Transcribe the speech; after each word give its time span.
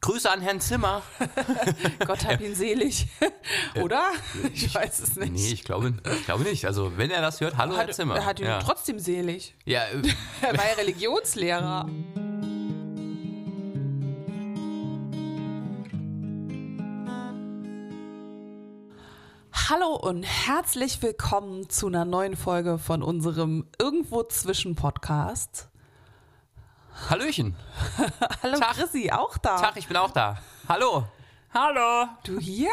Grüße 0.00 0.30
an 0.30 0.40
Herrn 0.40 0.60
Zimmer. 0.60 1.02
Gott 2.06 2.24
hab 2.24 2.40
ihn 2.40 2.54
selig. 2.54 3.08
Oder? 3.82 4.10
Ich 4.54 4.72
weiß 4.72 5.00
es 5.00 5.16
nicht. 5.16 5.32
Nee, 5.32 5.52
ich 5.52 5.64
glaube, 5.64 5.92
ich 6.04 6.24
glaube 6.24 6.44
nicht. 6.44 6.66
Also, 6.66 6.96
wenn 6.96 7.10
er 7.10 7.20
das 7.20 7.40
hört, 7.40 7.56
hallo 7.56 7.76
Herr 7.76 7.88
hat, 7.88 7.94
Zimmer. 7.94 8.14
er 8.14 8.24
hat 8.24 8.38
ihn 8.38 8.46
ja. 8.46 8.60
trotzdem 8.60 9.00
selig. 9.00 9.56
ja, 9.64 9.82
äh, 9.86 10.02
Er 10.40 10.56
war 10.56 10.68
ja 10.68 10.74
Religionslehrer. 10.78 11.88
Hallo 19.52 19.96
und 19.96 20.22
herzlich 20.22 21.02
willkommen 21.02 21.68
zu 21.68 21.88
einer 21.88 22.04
neuen 22.04 22.36
Folge 22.36 22.78
von 22.78 23.02
unserem 23.02 23.66
Irgendwo 23.80 24.22
zwischen 24.22 24.76
Podcast. 24.76 25.68
Hallöchen. 27.08 27.56
Hallo 28.42 28.58
Tag. 28.58 28.74
Chrissy, 28.74 29.10
auch 29.10 29.38
da. 29.38 29.56
Tag, 29.58 29.76
ich 29.76 29.86
bin 29.88 29.96
auch 29.96 30.10
da. 30.10 30.38
Hallo. 30.68 31.06
Hallo. 31.54 32.08
Du 32.24 32.38
hier? 32.38 32.70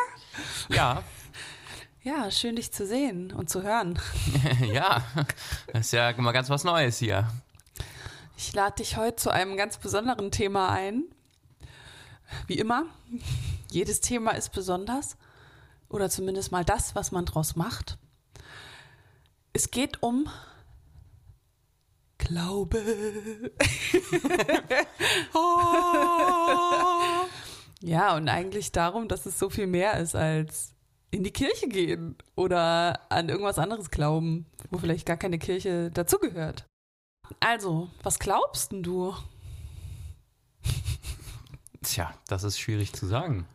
Ja, 0.69 1.01
Ja, 2.03 2.29
schön 2.29 2.55
dich 2.57 2.71
zu 2.73 2.85
sehen 2.85 3.31
und 3.31 3.49
zu 3.49 3.63
hören. 3.63 3.97
ja. 4.61 5.01
Das 5.71 5.87
ist 5.87 5.91
ja 5.93 6.13
mal 6.17 6.33
ganz 6.33 6.49
was 6.49 6.63
Neues 6.63 6.97
hier. 6.97 7.27
Ich 8.37 8.53
lade 8.53 8.75
dich 8.77 8.97
heute 8.97 9.15
zu 9.15 9.29
einem 9.29 9.55
ganz 9.55 9.77
besonderen 9.77 10.31
Thema 10.31 10.69
ein. 10.69 11.05
Wie 12.47 12.57
immer, 12.57 12.83
jedes 13.71 14.01
Thema 14.01 14.31
ist 14.31 14.49
besonders. 14.51 15.15
Oder 15.87 16.09
zumindest 16.09 16.51
mal 16.51 16.65
das, 16.65 16.93
was 16.95 17.11
man 17.11 17.25
draus 17.25 17.55
macht. 17.55 17.97
Es 19.53 19.71
geht 19.71 20.03
um 20.03 20.27
Glaube. 22.25 22.81
ja, 27.81 28.15
und 28.15 28.29
eigentlich 28.29 28.71
darum, 28.71 29.07
dass 29.07 29.27
es 29.27 29.37
so 29.37 29.51
viel 29.51 29.67
mehr 29.67 29.99
ist 29.99 30.15
als 30.15 30.73
in 31.11 31.23
die 31.23 31.31
Kirche 31.31 31.67
gehen 31.67 32.17
oder 32.35 32.99
an 33.11 33.29
irgendwas 33.29 33.59
anderes 33.59 33.91
glauben, 33.91 34.47
wo 34.71 34.79
vielleicht 34.79 35.05
gar 35.05 35.17
keine 35.17 35.37
Kirche 35.37 35.91
dazugehört. 35.91 36.65
Also, 37.39 37.89
was 38.01 38.17
glaubst 38.17 38.71
denn 38.71 38.81
du? 38.81 39.15
Tja, 41.83 42.11
das 42.27 42.43
ist 42.43 42.59
schwierig 42.59 42.93
zu 42.93 43.05
sagen. 43.05 43.47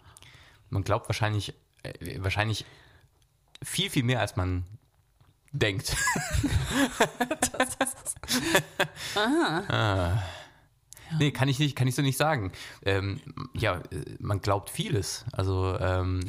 Man 0.68 0.84
glaubt 0.84 1.08
wahrscheinlich, 1.08 1.54
äh, 1.82 2.22
wahrscheinlich 2.22 2.64
viel, 3.64 3.91
viel 3.91 4.04
mehr, 4.04 4.20
als 4.20 4.36
man 4.36 4.64
denkt. 5.52 5.96
ah. 9.16 10.22
Nee, 11.18 11.32
kann 11.32 11.48
ich 11.48 11.58
nicht, 11.58 11.74
kann 11.74 11.88
ich 11.88 11.94
so 11.94 12.02
nicht 12.02 12.16
sagen. 12.16 12.52
Ähm, 12.84 13.20
ja, 13.54 13.82
man 14.20 14.40
glaubt 14.40 14.70
vieles. 14.70 15.24
Also 15.32 15.76
ähm, 15.80 16.20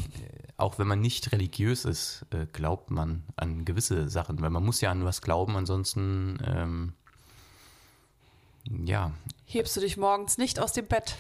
auch 0.58 0.80
wenn 0.80 0.88
man 0.88 1.02
nicht 1.02 1.32
religiös 1.32 1.86
ist, 1.86 2.26
äh, 2.32 2.48
glaubt 2.52 2.90
man 2.90 3.24
an 3.36 3.64
gewisse 3.64 4.10
Sachen, 4.10 4.42
weil 4.42 4.50
man 4.50 4.64
muss 4.64 4.82
ja 4.82 4.90
an 4.92 5.06
was 5.06 5.22
glauben, 5.22 5.56
ansonsten 5.56 6.40
ähm, 6.46 6.94
ja, 8.66 9.12
Hebst 9.52 9.76
du 9.76 9.82
dich 9.82 9.98
morgens 9.98 10.38
nicht 10.38 10.60
aus 10.60 10.72
dem 10.72 10.86
Bett? 10.86 11.18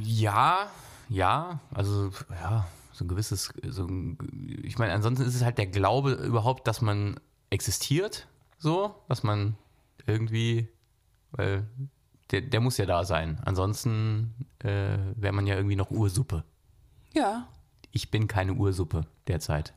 Ja, 0.00 0.70
ja, 1.10 1.60
also 1.74 2.10
ja, 2.30 2.66
so 3.02 3.04
ein 3.04 3.08
gewisses, 3.08 3.52
so 3.68 3.84
ein, 3.84 4.16
ich 4.62 4.78
meine, 4.78 4.92
ansonsten 4.92 5.26
ist 5.26 5.34
es 5.34 5.42
halt 5.42 5.58
der 5.58 5.66
Glaube 5.66 6.12
überhaupt, 6.12 6.66
dass 6.68 6.80
man 6.80 7.18
existiert, 7.50 8.28
so, 8.58 8.94
dass 9.08 9.22
man 9.22 9.56
irgendwie, 10.06 10.68
weil 11.32 11.66
der, 12.30 12.42
der 12.42 12.60
muss 12.60 12.78
ja 12.78 12.86
da 12.86 13.04
sein. 13.04 13.40
Ansonsten 13.44 14.34
äh, 14.60 14.98
wäre 15.16 15.32
man 15.32 15.46
ja 15.46 15.56
irgendwie 15.56 15.76
noch 15.76 15.90
Ursuppe. 15.90 16.44
Ja. 17.12 17.48
Ich 17.90 18.10
bin 18.10 18.28
keine 18.28 18.54
Ursuppe 18.54 19.06
derzeit. 19.26 19.74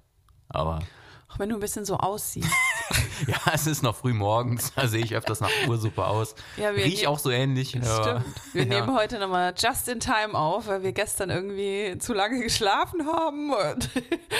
Aber 0.47 0.79
Auch 1.27 1.39
wenn 1.39 1.49
du 1.49 1.55
ein 1.55 1.61
bisschen 1.61 1.85
so 1.85 1.97
aussiehst. 1.97 2.49
ja, 3.27 3.37
es 3.53 3.67
ist 3.67 3.83
noch 3.83 3.95
früh 3.95 4.13
morgens, 4.13 4.73
da 4.75 4.87
sehe 4.87 5.03
ich 5.03 5.15
öfters 5.15 5.41
nach 5.41 5.49
Ursuppe 5.67 6.05
aus. 6.05 6.35
Ja, 6.57 6.75
wir 6.75 6.83
Riech 6.85 7.07
auch 7.07 7.19
so 7.19 7.29
ähnlich. 7.31 7.73
Ja. 7.73 8.01
Stimmt. 8.21 8.35
Wir 8.53 8.63
Ja. 8.63 8.67
nehmen 8.81 8.95
heute 8.95 9.19
nochmal 9.19 9.53
just 9.57 9.87
in 9.87 9.99
time 9.99 10.33
auf, 10.35 10.67
weil 10.67 10.83
wir 10.83 10.91
gestern 10.91 11.29
irgendwie 11.29 11.97
zu 11.99 12.13
lange 12.13 12.41
geschlafen 12.41 13.05
haben. 13.07 13.51
Und 13.53 13.89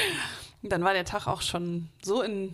dann 0.63 0.83
war 0.83 0.93
der 0.93 1.05
Tag 1.05 1.27
auch 1.27 1.41
schon 1.41 1.89
so 2.03 2.21
in, 2.21 2.53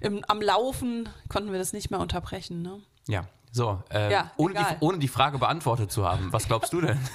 im, 0.00 0.24
am 0.28 0.40
Laufen, 0.40 1.08
konnten 1.28 1.52
wir 1.52 1.58
das 1.58 1.72
nicht 1.72 1.90
mehr 1.90 2.00
unterbrechen. 2.00 2.62
Ne? 2.62 2.80
Ja, 3.08 3.24
so. 3.52 3.82
Äh, 3.90 4.10
Ja, 4.12 4.30
ohne, 4.36 4.54
die, 4.54 4.64
ohne 4.80 4.98
die 4.98 5.08
Frage 5.08 5.38
beantwortet 5.38 5.90
zu 5.92 6.06
haben, 6.08 6.32
was 6.32 6.46
glaubst 6.46 6.72
du 6.72 6.80
denn? 6.80 6.98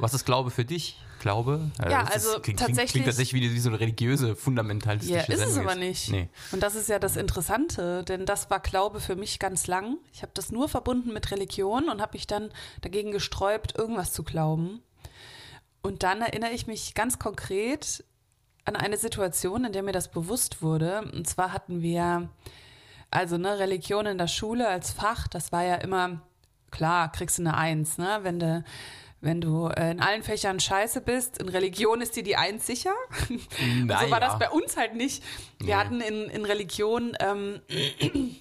Was 0.00 0.14
ist 0.14 0.24
Glaube 0.24 0.52
für 0.52 0.64
dich? 0.64 0.96
Glaube? 1.18 1.70
Äh, 1.82 1.90
Ja, 1.90 2.02
das 2.04 2.14
also 2.14 2.36
ist, 2.36 2.42
klingt, 2.42 2.60
tatsächlich- 2.60 2.90
Klingt 2.92 3.06
tatsächlich 3.06 3.42
wie, 3.42 3.54
wie 3.54 3.58
so 3.60 3.68
eine 3.70 3.80
religiöse, 3.80 4.36
fundamentalistische 4.36 5.14
Ja, 5.18 5.22
ist 5.22 5.28
es 5.40 5.54
Sendung 5.54 5.70
aber 5.70 5.78
jetzt. 5.80 6.08
nicht. 6.08 6.10
Nee. 6.10 6.28
Und 6.52 6.62
das 6.62 6.74
ist 6.74 6.88
ja 6.88 6.98
das 6.98 7.16
Interessante, 7.16 8.04
denn 8.04 8.26
das 8.26 8.50
war 8.50 8.60
Glaube 8.60 9.00
für 9.00 9.16
mich 9.16 9.38
ganz 9.38 9.66
lang. 9.66 9.96
Ich 10.12 10.22
habe 10.22 10.32
das 10.34 10.50
nur 10.52 10.68
verbunden 10.68 11.12
mit 11.12 11.30
Religion 11.30 11.88
und 11.88 12.00
habe 12.00 12.12
mich 12.16 12.26
dann 12.26 12.50
dagegen 12.80 13.10
gesträubt, 13.12 13.76
irgendwas 13.76 14.12
zu 14.12 14.22
glauben. 14.22 14.82
Und 15.82 16.02
dann 16.02 16.20
erinnere 16.22 16.50
ich 16.50 16.66
mich 16.66 16.94
ganz 16.94 17.18
konkret 17.18 18.04
an 18.64 18.76
eine 18.76 18.96
Situation, 18.96 19.64
in 19.64 19.72
der 19.72 19.82
mir 19.82 19.92
das 19.92 20.10
bewusst 20.10 20.60
wurde. 20.60 21.02
Und 21.14 21.26
zwar 21.28 21.52
hatten 21.52 21.80
wir 21.82 22.28
also 23.10 23.38
ne, 23.38 23.58
Religion 23.58 24.04
in 24.06 24.18
der 24.18 24.26
Schule 24.26 24.68
als 24.68 24.90
Fach, 24.90 25.28
das 25.28 25.50
war 25.52 25.64
ja 25.64 25.76
immer, 25.76 26.20
klar, 26.70 27.10
kriegst 27.10 27.38
du 27.38 27.42
eine 27.42 27.56
Eins, 27.56 27.96
ne? 27.96 28.18
Wenn 28.22 28.38
du, 28.38 28.62
wenn 29.20 29.40
du 29.40 29.66
äh, 29.68 29.90
in 29.90 30.00
allen 30.00 30.22
Fächern 30.22 30.60
scheiße 30.60 31.00
bist, 31.00 31.38
in 31.38 31.48
Religion 31.48 32.00
ist 32.00 32.14
dir 32.16 32.22
die 32.22 32.36
Eins 32.36 32.66
sicher. 32.66 32.94
so 33.28 33.34
war 33.34 33.84
Naja. 33.84 34.20
das 34.20 34.38
bei 34.38 34.50
uns 34.50 34.76
halt 34.76 34.94
nicht. 34.94 35.22
Wir 35.58 35.66
Nee. 35.66 35.74
hatten 35.74 36.00
in, 36.00 36.24
in 36.30 36.44
Religion 36.44 37.16
ähm, 37.20 37.60
einen 38.00 38.36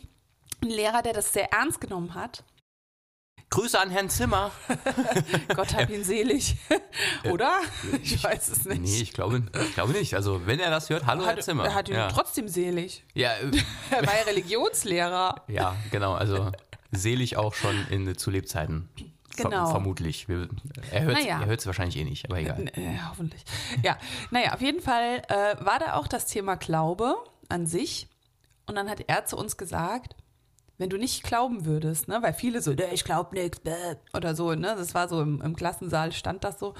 Lehrer, 0.72 1.02
der 1.02 1.14
das 1.14 1.34
sehr 1.34 1.52
ernst 1.54 1.82
genommen 1.82 2.14
hat. 2.16 2.44
Grüße 3.50 3.80
an 3.80 3.90
Herrn 3.90 4.10
Zimmer. 4.10 4.52
Gott 5.56 5.74
hab 5.74 5.90
ihn 5.90 6.04
selig. 6.04 6.58
Oder? 7.32 7.60
Ich 8.04 8.22
weiß 8.22 8.50
es 8.50 8.66
nicht. 8.66 8.82
Nee, 8.82 9.02
ich 9.02 9.14
glaube, 9.14 9.42
ich 9.64 9.74
glaube 9.74 9.94
nicht. 9.94 10.16
Also, 10.16 10.46
wenn 10.46 10.60
er 10.60 10.70
das 10.70 10.90
hört, 10.90 11.06
hallo 11.06 11.24
Herr 11.26 11.32
hat, 11.38 11.44
Zimmer. 11.44 11.64
er 11.66 11.74
hat 11.74 11.88
ihn 11.88 11.96
ja. 11.96 12.10
trotzdem 12.10 12.50
selig. 12.50 13.06
Ja, 13.14 13.32
äh, 13.36 13.52
Er 13.90 14.06
war 14.06 14.18
ja 14.18 14.24
Religionslehrer. 14.26 15.44
ja, 15.48 15.76
genau. 15.92 16.14
Also, 16.14 16.52
selig 16.92 17.38
auch 17.38 17.54
schon 17.54 17.88
in, 17.90 18.18
zu 18.18 18.32
Lebzeiten. 18.32 18.90
Ver 19.38 19.50
Genau. 19.50 19.70
vermutlich. 19.72 20.28
Wir, 20.28 20.50
er 20.92 21.04
hört 21.04 21.14
Naja. 21.18 21.42
es 21.54 21.66
wahrscheinlich 21.66 21.98
eh 21.98 22.04
nicht, 22.04 22.26
aber 22.26 22.40
egal. 22.40 22.68
Äh, 22.74 22.98
hoffentlich. 23.10 23.44
Ja, 23.84 23.98
naja, 24.32 24.54
auf 24.54 24.62
jeden 24.62 24.82
Fall 24.82 25.22
äh, 25.30 25.56
war 25.64 25.80
da 25.80 25.94
auch 25.96 26.08
das 26.08 26.26
Thema 26.26 26.56
Glaube 26.56 27.16
an 27.50 27.66
sich. 27.68 28.08
Und 28.66 28.76
dann 28.76 28.90
hat 28.90 29.02
er 29.08 29.26
zu 29.26 29.38
uns 29.38 29.56
gesagt, 29.58 30.16
wenn 30.78 30.90
du 30.90 30.98
nicht 30.98 31.24
glauben 31.24 31.66
würdest, 31.66 32.08
ne, 32.08 32.20
weil 32.22 32.34
viele 32.34 32.62
so, 32.62 32.72
"Nee, 32.74 32.90
ich 32.94 33.04
glaub 33.04 33.32
nichts, 33.34 33.62
oder 34.14 34.36
so, 34.36 34.54
ne, 34.54 34.76
das 34.78 34.94
war 34.94 35.08
so 35.08 35.22
im, 35.22 35.42
im 35.42 35.56
Klassensaal 35.56 36.12
stand 36.12 36.44
das 36.44 36.60
so. 36.60 36.74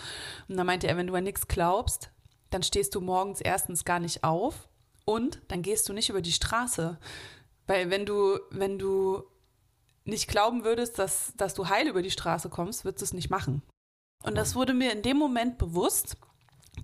Und 0.48 0.58
dann 0.58 0.68
meinte 0.68 0.88
er, 0.88 0.98
wenn 0.98 1.08
du 1.08 1.16
an 1.16 1.24
nichts 1.24 1.48
glaubst, 1.48 2.12
dann 2.50 2.62
stehst 2.64 2.94
du 2.96 3.02
morgens 3.02 3.42
erstens 3.42 3.86
gar 3.86 4.00
nicht 4.00 4.24
auf 4.24 4.68
und 5.06 5.42
dann 5.48 5.62
gehst 5.62 5.88
du 5.90 5.94
nicht 5.94 6.10
über 6.10 6.22
die 6.22 6.32
Straße. 6.32 6.98
Weil 7.66 7.90
wenn 7.90 8.06
du, 8.06 8.40
wenn 8.52 8.78
du 8.78 9.24
nicht 10.08 10.28
glauben 10.28 10.64
würdest, 10.64 11.00
dass, 11.00 11.34
dass 11.38 11.54
du 11.54 11.70
heil 11.70 11.88
über 11.88 12.02
die 12.02 12.12
Straße 12.12 12.50
kommst, 12.50 12.86
würdest 12.86 13.02
du 13.02 13.06
es 13.06 13.14
nicht 13.14 13.30
machen. 13.30 13.62
Und 14.24 14.36
das 14.36 14.56
wurde 14.56 14.74
mir 14.74 14.92
in 14.92 15.02
dem 15.02 15.18
Moment 15.18 15.58
bewusst, 15.58 16.18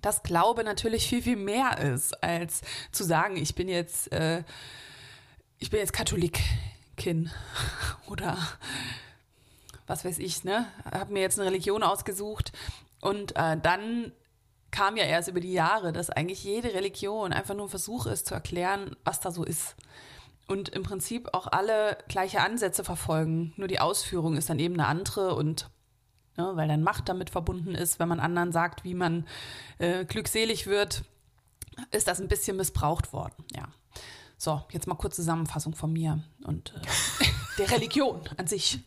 dass 0.02 0.22
Glaube 0.22 0.64
natürlich 0.64 1.08
viel, 1.08 1.22
viel 1.22 1.36
mehr 1.36 1.78
ist, 1.78 2.22
als 2.22 2.62
zu 2.92 3.04
sagen, 3.04 3.36
ich 3.36 3.54
bin 3.54 3.68
jetzt, 3.68 4.12
äh, 4.12 4.44
ich 5.58 5.70
bin 5.70 5.80
jetzt 5.80 5.92
Katholikin 5.92 7.30
oder 8.08 8.36
was 9.86 10.04
weiß 10.04 10.18
ich, 10.18 10.44
ne? 10.44 10.66
Habe 10.90 11.12
mir 11.12 11.20
jetzt 11.20 11.38
eine 11.38 11.48
Religion 11.48 11.82
ausgesucht 11.82 12.52
und 13.00 13.36
äh, 13.36 13.56
dann 13.58 14.12
kam 14.70 14.96
ja 14.96 15.04
erst 15.04 15.28
über 15.28 15.40
die 15.40 15.52
Jahre, 15.52 15.92
dass 15.92 16.10
eigentlich 16.10 16.42
jede 16.42 16.74
Religion 16.74 17.32
einfach 17.32 17.54
nur 17.54 17.66
ein 17.66 17.70
Versuch 17.70 18.06
ist 18.06 18.26
zu 18.26 18.34
erklären, 18.34 18.96
was 19.04 19.20
da 19.20 19.30
so 19.30 19.44
ist. 19.44 19.76
Und 20.46 20.68
im 20.68 20.82
Prinzip 20.82 21.30
auch 21.32 21.46
alle 21.46 21.96
gleiche 22.08 22.40
Ansätze 22.40 22.84
verfolgen. 22.84 23.54
Nur 23.56 23.68
die 23.68 23.80
Ausführung 23.80 24.36
ist 24.36 24.50
dann 24.50 24.58
eben 24.58 24.74
eine 24.74 24.86
andere 24.86 25.34
und 25.34 25.70
ne, 26.36 26.52
weil 26.54 26.68
dann 26.68 26.82
Macht 26.82 27.08
damit 27.08 27.30
verbunden 27.30 27.74
ist, 27.74 27.98
wenn 27.98 28.08
man 28.08 28.20
anderen 28.20 28.52
sagt, 28.52 28.84
wie 28.84 28.94
man 28.94 29.26
äh, 29.78 30.04
glückselig 30.04 30.66
wird, 30.66 31.04
ist 31.90 32.08
das 32.08 32.20
ein 32.20 32.28
bisschen 32.28 32.56
missbraucht 32.56 33.12
worden. 33.12 33.44
Ja. 33.54 33.68
So, 34.36 34.62
jetzt 34.70 34.86
mal 34.86 34.96
kurz 34.96 35.16
Zusammenfassung 35.16 35.74
von 35.74 35.92
mir 35.92 36.22
und 36.44 36.74
äh, 36.74 37.24
der 37.58 37.70
Religion 37.70 38.20
an 38.36 38.46
sich. 38.46 38.80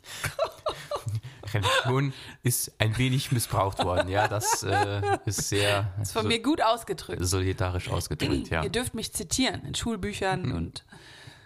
Religion 1.54 2.13
ist 2.44 2.80
ein 2.80 2.98
wenig 2.98 3.31
missbraucht 3.31 3.83
worden. 3.83 4.09
Ja, 4.09 4.27
das 4.27 4.63
äh, 4.63 5.01
ist 5.25 5.50
sehr 5.50 5.94
Ist 6.01 6.12
von 6.12 6.27
mir 6.27 6.42
gut 6.42 6.62
ausgedrückt. 6.62 7.25
solidarisch 7.25 7.89
ausgedrückt, 7.89 8.50
ja. 8.50 8.63
Ihr 8.63 8.69
dürft 8.69 8.94
mich 8.94 9.13
zitieren 9.13 9.63
in 9.63 9.74
Schulbüchern 9.74 10.51
und, 10.51 10.86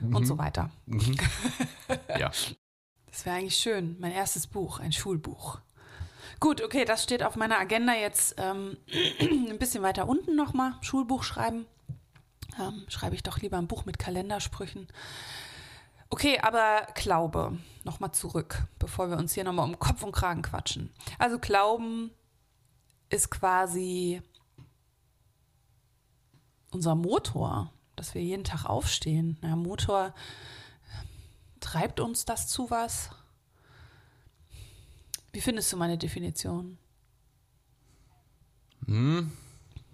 und 0.01 0.25
so 0.25 0.37
weiter. 0.37 0.69
ja. 2.19 2.31
Das 3.07 3.25
wäre 3.25 3.35
eigentlich 3.35 3.57
schön. 3.57 3.97
Mein 3.99 4.11
erstes 4.11 4.47
Buch, 4.47 4.79
ein 4.79 4.91
Schulbuch. 4.91 5.59
Gut, 6.39 6.61
okay, 6.63 6.85
das 6.85 7.03
steht 7.03 7.23
auf 7.23 7.35
meiner 7.35 7.59
Agenda 7.59 7.93
jetzt 7.93 8.35
ähm, 8.37 8.77
ein 9.19 9.59
bisschen 9.59 9.83
weiter 9.83 10.07
unten 10.07 10.35
nochmal. 10.35 10.73
Schulbuch 10.81 11.23
schreiben. 11.23 11.65
Ähm, 12.59 12.83
schreibe 12.87 13.15
ich 13.15 13.23
doch 13.23 13.39
lieber 13.39 13.57
ein 13.57 13.67
Buch 13.67 13.85
mit 13.85 13.99
Kalendersprüchen. 13.99 14.87
Okay, 16.09 16.39
aber 16.41 16.87
Glaube, 16.95 17.57
nochmal 17.83 18.11
zurück, 18.11 18.63
bevor 18.79 19.09
wir 19.09 19.17
uns 19.17 19.33
hier 19.33 19.43
nochmal 19.43 19.65
um 19.65 19.79
Kopf 19.79 20.03
und 20.03 20.11
Kragen 20.11 20.41
quatschen. 20.41 20.91
Also 21.19 21.39
Glauben 21.39 22.11
ist 23.09 23.29
quasi 23.29 24.21
unser 26.71 26.95
Motor, 26.95 27.71
dass 27.95 28.13
wir 28.15 28.21
jeden 28.21 28.43
Tag 28.43 28.65
aufstehen. 28.65 29.37
Der 29.41 29.55
Motor 29.55 30.13
treibt 31.59 31.99
uns 31.99 32.25
das 32.25 32.47
zu 32.47 32.69
was? 32.69 33.09
Wie 35.33 35.41
findest 35.41 35.71
du 35.71 35.77
meine 35.77 35.97
Definition? 35.97 36.77
Hm, 38.85 39.31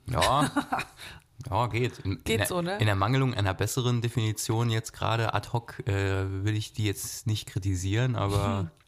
ja, 0.09 0.49
ja, 1.49 1.67
geht. 1.67 1.99
In, 1.99 2.23
Geht 2.23 2.41
in, 2.41 2.45
so, 2.47 2.61
ne? 2.61 2.77
In 2.77 2.85
der 2.85 2.95
Mangelung 2.95 3.33
einer 3.33 3.53
besseren 3.53 4.01
Definition 4.01 4.69
jetzt 4.69 4.93
gerade 4.93 5.33
ad 5.33 5.49
hoc 5.53 5.85
äh, 5.87 6.43
will 6.43 6.55
ich 6.55 6.73
die 6.73 6.85
jetzt 6.85 7.27
nicht 7.27 7.47
kritisieren, 7.47 8.15
aber 8.15 8.71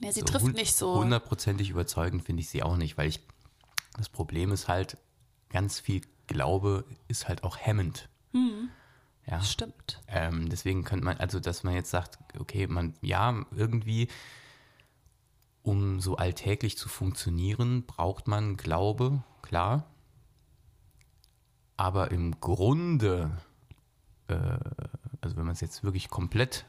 Ne, 0.00 0.12
sie 0.12 0.20
so 0.20 0.26
trifft 0.26 0.54
nicht 0.54 0.76
so. 0.76 0.94
hundertprozentig 0.94 1.70
überzeugend 1.70 2.24
finde 2.24 2.42
ich 2.42 2.48
sie 2.48 2.62
auch 2.62 2.76
nicht, 2.76 2.96
weil 2.96 3.08
ich 3.08 3.20
das 3.96 4.08
Problem 4.08 4.52
ist 4.52 4.68
halt, 4.68 4.96
ganz 5.48 5.80
viel 5.80 6.02
Glaube 6.28 6.84
ist 7.08 7.26
halt 7.28 7.42
auch 7.42 7.56
hemmend. 7.56 8.08
Ja. 9.26 9.42
Stimmt. 9.42 10.00
Ähm, 10.06 10.48
deswegen 10.48 10.84
könnte 10.84 11.04
man, 11.04 11.18
also 11.18 11.38
dass 11.38 11.62
man 11.62 11.74
jetzt 11.74 11.90
sagt, 11.90 12.18
okay, 12.38 12.66
man, 12.66 12.94
ja, 13.02 13.44
irgendwie, 13.54 14.08
um 15.62 16.00
so 16.00 16.16
alltäglich 16.16 16.78
zu 16.78 16.88
funktionieren, 16.88 17.84
braucht 17.84 18.26
man 18.26 18.56
Glaube, 18.56 19.22
klar. 19.42 19.84
Aber 21.76 22.10
im 22.10 22.40
Grunde, 22.40 23.30
äh, 24.28 24.34
also 25.20 25.36
wenn 25.36 25.44
man 25.44 25.52
es 25.52 25.60
jetzt 25.60 25.84
wirklich 25.84 26.08
komplett 26.08 26.64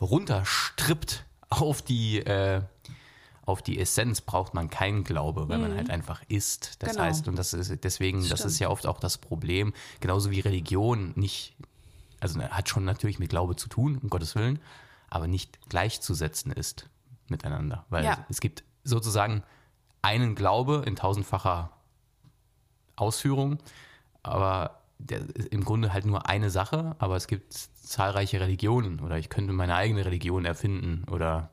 runterstrippt 0.00 1.26
auf 1.50 1.82
die, 1.82 2.20
äh, 2.20 2.62
auf 3.50 3.62
die 3.62 3.78
Essenz, 3.78 4.20
braucht 4.20 4.54
man 4.54 4.70
keinen 4.70 5.04
Glaube, 5.04 5.48
weil 5.48 5.58
man 5.58 5.74
halt 5.76 5.90
einfach 5.90 6.22
ist. 6.28 6.82
Das 6.82 6.90
Genau. 6.92 7.02
heißt, 7.02 7.28
und 7.28 7.36
das 7.36 7.52
ist 7.52 7.84
deswegen, 7.84 8.18
das 8.20 8.40
Stimmt. 8.40 8.52
ist 8.52 8.58
ja 8.58 8.68
oft 8.70 8.86
auch 8.86 8.98
das 9.00 9.18
Problem, 9.18 9.72
genauso 10.00 10.30
wie 10.30 10.40
Religion 10.40 11.12
nicht 11.16 11.54
also 12.22 12.38
hat 12.42 12.68
schon 12.68 12.84
natürlich 12.84 13.18
mit 13.18 13.30
Glaube 13.30 13.56
zu 13.56 13.68
tun, 13.70 13.98
um 14.02 14.10
Gottes 14.10 14.34
Willen, 14.34 14.58
aber 15.08 15.26
nicht 15.26 15.58
gleichzusetzen 15.70 16.52
ist 16.52 16.86
miteinander. 17.28 17.86
Weil 17.88 18.04
Ja. 18.04 18.26
es 18.28 18.40
gibt 18.40 18.62
sozusagen 18.84 19.42
einen 20.02 20.34
Glaube 20.34 20.82
in 20.86 20.96
tausendfacher 20.96 21.70
Ausführung, 22.96 23.58
aber 24.22 24.80
der, 24.98 25.22
im 25.50 25.64
Grunde 25.64 25.92
halt 25.94 26.04
nur 26.04 26.28
eine 26.28 26.50
Sache, 26.50 26.94
aber 26.98 27.16
es 27.16 27.26
gibt 27.26 27.54
zahlreiche 27.54 28.38
Religionen 28.40 29.00
oder 29.00 29.16
ich 29.18 29.30
könnte 29.30 29.52
meine 29.54 29.74
eigene 29.74 30.04
Religion 30.04 30.44
erfinden 30.44 31.04
oder 31.10 31.50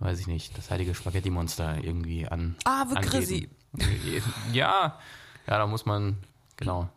weiß 0.00 0.20
ich 0.20 0.26
nicht, 0.26 0.56
das 0.56 0.70
heilige 0.70 0.94
Spaghetti-Monster 0.94 1.82
irgendwie 1.82 2.26
an. 2.26 2.56
Anbeten. 2.64 3.02
Christi. 3.02 3.48
Ja, 4.52 4.98
ja, 5.46 5.58
da 5.58 5.66
muss 5.66 5.84
man, 5.84 6.16
genau. 6.56 6.88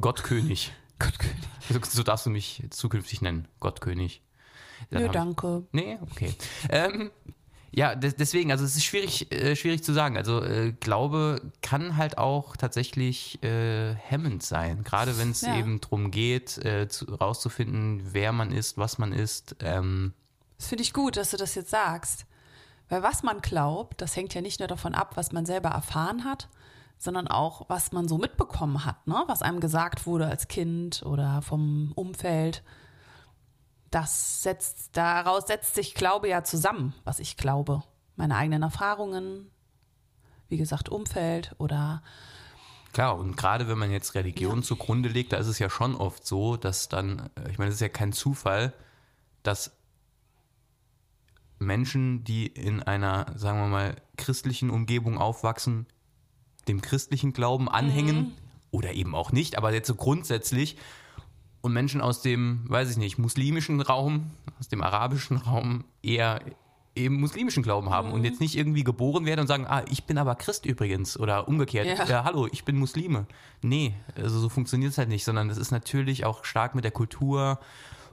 Gottkönig. 0.00 0.72
Gottkönig. 0.98 1.36
So, 1.68 1.78
so 1.82 2.02
darfst 2.02 2.26
du 2.26 2.30
mich 2.30 2.62
zukünftig 2.70 3.22
nennen, 3.22 3.46
Gottkönig. 3.60 4.22
Dann 4.90 5.02
Nö, 5.04 5.08
danke. 5.10 5.62
Nee, 5.72 5.98
okay. 6.10 6.34
ähm, 6.68 7.10
ja, 7.70 7.94
des, 7.94 8.16
deswegen, 8.16 8.50
also 8.50 8.64
es 8.64 8.76
ist 8.76 8.84
schwierig, 8.84 9.30
äh, 9.32 9.54
schwierig 9.56 9.82
zu 9.84 9.92
sagen. 9.92 10.16
Also 10.16 10.42
äh, 10.42 10.72
Glaube 10.80 11.40
kann 11.62 11.96
halt 11.96 12.18
auch 12.18 12.56
tatsächlich 12.56 13.42
äh, 13.42 13.94
hemmend 13.94 14.42
sein, 14.42 14.82
gerade 14.82 15.18
wenn 15.18 15.30
es 15.30 15.42
Ja. 15.42 15.58
eben 15.58 15.80
darum 15.80 16.10
geht, 16.10 16.58
äh, 16.64 16.88
zu, 16.88 17.04
rauszufinden, 17.06 18.02
wer 18.12 18.32
man 18.32 18.52
ist, 18.52 18.78
was 18.78 18.98
man 18.98 19.12
ist. 19.12 19.56
Ähm, 19.60 20.12
Das 20.58 20.68
finde 20.68 20.82
ich 20.82 20.92
gut, 20.92 21.16
dass 21.16 21.30
du 21.30 21.36
das 21.36 21.54
jetzt 21.54 21.70
sagst. 21.70 22.26
Weil 22.88 23.02
was 23.02 23.22
man 23.22 23.40
glaubt, 23.40 24.00
das 24.00 24.14
hängt 24.16 24.34
ja 24.34 24.40
nicht 24.40 24.60
nur 24.60 24.68
davon 24.68 24.94
ab, 24.94 25.16
was 25.16 25.32
man 25.32 25.44
selber 25.44 25.70
erfahren 25.70 26.24
hat, 26.24 26.48
sondern 26.98 27.28
auch, 27.28 27.68
was 27.68 27.92
man 27.92 28.08
so 28.08 28.16
mitbekommen 28.16 28.84
hat, 28.84 29.06
ne? 29.06 29.24
was 29.26 29.42
einem 29.42 29.60
gesagt 29.60 30.06
wurde 30.06 30.26
als 30.26 30.48
Kind 30.48 31.02
oder 31.04 31.42
vom 31.42 31.92
Umfeld. 31.94 32.62
Das 33.90 34.42
setzt, 34.42 34.96
daraus 34.96 35.46
setzt 35.46 35.74
sich 35.74 35.94
Glaube 35.94 36.28
ja 36.28 36.44
zusammen, 36.44 36.94
was 37.04 37.18
ich 37.18 37.36
glaube. 37.36 37.82
Meine 38.14 38.36
eigenen 38.36 38.62
Erfahrungen, 38.62 39.50
wie 40.48 40.56
gesagt, 40.56 40.88
Umfeld 40.88 41.54
oder 41.58 42.02
Klar, 42.96 43.18
und 43.18 43.36
gerade 43.36 43.68
wenn 43.68 43.76
man 43.76 43.90
jetzt 43.90 44.14
Religion 44.14 44.62
zugrunde 44.62 45.10
legt, 45.10 45.34
da 45.34 45.36
ist 45.36 45.48
es 45.48 45.58
ja 45.58 45.68
schon 45.68 45.96
oft 45.96 46.26
so, 46.26 46.56
dass 46.56 46.88
dann, 46.88 47.28
äh, 47.34 47.50
ich 47.50 47.58
meine, 47.58 47.68
es 47.68 47.74
ist 47.74 47.82
ja 47.82 47.90
kein 47.90 48.14
Zufall, 48.14 48.72
dass 49.42 49.75
Menschen, 51.58 52.24
die 52.24 52.46
in 52.46 52.82
einer, 52.82 53.32
sagen 53.36 53.58
wir 53.60 53.68
mal, 53.68 53.96
christlichen 54.16 54.70
Umgebung 54.70 55.18
aufwachsen, 55.18 55.86
dem 56.68 56.82
christlichen 56.82 57.32
Glauben 57.32 57.68
anhängen 57.68 58.32
oder 58.70 58.92
eben 58.94 59.14
auch 59.14 59.32
nicht, 59.32 59.56
aber 59.56 59.72
jetzt 59.72 59.86
so 59.86 59.94
grundsätzlich 59.94 60.76
und 61.60 61.72
Menschen 61.72 62.00
aus 62.00 62.22
dem, 62.22 62.64
weiß 62.68 62.90
ich 62.90 62.96
nicht, 62.96 63.18
muslimischen 63.18 63.80
Raum, 63.80 64.30
aus 64.58 64.68
dem 64.68 64.82
arabischen 64.82 65.36
Raum 65.36 65.84
eher 66.02 66.40
eben 66.94 67.20
muslimischen 67.20 67.62
Glauben 67.62 67.90
haben 67.90 68.12
und 68.12 68.24
jetzt 68.24 68.40
nicht 68.40 68.56
irgendwie 68.56 68.82
geboren 68.84 69.26
werden 69.26 69.40
und 69.42 69.46
sagen, 69.46 69.66
ah, 69.66 69.84
ich 69.90 70.04
bin 70.04 70.16
aber 70.16 70.34
Christ 70.34 70.64
übrigens 70.64 71.18
oder 71.18 71.46
umgekehrt, 71.46 71.86
Ja. 71.86 72.04
ja, 72.06 72.24
hallo, 72.24 72.48
ich 72.50 72.64
bin 72.64 72.76
Muslime. 72.76 73.26
Nee, 73.62 73.94
also 74.14 74.38
so 74.38 74.48
funktioniert 74.48 74.92
es 74.92 74.98
halt 74.98 75.10
nicht, 75.10 75.24
sondern 75.24 75.48
das 75.48 75.58
ist 75.58 75.70
natürlich 75.70 76.24
auch 76.24 76.44
stark 76.44 76.74
mit 76.74 76.84
der 76.84 76.92
Kultur 76.92 77.60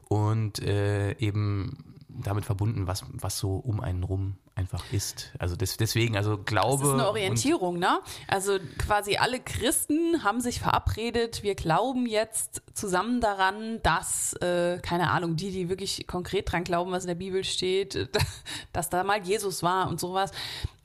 und 0.09 0.59
äh, 0.59 1.17
eben 1.19 1.92
damit 2.21 2.45
verbunden, 2.45 2.87
was, 2.87 3.05
was 3.13 3.39
so 3.39 3.55
um 3.55 3.79
einen 3.79 4.03
rum 4.03 4.37
einfach 4.55 4.83
ist. 4.91 5.31
Also 5.39 5.55
des, 5.55 5.77
deswegen, 5.77 6.15
also 6.15 6.37
Glaube. 6.37 6.83
Das 6.83 6.87
ist 6.89 6.93
eine 6.93 7.07
Orientierung, 7.07 7.79
ne? 7.79 7.99
Also 8.27 8.59
quasi 8.77 9.17
alle 9.17 9.39
Christen 9.39 10.23
haben 10.23 10.41
sich 10.41 10.59
verabredet, 10.59 11.43
wir 11.43 11.55
glauben 11.55 12.05
jetzt 12.05 12.61
zusammen 12.73 13.19
daran, 13.19 13.81
dass, 13.81 14.33
äh, 14.33 14.79
keine 14.79 15.09
Ahnung, 15.09 15.35
die, 15.35 15.51
die 15.51 15.69
wirklich 15.69 16.05
konkret 16.07 16.51
dran 16.51 16.63
glauben, 16.63 16.91
was 16.91 17.03
in 17.03 17.07
der 17.07 17.15
Bibel 17.15 17.43
steht, 17.43 18.09
dass 18.73 18.89
da 18.89 19.03
mal 19.03 19.21
Jesus 19.23 19.63
war 19.63 19.87
und 19.87 19.99
sowas. 19.99 20.31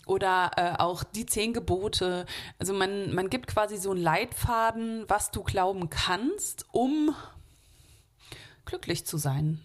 Oder 0.07 0.53
äh, 0.57 0.83
auch 0.83 1.05
die 1.05 1.27
zehn 1.27 1.53
Gebote. 1.53 2.25
Also 2.59 2.73
man, 2.73 3.15
man 3.15 3.29
gibt 3.29 3.47
quasi 3.47 3.77
so 3.77 3.91
einen 3.91 4.01
Leitfaden, 4.01 5.05
was 5.07 5.31
du 5.31 5.43
glauben 5.43 5.91
kannst, 5.91 6.65
um 6.73 7.15
glücklich 8.65 9.05
zu 9.05 9.19
sein. 9.19 9.61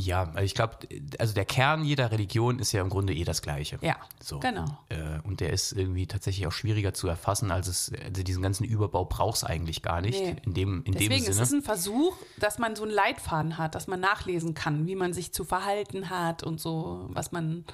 Ja, 0.00 0.24
also 0.30 0.40
ich 0.40 0.54
glaube, 0.54 0.78
also 1.18 1.34
der 1.34 1.44
Kern 1.44 1.84
jeder 1.84 2.10
Religion 2.10 2.58
ist 2.58 2.72
ja 2.72 2.80
im 2.80 2.88
Grunde 2.88 3.12
eh 3.14 3.24
das 3.24 3.42
Gleiche. 3.42 3.78
Ja, 3.82 3.96
So. 4.22 4.38
genau. 4.40 4.64
Äh, 4.88 5.18
und 5.24 5.40
der 5.40 5.52
ist 5.52 5.72
irgendwie 5.72 6.06
tatsächlich 6.06 6.46
auch 6.46 6.52
schwieriger 6.52 6.94
zu 6.94 7.08
erfassen, 7.08 7.50
als 7.50 7.68
es, 7.68 7.92
also 8.04 8.22
diesen 8.22 8.42
ganzen 8.42 8.64
Überbau 8.64 9.04
braucht 9.04 9.36
es 9.38 9.44
eigentlich 9.44 9.82
gar 9.82 10.00
nicht. 10.00 10.20
Nee. 10.20 10.36
In 10.44 10.54
dem, 10.54 10.82
in 10.84 10.92
Deswegen 10.92 11.10
dem 11.10 11.18
ist 11.30 11.34
Sinne. 11.36 11.42
es 11.42 11.52
ein 11.52 11.62
Versuch, 11.62 12.16
dass 12.38 12.58
man 12.58 12.76
so 12.76 12.82
einen 12.84 12.92
Leitfaden 12.92 13.58
hat, 13.58 13.74
dass 13.74 13.86
man 13.88 14.00
nachlesen 14.00 14.54
kann, 14.54 14.86
wie 14.86 14.94
man 14.96 15.12
sich 15.12 15.32
zu 15.32 15.44
verhalten 15.44 16.08
hat 16.10 16.42
und 16.42 16.60
so, 16.60 17.06
was 17.10 17.32
man, 17.32 17.64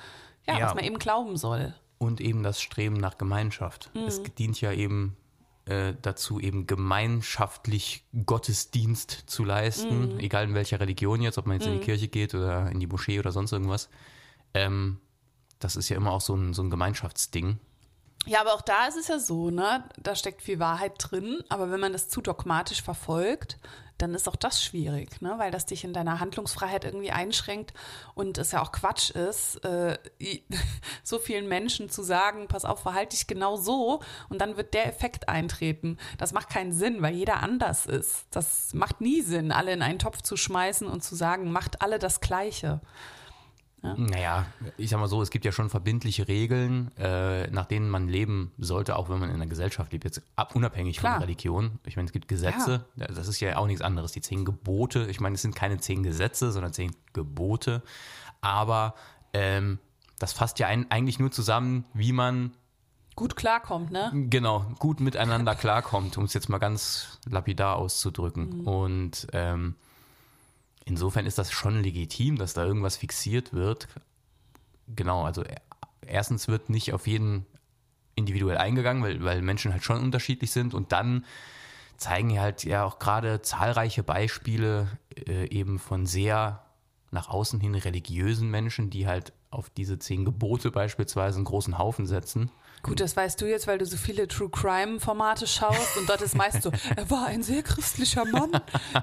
ja, 0.47 0.59
Ja. 0.59 0.67
was 0.67 0.75
man 0.75 0.85
eben 0.85 0.99
glauben 0.99 1.37
soll. 1.37 1.75
und 1.99 2.21
eben 2.21 2.43
das 2.43 2.61
Streben 2.61 2.97
nach 2.97 3.17
Gemeinschaft. 3.19 3.91
Es 4.07 4.23
dient 4.23 4.61
ja 4.61 4.71
eben 4.73 5.17
äh, 5.67 5.95
dazu, 6.01 6.41
eben 6.41 6.67
gemeinschaftlich 6.67 8.05
Gottesdienst 8.25 9.25
zu 9.27 9.45
leisten, 9.45 10.19
egal 10.21 10.45
in 10.45 10.55
welcher 10.55 10.81
Religion 10.81 11.21
jetzt, 11.21 11.39
ob 11.39 11.47
man 11.47 11.57
jetzt 11.57 11.67
in 11.67 11.75
die 11.75 11.85
Kirche 11.85 12.09
geht 12.09 12.35
oder 12.35 12.71
in 12.71 12.81
die 12.81 12.87
Moschee 12.87 13.19
oder 13.19 13.33
sonst 13.33 13.53
irgendwas. 13.53 13.89
Ähm, 14.55 14.99
das 15.59 15.77
ist 15.77 15.89
ja 15.89 15.97
immer 15.97 16.13
auch 16.13 16.21
so 16.21 16.35
ein, 16.35 16.55
so 16.55 16.63
ein 16.63 16.71
Gemeinschaftsding. 16.71 17.59
Ja, 18.27 18.41
aber 18.41 18.55
auch 18.55 18.63
da 18.63 18.87
ist 18.87 18.97
es 18.97 19.09
ja 19.09 19.19
so, 19.21 19.51
ne? 19.51 19.85
Da 19.97 20.17
steckt 20.17 20.43
viel 20.43 20.59
Wahrheit 20.59 20.95
drin, 20.99 21.45
aber 21.49 21.71
wenn 21.71 21.81
man 21.81 21.93
das 21.93 22.09
zu 22.09 22.21
dogmatisch 22.21 22.83
verfolgt, 22.83 23.57
dann 23.99 24.15
ist 24.15 24.29
auch 24.29 24.37
das 24.37 24.63
schwierig, 24.63 25.23
ne? 25.23 25.35
Weil 25.39 25.51
das 25.51 25.65
dich 25.65 25.85
in 25.85 25.93
deiner 25.93 26.21
Handlungsfreiheit 26.21 26.85
irgendwie 26.85 27.13
einschränkt 27.13 27.73
und 28.15 28.37
es 28.37 28.53
ja 28.53 28.63
auch 28.63 28.73
Quatsch 28.73 29.11
ist, 29.11 29.65
äh, 29.65 29.97
so 31.05 31.19
vielen 31.19 31.49
Menschen 31.49 31.89
zu 31.89 32.03
sagen, 32.03 32.49
pass 32.49 32.65
auf, 32.65 32.81
verhalte 32.81 33.17
dich 33.17 33.27
genau 33.27 33.57
so 33.57 34.01
und 34.29 34.41
dann 34.41 34.57
wird 34.57 34.75
der 34.75 34.87
Effekt 34.87 35.29
eintreten. 35.29 35.97
Das 36.19 36.33
macht 36.33 36.51
keinen 36.51 36.73
Sinn, 36.73 37.03
weil 37.03 37.15
jeder 37.15 37.43
anders 37.43 37.87
ist. 37.87 38.27
Das 38.33 38.75
macht 38.75 39.01
nie 39.01 39.23
Sinn, 39.23 39.53
alle 39.53 39.73
in 39.73 39.83
einen 39.83 39.99
Topf 40.01 40.21
zu 40.23 40.37
schmeißen 40.37 40.89
und 40.89 41.03
zu 41.03 41.15
sagen, 41.15 41.53
macht 41.53 41.81
alle 41.81 41.99
das 41.99 42.21
Gleiche. 42.21 42.81
Naja, 43.83 44.47
ich 44.77 44.91
sag 44.91 44.99
mal 44.99 45.07
so, 45.07 45.23
es 45.23 45.31
gibt 45.31 45.45
ja 45.45 45.53
schon 45.53 45.71
verbindliche 45.71 46.27
Regeln, 46.27 46.91
äh, 46.97 47.47
nach 47.51 47.67
denen 47.67 47.89
man 47.89 48.09
leben 48.09 48.53
sollte, 48.59 48.97
auch 48.97 49.09
wenn 49.09 49.21
man 49.21 49.29
in 49.29 49.37
einer 49.37 49.47
Gesellschaft 49.47 49.93
lebt, 49.93 50.05
jetzt 50.05 50.23
ab, 50.35 50.57
unabhängig 50.57 50.97
Klar. 50.97 51.15
von 51.15 51.23
Religion. 51.23 51.79
Ich 51.85 51.97
meine, 51.97 52.07
es 52.07 52.13
gibt 52.13 52.27
Gesetze, 52.27 52.87
das 52.97 53.29
ist 53.29 53.39
ja 53.41 53.57
auch 53.57 53.67
nichts 53.67 53.83
anderes. 53.83 54.13
Die 54.13 54.21
zehn 54.21 54.45
Gebote, 54.45 55.07
ich 55.09 55.21
meine, 55.21 55.35
es 55.37 55.43
sind 55.43 55.55
keine 55.55 55.79
zehn 55.79 56.03
Gesetze, 56.03 56.51
sondern 56.51 56.73
zehn 56.73 56.97
Gebote. 57.13 57.83
Aber 58.41 58.95
ähm, 59.33 59.79
das 60.19 60.33
fasst 60.33 60.59
ja 60.59 60.67
ein, 60.67 60.91
eigentlich 60.91 61.19
nur 61.19 61.31
zusammen, 61.31 61.85
wie 61.93 62.13
man 62.13 62.53
Gut 63.17 63.35
klarkommt, 63.35 63.91
ne? 63.93 64.11
genau 64.29 64.67
gut 64.79 65.01
miteinander 65.01 65.55
klarkommt, 65.55 66.19
um 66.19 66.25
es 66.25 66.35
jetzt 66.35 66.51
mal 66.51 66.59
ganz 66.59 67.19
lapidar 67.27 67.77
auszudrücken. 67.77 68.61
Mhm. 68.61 68.67
Und 68.67 69.27
ähm, 69.33 69.75
insofern 70.87 71.27
ist 71.27 71.37
das 71.37 71.53
schon 71.53 71.83
legitim, 71.83 72.39
dass 72.39 72.55
da 72.55 72.65
irgendwas 72.65 72.97
fixiert 72.97 73.53
wird. 73.53 73.89
Genau, 74.89 75.25
also 75.25 75.43
e- 75.45 75.57
erstens 76.07 76.49
wird 76.49 76.71
nicht 76.71 76.95
auf 76.95 77.07
jeden 77.07 77.45
individuell 78.15 78.57
eingegangen, 78.57 79.03
weil, 79.03 79.23
weil 79.23 79.43
Menschen 79.43 79.73
halt 79.73 79.85
schon 79.85 80.01
unterschiedlich 80.01 80.51
sind 80.51 80.73
und 80.73 80.93
dann 80.93 81.27
zeigen 81.99 82.31
ja 82.31 82.43
halt 82.43 82.65
ja 82.65 82.85
auch 82.85 82.99
gerade 82.99 83.43
zahlreiche 83.43 84.03
Beispiele 84.03 84.89
äh, 85.27 85.49
eben 85.49 85.79
von 85.79 86.07
sehr 86.07 86.65
nach 87.11 87.29
außen 87.29 87.61
hin 87.61 87.75
religiösen 87.75 88.51
Menschen, 88.51 88.91
die 88.91 89.07
halt 89.07 89.33
auf 89.51 89.71
diese 89.71 89.99
zehn 89.99 90.25
Gebote 90.25 90.71
beispielsweise 90.71 91.37
einen 91.37 91.45
großen 91.45 91.79
Haufen 91.79 92.07
setzen. 92.07 92.51
Gut, 92.83 93.01
das 93.01 93.17
weißt 93.17 93.41
du 93.41 93.47
jetzt, 93.47 93.67
weil 93.67 93.79
du 93.79 93.85
so 93.87 93.97
viele 93.97 94.29
True 94.29 94.49
Crime 94.49 95.01
Formate 95.01 95.47
schaust 95.49 95.97
und 95.97 96.09
dort 96.09 96.21
ist 96.23 96.37
meist 96.37 96.63
so, 96.63 96.71
er 96.97 97.11
war 97.11 97.27
ein 97.27 97.43
sehr 97.43 97.63
christlicher 97.63 98.25
Mann, 98.25 98.53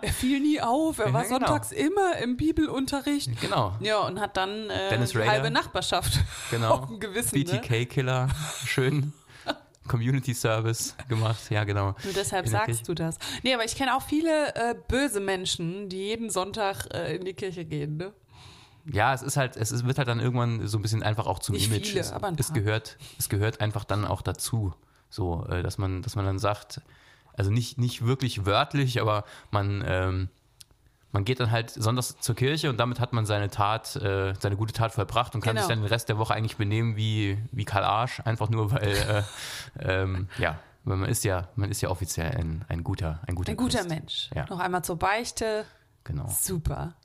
er 0.01 0.13
fiel 0.13 0.39
nie 0.39 0.61
auf, 0.61 0.99
er 0.99 1.11
war 1.11 1.23
Ja, 1.23 1.27
genau. 1.27 1.39
sonntags 1.47 1.71
immer 1.73 2.17
im 2.19 2.37
Bibelunterricht. 2.37 3.41
Genau. 3.41 3.75
Ja, 3.81 3.99
und 4.07 4.19
hat 4.21 4.37
dann 4.37 4.69
äh, 4.69 4.97
halbe 5.27 5.51
Nachbarschaft 5.51 6.19
Genau. 6.51 6.87
Gewissen. 6.99 7.37
Ne? 7.37 7.43
BTK-Killer, 7.43 8.29
schön 8.65 9.11
Community 9.87 10.33
Service 10.33 10.95
gemacht, 11.09 11.41
ja 11.49 11.65
genau. 11.65 11.95
Nur 12.05 12.13
deshalb 12.15 12.47
sagst 12.47 12.87
du 12.87 12.93
das. 12.93 13.17
Nee, 13.43 13.53
aber 13.53 13.65
ich 13.65 13.75
kenne 13.75 13.97
auch 13.97 14.01
viele 14.01 14.55
äh, 14.55 14.75
böse 14.87 15.19
Menschen, 15.19 15.89
die 15.89 15.97
jeden 15.97 16.29
Sonntag 16.29 16.87
äh, 16.93 17.15
in 17.17 17.25
die 17.25 17.33
Kirche 17.33 17.65
gehen, 17.65 17.97
ne? 17.97 18.13
Ja, 18.85 19.13
es 19.13 19.21
ist 19.21 19.37
halt, 19.37 19.55
es 19.55 19.71
ist, 19.71 19.85
wird 19.85 19.97
halt 19.97 20.07
dann 20.07 20.19
irgendwann 20.19 20.67
so 20.67 20.77
ein 20.77 20.81
bisschen 20.81 21.03
einfach 21.03 21.25
auch 21.25 21.39
zum 21.39 21.55
Nicht 21.55 21.67
Image. 21.67 21.87
viele, 21.87 22.01
es, 22.01 22.13
es 22.37 22.53
gehört, 22.53 22.97
es 23.17 23.29
gehört 23.29 23.61
einfach 23.61 23.85
dann 23.85 24.05
auch 24.05 24.21
dazu, 24.21 24.73
so, 25.09 25.45
äh, 25.47 25.63
dass 25.63 25.77
man, 25.77 26.01
dass 26.01 26.15
man 26.15 26.25
dann 26.25 26.39
sagt, 26.39 26.81
also 27.37 27.49
nicht, 27.49 27.77
nicht 27.77 28.05
wirklich 28.05 28.45
wörtlich, 28.45 28.99
aber 29.01 29.23
man, 29.51 29.83
ähm, 29.87 30.29
man 31.13 31.23
geht 31.25 31.39
dann 31.39 31.51
halt 31.51 31.69
sonntags 31.69 32.17
zur 32.19 32.35
Kirche 32.35 32.69
und 32.69 32.77
damit 32.79 32.99
hat 32.99 33.13
man 33.13 33.25
seine 33.25 33.49
Tat, 33.49 33.95
äh, 33.95 34.33
seine 34.39 34.55
gute 34.57 34.73
Tat 34.73 34.91
vollbracht 34.93 35.33
und 35.35 35.41
kann 35.41 35.55
Genau. 35.55 35.65
sich 35.67 35.69
dann 35.73 35.81
den 35.83 35.87
Rest 35.87 36.09
der 36.09 36.17
Woche 36.17 36.33
eigentlich 36.33 36.57
benehmen 36.57 36.95
wie, 36.97 37.37
wie 37.51 37.65
Karl 37.65 37.83
Arsch, 37.83 38.19
einfach 38.25 38.49
nur 38.49 38.71
weil, 38.71 38.89
äh, 38.91 39.23
ähm, 39.79 40.27
ja, 40.39 40.59
weil 40.83 40.97
man 40.97 41.09
ist 41.09 41.23
ja, 41.23 41.47
man 41.55 41.71
ist 41.71 41.81
ja 41.81 41.89
offiziell 41.89 42.35
ein, 42.35 42.65
ein 42.67 42.83
guter, 42.83 43.21
ein 43.27 43.35
guter 43.35 43.51
Ein 43.51 43.57
guter 43.57 43.77
Christ. 43.77 43.89
Mensch. 43.89 44.29
Ja. 44.35 44.45
Noch 44.49 44.59
einmal 44.59 44.83
zur 44.83 44.97
Beichte. 44.97 45.63
Genau. 46.03 46.27
Super. 46.27 46.95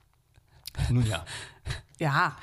Nun 0.90 1.06
ja. 1.06 1.24
Ja, 1.98 2.36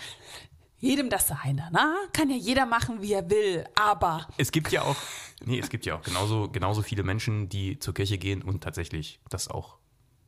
jedem 0.80 1.10
das 1.10 1.28
seine, 1.28 1.70
na? 1.72 1.96
Kann 2.14 2.30
ja 2.30 2.36
jeder 2.36 2.66
machen, 2.66 3.02
wie 3.02 3.14
er 3.14 3.30
will, 3.30 3.66
aber 3.76 4.28
Es 4.38 4.52
gibt 4.52 4.72
ja 4.72 4.84
auch, 4.84 4.96
nee, 5.44 5.60
es 5.60 5.70
gibt 5.70 5.86
ja 5.86 5.96
auch 5.96 6.02
genauso, 6.02 6.50
genauso 6.50 6.82
viele 6.82 7.04
Menschen, 7.04 7.50
die 7.50 7.80
zur 7.80 7.94
Kirche 7.94 8.18
gehen 8.18 8.42
und 8.42 8.64
tatsächlich 8.64 9.20
das 9.30 9.48
auch 9.48 9.78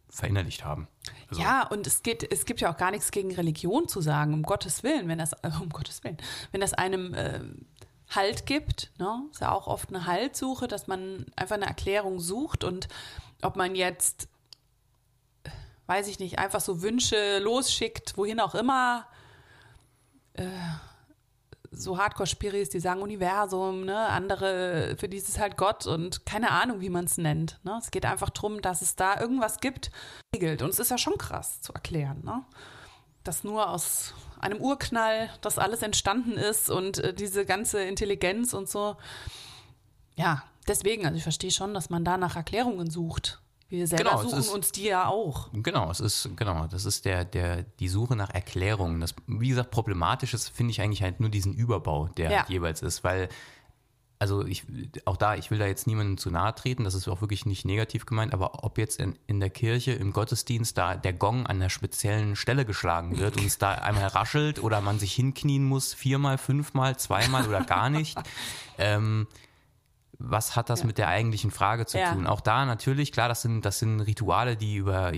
verinnerlicht 0.10 0.63
haben. 0.63 0.88
Also, 1.29 1.41
ja, 1.41 1.67
und 1.67 1.86
es 1.86 2.01
geht, 2.01 2.31
es 2.31 2.46
gibt 2.46 2.62
ja 2.62 2.72
auch 2.72 2.77
gar 2.77 2.91
nichts 2.91 3.12
gegen 3.12 3.34
Religion 3.36 3.88
zu 3.88 4.01
sagen, 4.01 4.34
um 4.34 4.43
Gottes 4.43 4.84
Willen, 4.84 5.07
wenn 5.07 5.17
das, 5.17 5.31
um 5.62 5.69
Gottes 5.69 6.03
Willen, 6.03 6.17
wenn 6.51 6.62
das 6.62 6.74
einem 6.74 7.13
äh, 7.13 7.41
Halt 8.10 8.46
gibt, 8.46 8.91
ne? 9.00 9.24
Ist 9.31 9.41
ja 9.41 9.51
auch 9.51 9.67
oft 9.67 9.89
eine 9.89 10.05
Haltsuche, 10.05 10.69
dass 10.69 10.88
man 10.88 11.25
einfach 11.36 11.55
eine 11.55 11.65
Erklärung 11.65 12.22
sucht 12.22 12.63
und 12.63 12.88
ob 13.41 13.57
man 13.57 13.75
jetzt, 13.75 14.29
weiß 15.88 16.07
ich 16.07 16.17
nicht, 16.17 16.39
einfach 16.39 16.62
so 16.62 16.81
Wünsche 16.81 17.39
losschickt, 17.39 18.15
wohin 18.17 18.39
auch 18.39 18.55
immer, 18.55 19.05
äh, 20.38 20.48
so 21.72 21.98
Hardcore-Spiris, 21.98 22.70
die 22.70 22.79
sagen 22.79 23.01
Universum, 23.01 23.86
ne? 23.86 24.08
andere, 24.08 24.96
für 24.98 25.10
die 25.10 25.17
ist 25.17 25.29
es 25.29 25.39
halt 25.39 25.58
Gott 25.58 25.86
und 25.86 26.25
keine 26.25 26.51
Ahnung, 26.51 26.79
wie 26.82 26.89
man 26.89 27.06
es 27.06 27.17
nennt. 27.17 27.60
Ne? 27.63 27.77
Es 27.82 27.91
geht 27.91 28.06
einfach 28.06 28.29
darum, 28.29 28.62
dass 28.62 28.82
es 28.82 28.96
da 28.96 29.20
irgendwas 29.20 29.60
gibt, 29.60 29.91
regelt. 30.34 30.62
Und 30.62 30.70
es 30.70 30.79
ist 30.79 30.91
ja 30.91 30.98
schon 30.98 31.17
krass 31.17 31.62
zu 31.62 31.74
erklären, 31.74 32.22
ne? 32.24 32.44
dass 33.24 33.44
nur 33.44 33.70
aus 33.70 34.13
einem 34.39 34.60
Urknall 34.60 35.29
das 35.41 35.60
alles 35.60 35.82
entstanden 35.82 36.34
ist 36.34 36.70
und 36.70 37.00
äh, 37.00 37.13
diese 37.13 37.46
ganze 37.46 37.82
Intelligenz 37.84 38.53
und 38.53 38.70
so. 38.70 38.96
Ja, 40.15 40.44
deswegen, 40.67 41.06
also 41.06 41.17
ich 41.17 41.24
verstehe 41.24 41.51
schon, 41.51 41.74
dass 41.74 41.89
man 41.89 42.06
da 42.06 42.17
nach 42.17 42.36
Erklärungen 42.36 42.89
sucht. 42.89 43.41
Wir 43.69 43.86
selber 43.86 44.12
Genau, 44.12 44.21
suchen 44.24 44.39
ist- 44.39 44.50
uns 44.50 44.71
die 44.71 44.86
ja 44.86 45.07
auch. 45.07 45.50
Genau, 45.53 45.91
es 45.91 46.00
ist, 46.00 46.29
genau, 46.38 46.67
das 46.67 46.86
ist 46.86 47.03
der, 47.05 47.25
der, 47.25 47.63
die 47.63 47.89
Suche 47.89 48.15
nach 48.15 48.29
Erklärungen. 48.29 49.01
Das, 49.01 49.13
wie 49.27 49.50
gesagt, 49.50 49.71
problematisch 49.71 50.33
ist, 50.33 50.50
finde 50.50 50.71
ich 50.71 50.81
eigentlich 50.81 51.01
halt 51.03 51.19
nur 51.19 51.29
diesen 51.29 51.53
Überbau, 51.53 52.07
der 52.15 52.31
Ja. 52.31 52.38
halt 52.39 52.50
jeweils 52.50 52.81
ist, 52.81 53.03
weil, 53.03 53.27
also 54.19 54.45
ich, 54.45 54.63
auch 55.05 55.17
da, 55.17 55.36
ich 55.36 55.51
will 55.51 55.59
da 55.59 55.67
jetzt 55.67 55.86
niemandem 55.86 56.17
zu 56.17 56.31
nahe 56.31 56.55
treten, 56.55 56.86
das 56.86 56.93
ist 56.95 57.07
auch 57.09 57.19
wirklich 57.21 57.45
nicht 57.45 57.65
negativ 57.65 58.05
gemeint, 58.05 58.33
aber 58.33 58.63
ob 58.63 58.77
jetzt 58.77 59.00
in, 59.01 59.19
in 59.27 59.39
der 59.41 59.50
Kirche, 59.50 59.91
im 59.91 60.13
Gottesdienst 60.13 60.77
da 60.77 60.95
der 60.95 61.13
Gong 61.13 61.45
an 61.45 61.57
einer 61.57 61.69
speziellen 61.69 62.36
Stelle 62.38 62.63
geschlagen 62.65 63.17
wird 63.19 63.38
und 63.38 63.45
es 63.45 63.57
da 63.57 63.74
einmal 63.74 64.07
raschelt 64.07 64.63
oder 64.63 64.79
man 64.81 64.97
sich 64.97 65.13
hinknien 65.13 65.65
muss, 65.65 65.93
viermal, 65.93 66.38
fünfmal, 66.38 66.97
zweimal 66.97 67.47
oder 67.47 67.62
gar 67.65 67.89
nicht, 67.89 68.17
ähm, 68.77 69.27
was 70.19 70.55
hat 70.55 70.69
das 70.69 70.79
Ja. 70.81 70.86
mit 70.88 70.97
der 70.97 71.07
eigentlichen 71.09 71.51
Frage 71.51 71.86
zu 71.86 72.00
Ja. 72.00 72.13
tun? 72.13 72.25
Auch 72.27 72.41
da 72.41 72.65
natürlich, 72.65 73.12
klar, 73.12 73.27
das 73.29 73.41
sind, 73.43 73.65
das 73.65 73.79
sind 73.79 74.00
Rituale, 74.01 74.57
die 74.57 74.75
über 74.77 75.12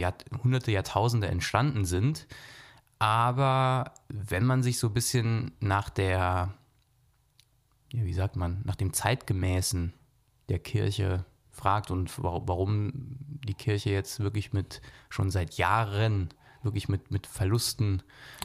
hunderte, 0.43 0.71
Jahrtausende 0.71 1.27
entstanden 1.27 1.85
sind. 1.85 2.27
Aber 2.99 3.93
wenn 4.09 4.45
man 4.45 4.61
sich 4.61 4.77
so 4.77 4.87
ein 4.87 4.93
bisschen 4.93 5.51
nach 5.61 5.89
der, 5.89 6.53
ja, 7.93 8.03
wie 8.05 8.13
sagt 8.13 8.35
man, 8.35 8.61
nach 8.65 8.75
dem 8.75 8.91
Zeitgemäßen 8.93 9.93
der 10.49 10.59
Kirche 10.59 11.25
fragt 11.49 11.91
und 11.91 12.21
wa- 12.21 12.41
warum 12.45 12.91
die 13.47 13.53
Kirche 13.53 13.89
jetzt 13.91 14.19
wirklich 14.19 14.51
mit 14.53 14.81
schon 15.09 15.29
seit 15.31 15.53
Jahren 15.55 16.29
wirklich 16.63 16.89
mit, 16.89 17.11
mit 17.11 17.27
Verlusten 17.27 18.03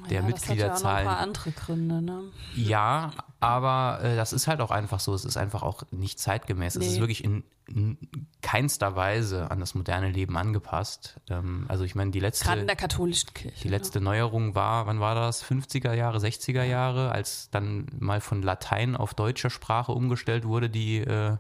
der 0.09 0.23
ja, 0.23 0.31
Das 0.31 0.49
hat 0.49 0.57
ja 0.57 0.67
auch 0.67 0.69
ein 0.69 0.75
Mitgliederzahlen 0.87 1.07
paar 1.07 1.19
andere 1.19 1.51
Gründe, 1.53 2.03
ne? 2.03 2.23
ja, 2.55 3.13
aber 3.41 4.01
äh, 4.03 4.17
das 4.17 4.33
ist 4.33 4.47
halt 4.47 4.61
auch 4.61 4.71
einfach 4.71 5.01
so. 5.01 5.15
Es 5.15 5.25
ist 5.25 5.37
einfach 5.37 5.63
auch 5.63 5.83
nicht 5.91 6.19
zeitgemäß. 6.19 6.77
Es 6.77 6.81
Nee. 6.81 6.87
ist 6.93 7.01
wirklich 7.01 7.25
in, 7.25 7.43
in 7.67 7.99
keinster 8.43 8.95
Weise 8.97 9.51
an 9.51 9.61
das 9.61 9.75
moderne 9.75 10.11
Leben 10.11 10.37
angepasst. 10.37 11.21
Ähm, 11.29 11.65
also 11.69 11.85
ich 11.85 11.95
meine, 11.95 12.11
die 12.11 12.21
letzte, 12.21 12.45
Gerade 12.45 12.61
in 12.63 12.67
der 12.67 12.77
katholischen 12.77 13.35
Kirche. 13.35 13.63
die 13.63 13.69
letzte 13.69 14.01
Neuerung 14.01 14.55
war, 14.55 14.87
wann 14.87 15.01
war 15.01 15.15
das? 15.15 15.45
50er 15.45 15.93
Jahre, 15.95 16.19
60er 16.19 16.63
Jahre, 16.65 17.13
als 17.13 17.51
dann 17.51 17.87
mal 17.99 18.21
von 18.21 18.43
Latein 18.43 18.97
auf 18.97 19.15
deutsche 19.15 19.51
Sprache 19.51 19.93
umgestellt 19.93 20.45
wurde, 20.45 20.71
die, 20.71 20.99
äh, 20.99 21.37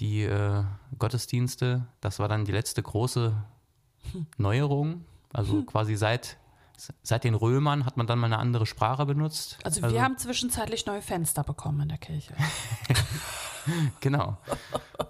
die 0.00 0.22
äh, 0.24 0.64
Gottesdienste. 0.98 1.86
Das 2.00 2.18
war 2.18 2.28
dann 2.28 2.44
die 2.44 2.52
letzte 2.52 2.82
große 2.82 3.36
Neuerung. 4.36 5.04
Also 5.34 5.62
quasi 5.64 5.96
seit, 5.96 6.38
seit 7.02 7.24
den 7.24 7.34
Römern 7.34 7.84
hat 7.84 7.96
man 7.96 8.06
dann 8.06 8.18
mal 8.18 8.26
eine 8.26 8.38
andere 8.38 8.66
Sprache 8.66 9.04
benutzt. 9.04 9.58
Also 9.64 9.82
wir 9.82 10.02
haben 10.02 10.16
zwischenzeitlich 10.16 10.86
neue 10.86 11.02
Fenster 11.02 11.42
bekommen 11.42 11.82
in 11.82 11.88
der 11.88 11.98
Kirche. 11.98 12.34
Genau. 14.00 14.36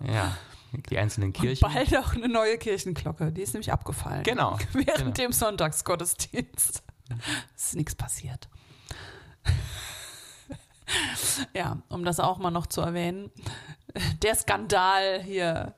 Ja, 0.06 0.36
die 0.88 0.96
einzelnen 0.96 1.32
Kirchen. 1.32 1.68
Bald 1.68 1.96
auch 1.96 2.14
eine 2.14 2.28
neue 2.28 2.56
Kirchenglocke. 2.56 3.32
Die 3.32 3.42
ist 3.42 3.54
nämlich 3.54 3.72
abgefallen. 3.72 4.22
Genau, 4.22 4.58
Während 4.72 4.96
genau. 4.96 5.10
dem 5.10 5.32
Sonntagsgottesdienst. 5.32 6.84
Es 7.56 7.64
ist 7.66 7.74
nichts 7.74 7.94
passiert. 7.94 8.48
Ja, 11.54 11.78
um 11.88 12.04
das 12.04 12.20
auch 12.20 12.38
mal 12.38 12.50
noch 12.50 12.66
zu 12.66 12.80
erwähnen. 12.80 13.30
Der 14.22 14.34
Skandal 14.34 15.22
hier 15.22 15.74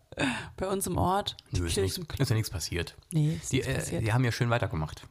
bei 0.57 0.67
uns 0.69 0.87
im 0.87 0.97
Ort. 0.97 1.37
Nö, 1.51 1.67
ist, 1.67 1.75
Kirchenglocke. 1.75 2.23
ist 2.23 2.29
ja 2.29 2.35
nichts 2.35 2.51
passiert. 2.51 2.97
Nee, 3.11 3.35
ist 3.35 3.53
Die, 3.53 3.57
nichts 3.57 3.71
äh, 3.71 3.75
passiert. 3.75 4.03
die 4.03 4.13
haben 4.13 4.25
ja 4.25 4.33
schön 4.33 4.49
weitergemacht. 4.51 5.03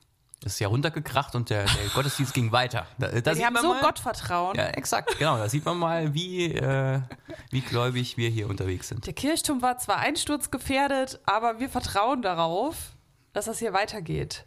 Es 0.43 0.53
ist 0.53 0.59
ja 0.59 0.67
runtergekracht 0.67 1.33
und 1.33 1.49
der, 1.49 1.65
der 1.65 1.89
Gottesdienst 1.93 2.33
ging 2.33 2.51
weiter. 2.51 2.85
Da, 2.99 3.07
da 3.19 3.33
die 3.33 3.45
haben 3.45 3.55
so 3.57 3.69
mal, 3.73 3.81
Gottvertrauen. 3.81 4.55
Ja, 4.55 4.67
exakt, 4.67 5.17
genau. 5.17 5.37
Da 5.37 5.49
sieht 5.49 5.65
man 5.65 5.77
mal, 5.77 6.13
wie, 6.13 6.45
äh, 6.53 7.01
wie 7.49 7.61
gläubig 7.61 8.17
wir 8.17 8.29
hier 8.29 8.47
unterwegs 8.47 8.89
sind. 8.89 9.07
Der 9.07 9.13
Kirchturm 9.13 9.61
war 9.63 9.79
zwar 9.79 9.97
einsturzgefährdet, 9.97 11.19
aber 11.25 11.59
wir 11.59 11.69
vertrauen 11.69 12.21
darauf, 12.21 12.93
dass 13.33 13.45
das 13.45 13.57
hier 13.59 13.73
weitergeht. 13.73 14.45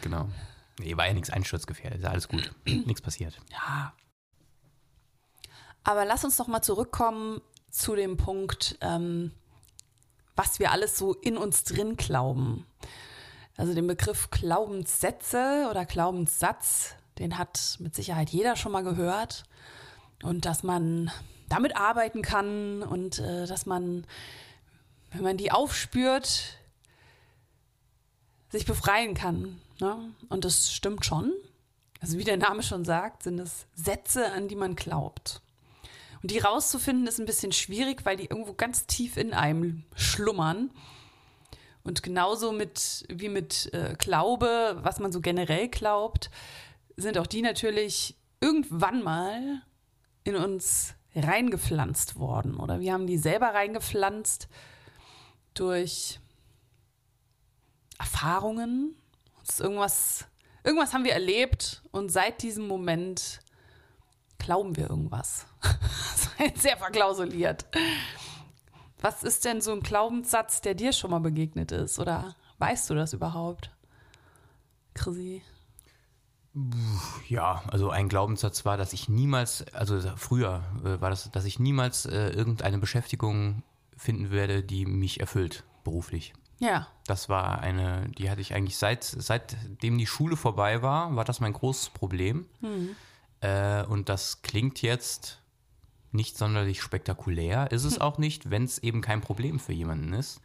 Genau. 0.00 0.28
Nee, 0.78 0.96
war 0.96 1.06
ja 1.06 1.12
nichts 1.12 1.30
einsturzgefährdet. 1.30 2.00
Ist 2.00 2.06
alles 2.06 2.28
gut. 2.28 2.54
nichts 2.64 3.02
passiert. 3.02 3.38
Ja. 3.50 3.92
Aber 5.82 6.06
lass 6.06 6.24
uns 6.24 6.36
doch 6.38 6.46
mal 6.46 6.62
zurückkommen 6.62 7.42
zu 7.74 7.96
dem 7.96 8.16
Punkt, 8.16 8.78
ähm, 8.80 9.32
was 10.36 10.60
wir 10.60 10.70
alles 10.70 10.96
so 10.96 11.12
in 11.12 11.36
uns 11.36 11.64
drin 11.64 11.96
glauben. 11.96 12.66
Also 13.56 13.74
den 13.74 13.86
Begriff 13.86 14.30
Glaubenssätze 14.30 15.66
oder 15.70 15.84
Glaubenssatz, 15.84 16.94
den 17.18 17.36
hat 17.36 17.76
mit 17.80 17.94
Sicherheit 17.94 18.30
jeder 18.30 18.54
schon 18.56 18.72
mal 18.72 18.84
gehört. 18.84 19.44
Und 20.22 20.44
dass 20.44 20.62
man 20.62 21.10
damit 21.48 21.76
arbeiten 21.76 22.22
kann 22.22 22.82
und 22.82 23.18
äh, 23.18 23.46
dass 23.46 23.66
man, 23.66 24.06
wenn 25.12 25.22
man 25.22 25.36
die 25.36 25.50
aufspürt, 25.50 26.58
sich 28.50 28.66
befreien 28.66 29.14
kann. 29.14 29.60
Ne? 29.80 30.12
Und 30.28 30.44
das 30.44 30.72
stimmt 30.72 31.04
schon. 31.04 31.32
Also 32.00 32.18
wie 32.18 32.24
der 32.24 32.36
Name 32.36 32.62
schon 32.62 32.84
sagt, 32.84 33.24
sind 33.24 33.40
es 33.40 33.66
Sätze, 33.74 34.32
an 34.32 34.46
die 34.46 34.56
man 34.56 34.76
glaubt. 34.76 35.40
Und 36.24 36.30
die 36.30 36.38
rauszufinden 36.38 37.06
ist 37.06 37.20
ein 37.20 37.26
bisschen 37.26 37.52
schwierig, 37.52 38.06
weil 38.06 38.16
die 38.16 38.24
irgendwo 38.24 38.54
ganz 38.54 38.86
tief 38.86 39.18
in 39.18 39.34
einem 39.34 39.84
schlummern. 39.94 40.70
Und 41.82 42.02
genauso 42.02 42.50
mit, 42.50 43.04
wie 43.10 43.28
mit 43.28 43.68
äh, 43.74 43.94
Glaube, 43.98 44.78
was 44.80 45.00
man 45.00 45.12
so 45.12 45.20
generell 45.20 45.68
glaubt, 45.68 46.30
sind 46.96 47.18
auch 47.18 47.26
die 47.26 47.42
natürlich 47.42 48.16
irgendwann 48.40 49.02
mal 49.02 49.60
in 50.22 50.34
uns 50.36 50.94
reingepflanzt 51.14 52.18
worden. 52.18 52.56
Oder 52.56 52.80
wir 52.80 52.94
haben 52.94 53.06
die 53.06 53.18
selber 53.18 53.48
reingepflanzt 53.48 54.48
durch 55.52 56.20
Erfahrungen. 57.98 58.96
Irgendwas, 59.58 60.24
irgendwas 60.64 60.94
haben 60.94 61.04
wir 61.04 61.12
erlebt 61.12 61.82
und 61.90 62.10
seit 62.10 62.40
diesem 62.40 62.66
Moment 62.66 63.43
glauben 64.38 64.76
wir 64.76 64.90
irgendwas. 64.90 65.46
Sehr 66.56 66.76
verklausuliert. 66.76 67.66
Was 69.00 69.22
ist 69.22 69.44
denn 69.44 69.60
so 69.60 69.72
ein 69.72 69.80
Glaubenssatz, 69.82 70.60
der 70.60 70.74
dir 70.74 70.92
schon 70.92 71.10
mal 71.10 71.20
begegnet 71.20 71.72
ist? 71.72 71.98
Oder 71.98 72.34
weißt 72.58 72.88
du 72.90 72.94
das 72.94 73.12
überhaupt, 73.12 73.70
Chrissy? 74.94 75.42
Ja, 77.28 77.64
also 77.66 77.90
ein 77.90 78.08
Glaubenssatz 78.08 78.64
war, 78.64 78.76
dass 78.76 78.92
ich 78.92 79.08
niemals, 79.08 79.66
also 79.72 80.00
früher 80.16 80.62
äh, 80.84 81.00
war 81.00 81.10
das, 81.10 81.30
dass 81.32 81.44
ich 81.44 81.58
niemals 81.58 82.06
äh, 82.06 82.28
irgendeine 82.30 82.78
Beschäftigung 82.78 83.64
finden 83.96 84.30
werde, 84.30 84.62
die 84.62 84.86
mich 84.86 85.20
erfüllt, 85.20 85.64
beruflich. 85.82 86.32
Ja. 86.60 86.86
Das 87.06 87.28
war 87.28 87.58
eine, 87.60 88.08
die 88.16 88.30
hatte 88.30 88.40
ich 88.40 88.54
eigentlich 88.54 88.76
seit, 88.76 89.02
seitdem 89.02 89.98
die 89.98 90.06
Schule 90.06 90.36
vorbei 90.36 90.80
war, 90.80 91.14
war 91.16 91.24
das 91.24 91.40
mein 91.40 91.52
großes 91.52 91.90
Problem. 91.90 92.46
Mhm. 92.60 92.96
Äh, 93.44 93.84
und 93.84 94.08
das 94.08 94.40
klingt 94.40 94.80
jetzt 94.80 95.42
nicht 96.12 96.38
sonderlich 96.38 96.80
spektakulär, 96.80 97.70
ist 97.72 97.84
es 97.84 97.96
hm. 97.96 98.02
auch 98.02 98.18
nicht, 98.18 98.50
wenn 98.50 98.64
es 98.64 98.78
eben 98.78 99.02
kein 99.02 99.20
Problem 99.20 99.58
für 99.58 99.72
jemanden 99.72 100.14
ist. 100.14 100.40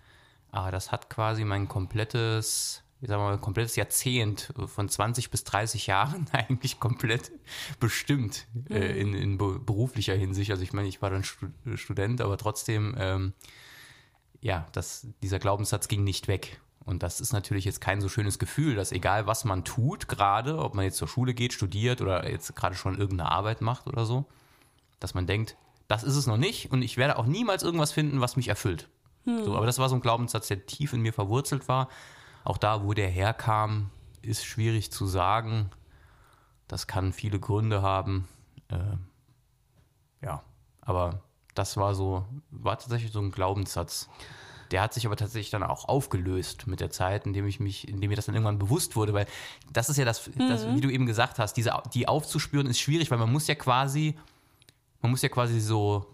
Aber 0.52 0.72
das 0.72 0.92
hat 0.92 1.10
quasi 1.10 1.46
mein 1.46 1.68
komplettes, 1.68 2.84
ich 3.02 3.08
sag 3.08 3.18
mal, 3.20 3.38
komplettes 3.38 3.76
Jahrzehnt 3.78 4.52
von 4.66 4.90
20 4.90 5.32
bis 5.32 5.46
30 5.46 5.88
Jahren 5.88 6.28
eigentlich 6.34 6.80
komplett 6.80 7.32
bestimmt 7.80 8.48
äh, 8.70 9.00
in, 9.00 9.14
in 9.14 9.38
beruflicher 9.38 10.16
Hinsicht. 10.16 10.52
Also 10.52 10.64
ich 10.64 10.74
meine, 10.74 10.90
ich 10.90 11.02
war 11.02 11.12
dann 11.12 11.24
Student, 11.76 12.20
aber 12.20 12.38
trotzdem, 12.38 12.96
ähm, 12.98 13.34
ja, 14.42 14.68
das, 14.74 15.08
dieser 15.22 15.40
Glaubenssatz 15.40 15.88
ging 15.88 16.04
nicht 16.04 16.28
weg. 16.28 16.60
Und 16.86 17.04
das 17.04 17.22
ist 17.22 17.34
natürlich 17.34 17.66
jetzt 17.66 17.82
kein 17.82 18.02
so 18.02 18.10
schönes 18.10 18.40
Gefühl, 18.40 18.76
dass 18.76 18.92
egal 18.92 19.28
was 19.28 19.46
man 19.46 19.64
tut, 19.64 20.08
gerade, 20.08 20.58
ob 20.58 20.76
man 20.76 20.86
jetzt 20.86 20.98
zur 20.98 21.08
Schule 21.08 21.34
geht, 21.34 21.54
studiert 21.54 22.02
oder 22.02 22.30
jetzt 22.30 22.56
gerade 22.56 22.76
schon 22.76 22.98
irgendeine 22.98 23.32
Arbeit 23.32 23.62
macht 23.62 23.88
oder 23.88 24.06
so, 24.06 24.26
dass 25.00 25.14
man 25.14 25.28
denkt, 25.28 25.56
das 25.88 26.04
ist 26.04 26.16
es 26.16 26.28
noch 26.28 26.38
nicht 26.38 26.72
und 26.72 26.82
ich 26.82 26.98
werde 26.98 27.18
auch 27.18 27.26
niemals 27.26 27.64
irgendwas 27.64 27.92
finden, 27.92 28.22
was 28.22 28.38
mich 28.38 28.48
erfüllt. 28.48 28.90
Hm. 29.26 29.44
So, 29.46 29.56
aber 29.56 29.66
das 29.66 29.80
war 29.80 29.90
so 29.90 29.96
ein 29.96 30.02
Glaubenssatz, 30.02 30.48
der 30.48 30.66
tief 30.66 30.94
in 30.94 31.02
mir 31.02 31.14
verwurzelt 31.14 31.68
war. 31.68 31.90
Auch 32.44 32.58
da, 32.58 32.84
wo 32.84 32.94
der 32.94 33.10
herkam, 33.10 33.92
ist 34.22 34.46
schwierig 34.46 34.92
zu 34.92 35.06
sagen. 35.06 35.70
Das 36.68 36.88
kann 36.88 37.14
viele 37.14 37.40
Gründe 37.40 37.82
haben. 37.82 38.28
Äh, 38.70 38.98
ja, 40.22 40.44
aber 40.82 41.22
das 41.56 41.78
war 41.78 41.96
so, 41.96 42.26
war 42.52 42.78
tatsächlich 42.78 43.12
so 43.12 43.20
ein 43.20 43.32
Glaubenssatz. 43.32 44.10
Der 44.72 44.82
hat 44.82 44.94
sich 44.94 45.06
aber 45.06 45.16
tatsächlich 45.16 45.50
dann 45.50 45.64
auch 45.64 45.86
aufgelöst 45.86 46.68
mit 46.68 46.80
der 46.80 46.92
Zeit, 46.92 47.26
indem 47.26 47.48
ich 47.48 47.60
mich, 47.60 47.88
indem 47.88 48.10
mir 48.10 48.16
das 48.16 48.26
dann 48.26 48.36
irgendwann 48.36 48.60
bewusst 48.60 48.96
wurde, 48.96 49.14
weil 49.14 49.26
das 49.74 49.90
ist 49.90 49.98
ja 49.98 50.06
das, 50.06 50.28
mhm. 50.28 50.50
das 50.50 50.68
wie 50.68 50.82
du 50.82 50.90
eben 50.90 51.06
gesagt 51.06 51.40
hast, 51.40 51.54
diese, 51.54 51.74
die 51.94 52.08
aufzuspüren 52.08 52.68
ist 52.68 52.80
schwierig, 52.80 53.10
weil 53.12 53.18
man 53.18 53.32
muss 53.32 53.48
ja 53.48 53.56
quasi 53.56 54.16
man 55.02 55.12
muss 55.12 55.22
ja 55.22 55.30
quasi 55.30 55.60
so, 55.60 56.06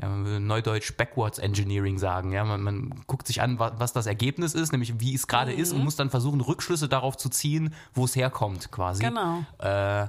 ja, 0.00 0.08
man 0.08 0.24
würde 0.24 0.40
neudeutsch 0.40 0.96
Backwards 0.96 1.38
Engineering 1.38 1.98
sagen. 1.98 2.32
Ja, 2.32 2.44
man, 2.44 2.62
man 2.62 3.04
guckt 3.06 3.26
sich 3.26 3.40
an, 3.40 3.58
was, 3.58 3.72
was, 3.78 3.92
das 3.92 4.06
Ergebnis 4.06 4.54
ist, 4.54 4.72
nämlich 4.72 5.00
wie 5.00 5.14
es 5.14 5.26
gerade 5.26 5.52
mhm. 5.52 5.58
ist 5.58 5.72
und 5.72 5.84
muss 5.84 5.96
dann 5.96 6.10
versuchen, 6.10 6.40
Rückschlüsse 6.40 6.88
darauf 6.88 7.16
zu 7.16 7.28
ziehen, 7.28 7.74
wo 7.94 8.04
es 8.04 8.16
herkommt, 8.16 8.72
quasi. 8.72 9.02
Genau. 9.02 9.44
Äh, 9.58 10.08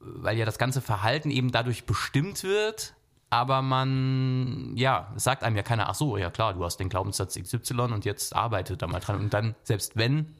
weil 0.00 0.36
ja 0.36 0.44
das 0.44 0.58
ganze 0.58 0.80
Verhalten 0.80 1.30
eben 1.30 1.50
dadurch 1.50 1.86
bestimmt 1.86 2.42
wird, 2.44 2.94
aber 3.34 3.62
man, 3.62 4.74
ja, 4.76 5.12
sagt 5.16 5.42
einem 5.42 5.56
ja 5.56 5.64
keiner, 5.64 5.88
ach 5.88 5.96
so, 5.96 6.16
ja 6.16 6.30
klar, 6.30 6.54
du 6.54 6.64
hast 6.64 6.76
den 6.76 6.88
Glaubenssatz 6.88 7.34
XY 7.34 7.74
und 7.80 8.04
jetzt 8.04 8.34
arbeitet 8.34 8.80
da 8.80 8.86
mal 8.86 9.00
dran. 9.00 9.16
Und 9.16 9.34
dann, 9.34 9.56
selbst 9.64 9.96
wenn, 9.96 10.36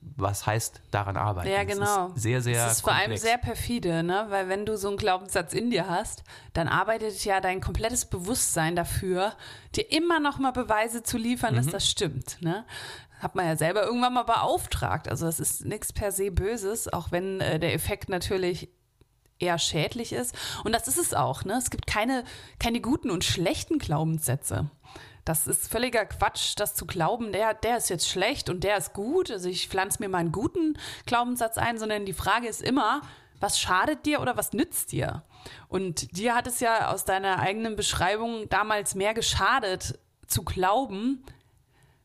was 0.00 0.46
heißt 0.46 0.82
daran 0.90 1.16
arbeiten. 1.16 1.48
Ja, 1.48 1.64
genau. 1.64 2.10
Das 2.10 2.22
sehr, 2.22 2.42
sehr. 2.42 2.66
Das 2.66 2.78
ist 2.78 2.82
komplex. 2.82 2.82
vor 2.82 2.92
allem 2.92 3.16
sehr 3.16 3.38
perfide, 3.38 4.02
ne? 4.02 4.26
Weil 4.28 4.50
wenn 4.50 4.66
du 4.66 4.76
so 4.76 4.88
einen 4.88 4.98
Glaubenssatz 4.98 5.54
in 5.54 5.70
dir 5.70 5.88
hast, 5.88 6.22
dann 6.52 6.68
arbeitet 6.68 7.24
ja 7.24 7.40
dein 7.40 7.62
komplettes 7.62 8.04
Bewusstsein 8.04 8.76
dafür, 8.76 9.32
dir 9.74 9.90
immer 9.90 10.20
noch 10.20 10.38
mal 10.38 10.52
Beweise 10.52 11.02
zu 11.02 11.16
liefern, 11.16 11.54
mhm. 11.54 11.56
dass 11.56 11.68
das 11.68 11.88
stimmt, 11.88 12.42
ne? 12.42 12.66
Hat 13.20 13.36
man 13.36 13.46
ja 13.46 13.56
selber 13.56 13.84
irgendwann 13.84 14.12
mal 14.12 14.24
beauftragt. 14.24 15.08
Also 15.08 15.24
das 15.24 15.40
ist 15.40 15.64
nichts 15.64 15.94
per 15.94 16.12
se 16.12 16.30
Böses, 16.30 16.92
auch 16.92 17.10
wenn 17.10 17.40
äh, 17.40 17.58
der 17.58 17.72
Effekt 17.72 18.10
natürlich 18.10 18.68
eher 19.38 19.58
schädlich 19.58 20.12
ist. 20.12 20.34
Und 20.64 20.72
das 20.72 20.88
ist 20.88 20.98
es 20.98 21.14
auch, 21.14 21.44
ne? 21.44 21.54
Es 21.54 21.70
gibt 21.70 21.86
keine, 21.86 22.24
keine 22.58 22.80
guten 22.80 23.10
und 23.10 23.24
schlechten 23.24 23.78
Glaubenssätze. 23.78 24.70
Das 25.24 25.46
ist 25.46 25.70
völliger 25.70 26.06
Quatsch, 26.06 26.54
das 26.56 26.74
zu 26.74 26.86
glauben, 26.86 27.32
der, 27.32 27.52
der 27.52 27.76
ist 27.76 27.90
jetzt 27.90 28.08
schlecht 28.08 28.48
und 28.48 28.64
der 28.64 28.78
ist 28.78 28.94
gut. 28.94 29.30
Also 29.30 29.48
ich 29.48 29.68
pflanze 29.68 30.02
mir 30.02 30.08
mal 30.08 30.18
einen 30.18 30.32
guten 30.32 30.78
Glaubenssatz 31.04 31.58
ein, 31.58 31.78
sondern 31.78 32.06
die 32.06 32.14
Frage 32.14 32.48
ist 32.48 32.62
immer, 32.62 33.02
was 33.38 33.60
schadet 33.60 34.06
dir 34.06 34.20
oder 34.20 34.36
was 34.36 34.52
nützt 34.52 34.90
dir? 34.92 35.22
Und 35.68 36.16
dir 36.16 36.34
hat 36.34 36.46
es 36.46 36.60
ja 36.60 36.90
aus 36.90 37.04
deiner 37.04 37.40
eigenen 37.40 37.76
Beschreibung 37.76 38.48
damals 38.48 38.94
mehr 38.94 39.14
geschadet, 39.14 39.98
zu 40.26 40.44
glauben, 40.44 41.22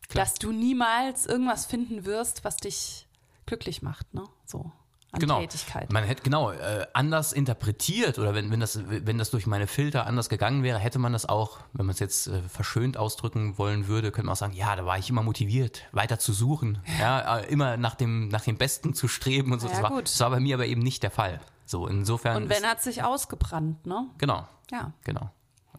Klar. 0.10 0.26
dass 0.26 0.36
du 0.36 0.52
niemals 0.52 1.26
irgendwas 1.26 1.66
finden 1.66 2.06
wirst, 2.06 2.44
was 2.44 2.58
dich 2.58 3.08
glücklich 3.46 3.82
macht, 3.82 4.14
ne? 4.14 4.24
So 4.46 4.72
an 5.14 5.20
genau. 5.20 5.40
Tätigkeit. 5.42 5.94
Man 5.94 6.04
hätte 6.04 6.24
genau 6.24 6.52
äh, 6.52 6.88
anders 6.94 7.34
interpretiert 7.34 8.18
oder 8.18 8.34
wenn, 8.34 8.52
wenn, 8.52 8.60
das, 8.60 8.80
wenn 8.88 9.20
das 9.20 9.30
durch 9.30 9.46
meine 9.46 9.68
Filter 9.68 10.08
anders 10.08 10.28
gegangen 10.28 10.64
wäre, 10.64 10.80
hätte 10.80 10.98
man 10.98 11.14
das 11.14 11.30
auch, 11.30 11.60
wenn 11.74 11.86
man 11.86 11.94
es 11.94 12.00
jetzt 12.00 12.28
äh, 12.28 12.42
verschönt 12.50 12.98
ausdrücken 12.98 13.58
wollen 13.60 13.88
würde, 13.88 14.12
könnte 14.12 14.26
man 14.26 14.34
auch 14.34 14.40
sagen, 14.40 14.54
ja, 14.54 14.76
da 14.76 14.86
war 14.86 14.98
ich 14.98 15.10
immer 15.10 15.22
motiviert, 15.22 15.84
weiter 15.92 16.18
zu 16.18 16.34
suchen, 16.34 16.80
ja, 17.00 17.38
äh, 17.38 17.46
immer 17.46 17.78
nach 17.78 17.94
dem, 17.94 18.28
nach 18.30 18.42
dem 18.42 18.58
Besten 18.58 18.96
zu 18.96 19.08
streben 19.08 19.54
und 19.54 19.60
so. 19.60 19.68
Ja, 19.68 19.74
das, 19.74 19.84
war, 19.84 20.02
das 20.02 20.20
war 20.20 20.30
bei 20.32 20.40
mir 20.40 20.56
aber 20.56 20.66
eben 20.66 20.82
nicht 20.82 21.04
der 21.04 21.12
Fall. 21.12 21.40
So, 21.66 21.88
insofern. 21.88 22.44
Und 22.44 22.50
wenn 22.50 22.66
hat 22.66 22.82
sich 22.82 23.04
ausgebrannt, 23.04 23.86
ne? 23.86 24.10
Genau. 24.18 24.48
Ja. 24.72 24.94
Genau. 25.04 25.30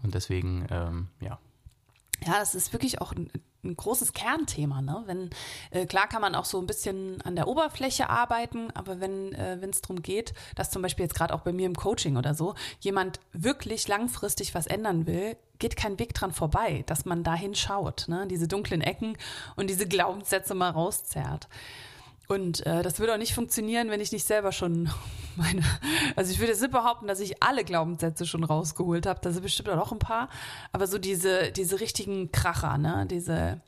Und 0.03 0.15
deswegen, 0.15 0.67
ähm, 0.71 1.09
ja. 1.21 1.39
Ja, 2.25 2.35
das 2.39 2.55
ist 2.55 2.73
wirklich 2.73 3.01
auch 3.01 3.13
ein 3.13 3.31
ein 3.65 3.77
großes 3.77 4.13
Kernthema. 4.13 4.83
Ne? 4.83 5.03
Wenn, 5.07 5.31
äh, 5.71 5.87
klar 5.87 6.09
kann 6.09 6.21
man 6.21 6.35
auch 6.35 6.45
so 6.45 6.59
ein 6.59 6.67
bisschen 6.67 7.21
an 7.23 7.37
der 7.37 7.49
Oberfläche 7.49 8.09
arbeiten, 8.09 8.71
aber 8.73 9.01
wenn 9.01 9.33
äh, 9.33 9.57
es 9.67 9.81
darum 9.81 10.03
geht, 10.03 10.35
dass 10.55 10.71
zum 10.71 10.83
Beispiel 10.83 11.05
jetzt 11.05 11.15
gerade 11.15 11.35
auch 11.35 11.41
bei 11.41 11.53
mir 11.53 11.67
im 11.67 11.75
Coaching 11.75 12.17
oder 12.17 12.35
so, 12.35 12.55
jemand 12.81 13.21
wirklich 13.33 13.89
langfristig 13.89 14.55
was 14.55 14.67
ändern 14.67 15.07
will, 15.07 15.37
geht 15.59 15.77
kein 15.77 15.99
Weg 15.99 16.15
dran 16.15 16.33
vorbei, 16.33 16.85
dass 16.87 17.05
man 17.05 17.23
da 17.23 17.35
hinschaut, 17.35 18.07
ne? 18.09 18.27
diese 18.27 18.49
dunklen 18.49 18.81
Ecken 18.81 19.17
und 19.57 19.71
diese 19.71 19.87
Glaubenssätze 19.87 20.55
mal 20.55 20.71
rauszerrt. 20.71 21.49
Und 22.27 22.65
äh, 22.67 22.83
das 22.83 22.99
würde 22.99 23.13
auch 23.13 23.19
nicht 23.19 23.35
funktionieren, 23.35 23.91
wenn 23.91 24.01
ich 24.01 24.13
nicht 24.13 24.27
selber 24.27 24.53
schon 24.53 24.91
meine. 25.37 25.63
Also 26.17 26.33
ich 26.33 26.39
würde 26.39 26.53
jetzt 26.53 26.63
nicht 26.63 26.73
behaupten, 26.73 27.07
dass 27.07 27.21
ich 27.21 27.43
alle 27.43 27.65
Glaubenssätze 27.65 28.25
schon 28.27 28.45
rausgeholt 28.45 29.07
habe. 29.07 29.21
Da 29.23 29.31
sind 29.31 29.43
bestimmt 29.43 29.69
auch 29.69 29.77
noch 29.77 29.93
ein 29.93 29.99
paar. 29.99 30.29
Aber 30.73 30.87
so 30.87 30.99
diese, 30.99 31.53
diese 31.53 31.81
richtigen 31.81 32.33
Kracher, 32.33 32.79
ne? 32.79 33.07
Diese 33.11 33.61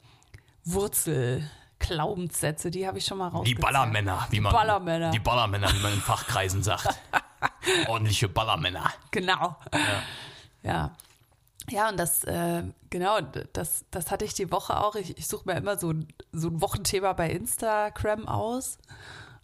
Wurzel-Glaubenssätze, 0.65 2.71
die 2.71 2.87
habe 2.87 2.99
ich 2.99 3.05
schon 3.05 3.19
mal 3.19 3.29
rausgeholt. 3.29 3.49
Die 3.49 3.55
Ballermänner, 3.55 4.27
wie 4.31 4.41
man. 4.41 4.53
Ballermänner. 4.53 5.11
Die 5.11 5.21
Ballermänner, 5.21 5.71
wie 5.73 5.83
man 5.83 5.93
in 5.93 6.01
Fachkreisen 6.01 6.63
sagt. 6.63 6.99
Ordentliche 7.89 8.29
Ballermänner. 8.29 8.91
Genau. 9.11 9.57
Ja. 9.73 10.03
ja. 10.63 10.97
Ja, 11.71 11.89
und 11.89 11.99
das, 11.99 12.25
äh, 12.25 12.63
genau, 12.91 13.21
das, 13.53 13.85
das 13.91 14.11
hatte 14.11 14.25
ich 14.25 14.35
die 14.35 14.53
Woche 14.53 14.79
auch. 14.81 14.95
Ich, 14.95 15.19
ich 15.19 15.27
suche 15.27 15.49
mir 15.49 15.57
immer 15.57 15.79
so, 15.79 15.93
so 16.33 16.49
ein 16.49 16.61
Wochenthema 16.61 17.13
bei 17.13 17.31
Instagram 17.31 18.29
aus. 18.29 18.79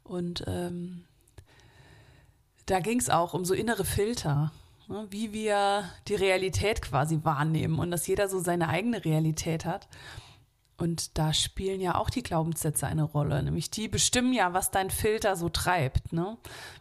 Und 0.04 0.44
ähm, 0.46 1.04
da 2.66 2.80
ging 2.80 2.98
es 2.98 3.10
auch 3.10 3.34
um 3.34 3.44
so 3.44 3.54
innere 3.54 3.84
Filter, 3.84 4.52
ne? 4.88 5.06
wie 5.10 5.32
wir 5.32 5.84
die 6.08 6.14
Realität 6.14 6.82
quasi 6.82 7.20
wahrnehmen 7.22 7.78
und 7.78 7.90
dass 7.90 8.06
jeder 8.06 8.28
so 8.28 8.38
seine 8.38 8.68
eigene 8.68 9.04
Realität 9.04 9.64
hat. 9.64 9.88
Und 10.82 11.16
da 11.16 11.32
spielen 11.32 11.80
ja 11.80 11.94
auch 11.94 12.10
die 12.10 12.24
Glaubenssätze 12.24 12.88
eine 12.88 13.04
Rolle. 13.04 13.40
Nämlich 13.40 13.70
die 13.70 13.86
bestimmen 13.86 14.32
ja, 14.32 14.52
was 14.52 14.72
dein 14.72 14.90
Filter 14.90 15.36
so 15.36 15.48
treibt. 15.48 16.12
Ne? 16.12 16.36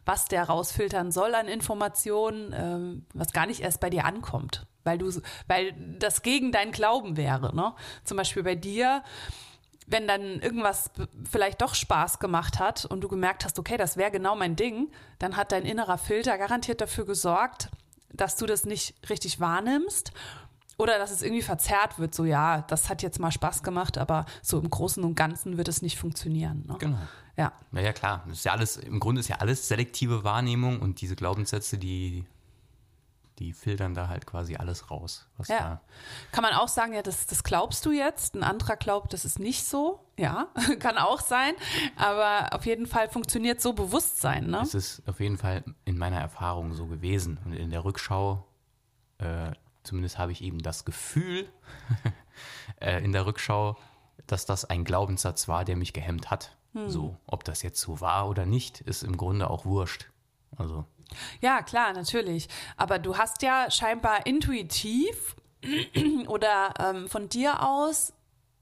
Was 0.05 0.25
der 0.25 0.45
rausfiltern 0.45 1.11
soll 1.11 1.35
an 1.35 1.47
Informationen, 1.47 2.51
äh, 2.51 3.01
was 3.13 3.31
gar 3.31 3.45
nicht 3.45 3.61
erst 3.61 3.79
bei 3.79 3.89
dir 3.89 4.05
ankommt 4.05 4.65
weil 4.83 4.97
du, 4.97 5.11
weil 5.47 5.73
das 5.99 6.23
gegen 6.23 6.51
deinen 6.51 6.71
Glauben 6.71 7.15
wäre. 7.15 7.55
Ne? 7.55 7.75
Zum 8.03 8.17
Beispiel 8.17 8.41
bei 8.41 8.55
dir 8.55 9.03
wenn 9.85 10.07
dann 10.07 10.39
irgendwas 10.39 10.89
vielleicht 11.29 11.61
doch 11.61 11.75
Spaß 11.75 12.19
gemacht 12.19 12.59
hat 12.59 12.85
und 12.85 13.01
du 13.01 13.09
gemerkt 13.09 13.43
hast, 13.43 13.59
okay, 13.59 13.75
das 13.75 13.97
wäre 13.97 14.09
genau 14.09 14.35
mein 14.35 14.55
Ding, 14.55 14.89
dann 15.19 15.35
hat 15.35 15.51
dein 15.51 15.65
innerer 15.65 15.97
Filter 15.97 16.37
garantiert 16.37 16.79
dafür 16.79 17.05
gesorgt, 17.05 17.69
dass 18.13 18.37
du 18.37 18.45
das 18.45 18.65
nicht 18.65 18.95
richtig 19.09 19.41
wahrnimmst 19.41 20.13
oder 20.77 20.97
dass 20.97 21.11
es 21.11 21.21
irgendwie 21.21 21.41
verzerrt 21.43 21.99
wird, 21.99 22.15
so 22.15 22.25
ja, 22.25 22.61
das 22.63 22.89
hat 22.89 23.01
jetzt 23.03 23.19
mal 23.19 23.31
Spaß 23.31 23.61
gemacht, 23.63 23.97
aber 23.97 24.25
so 24.41 24.59
im 24.59 24.69
Großen 24.69 25.03
und 25.03 25.15
Ganzen 25.15 25.57
wird 25.57 25.67
es 25.67 25.81
nicht 25.81 25.97
funktionieren. 25.99 26.65
Ne? 26.67 26.75
Genau. 26.79 26.97
Ja. 27.37 27.53
Na 27.71 27.81
ja, 27.81 27.93
klar. 27.93 28.23
Das 28.27 28.39
ist 28.39 28.45
ja 28.45 28.51
alles, 28.53 28.77
im 28.77 28.99
Grunde 28.99 29.21
ist 29.21 29.27
ja 29.27 29.37
alles 29.37 29.67
selektive 29.67 30.23
Wahrnehmung 30.23 30.79
und 30.79 31.01
diese 31.01 31.15
Glaubenssätze, 31.15 31.77
die, 31.77 32.25
die 33.39 33.53
filtern 33.53 33.93
da 33.93 34.07
halt 34.09 34.25
quasi 34.27 34.55
alles 34.55 34.91
raus. 34.91 35.27
Was 35.37 35.47
Ja. 35.47 35.59
da, 35.59 35.81
Kann 36.31 36.41
man 36.43 36.53
auch 36.53 36.67
sagen, 36.67 36.93
ja, 36.93 37.01
das, 37.01 37.25
das 37.27 37.43
glaubst 37.43 37.85
du 37.85 37.91
jetzt. 37.91 38.35
Ein 38.35 38.43
anderer 38.43 38.75
glaubt, 38.75 39.13
das 39.13 39.23
ist 39.25 39.39
nicht 39.39 39.65
so. 39.65 39.99
Ja, 40.17 40.47
kann 40.79 40.97
auch 40.97 41.21
sein. 41.21 41.53
Aber 41.95 42.53
auf 42.53 42.65
jeden 42.65 42.85
Fall 42.85 43.09
funktioniert 43.09 43.61
so 43.61 43.73
Bewusstsein. 43.73 44.47
Ne? 44.47 44.61
Es 44.61 44.73
ist 44.73 45.07
auf 45.07 45.19
jeden 45.19 45.37
Fall 45.37 45.63
in 45.85 45.97
meiner 45.97 46.19
Erfahrung 46.19 46.73
so 46.73 46.85
gewesen. 46.87 47.39
Und 47.45 47.53
in 47.53 47.69
der 47.71 47.83
Rückschau, 47.85 48.45
äh, 49.19 49.51
zumindest 49.83 50.17
habe 50.17 50.31
ich 50.31 50.41
eben 50.41 50.59
das 50.59 50.85
Gefühl, 50.85 51.47
äh, 52.79 53.03
in 53.03 53.11
der 53.11 53.25
Rückschau, 53.25 53.77
dass 54.27 54.45
das 54.45 54.65
ein 54.65 54.83
Glaubenssatz 54.83 55.47
war, 55.47 55.65
der 55.65 55.75
mich 55.75 55.93
gehemmt 55.93 56.31
hat. 56.31 56.55
So, 56.73 57.17
ob 57.25 57.43
das 57.43 57.63
jetzt 57.63 57.81
so 57.81 57.99
war 57.99 58.29
oder 58.29 58.45
nicht, 58.45 58.79
ist 58.79 59.03
im 59.03 59.17
Grunde 59.17 59.49
auch 59.49 59.65
wurscht. 59.65 60.09
Also, 60.55 60.85
Ja, 61.41 61.61
klar, 61.61 61.91
natürlich. 61.91 62.47
Aber 62.77 62.97
du 62.97 63.17
hast 63.17 63.41
ja 63.41 63.69
scheinbar 63.69 64.25
intuitiv 64.25 65.35
oder 66.27 66.73
ähm, 66.79 67.09
von 67.09 67.27
dir 67.27 67.61
aus, 67.61 68.13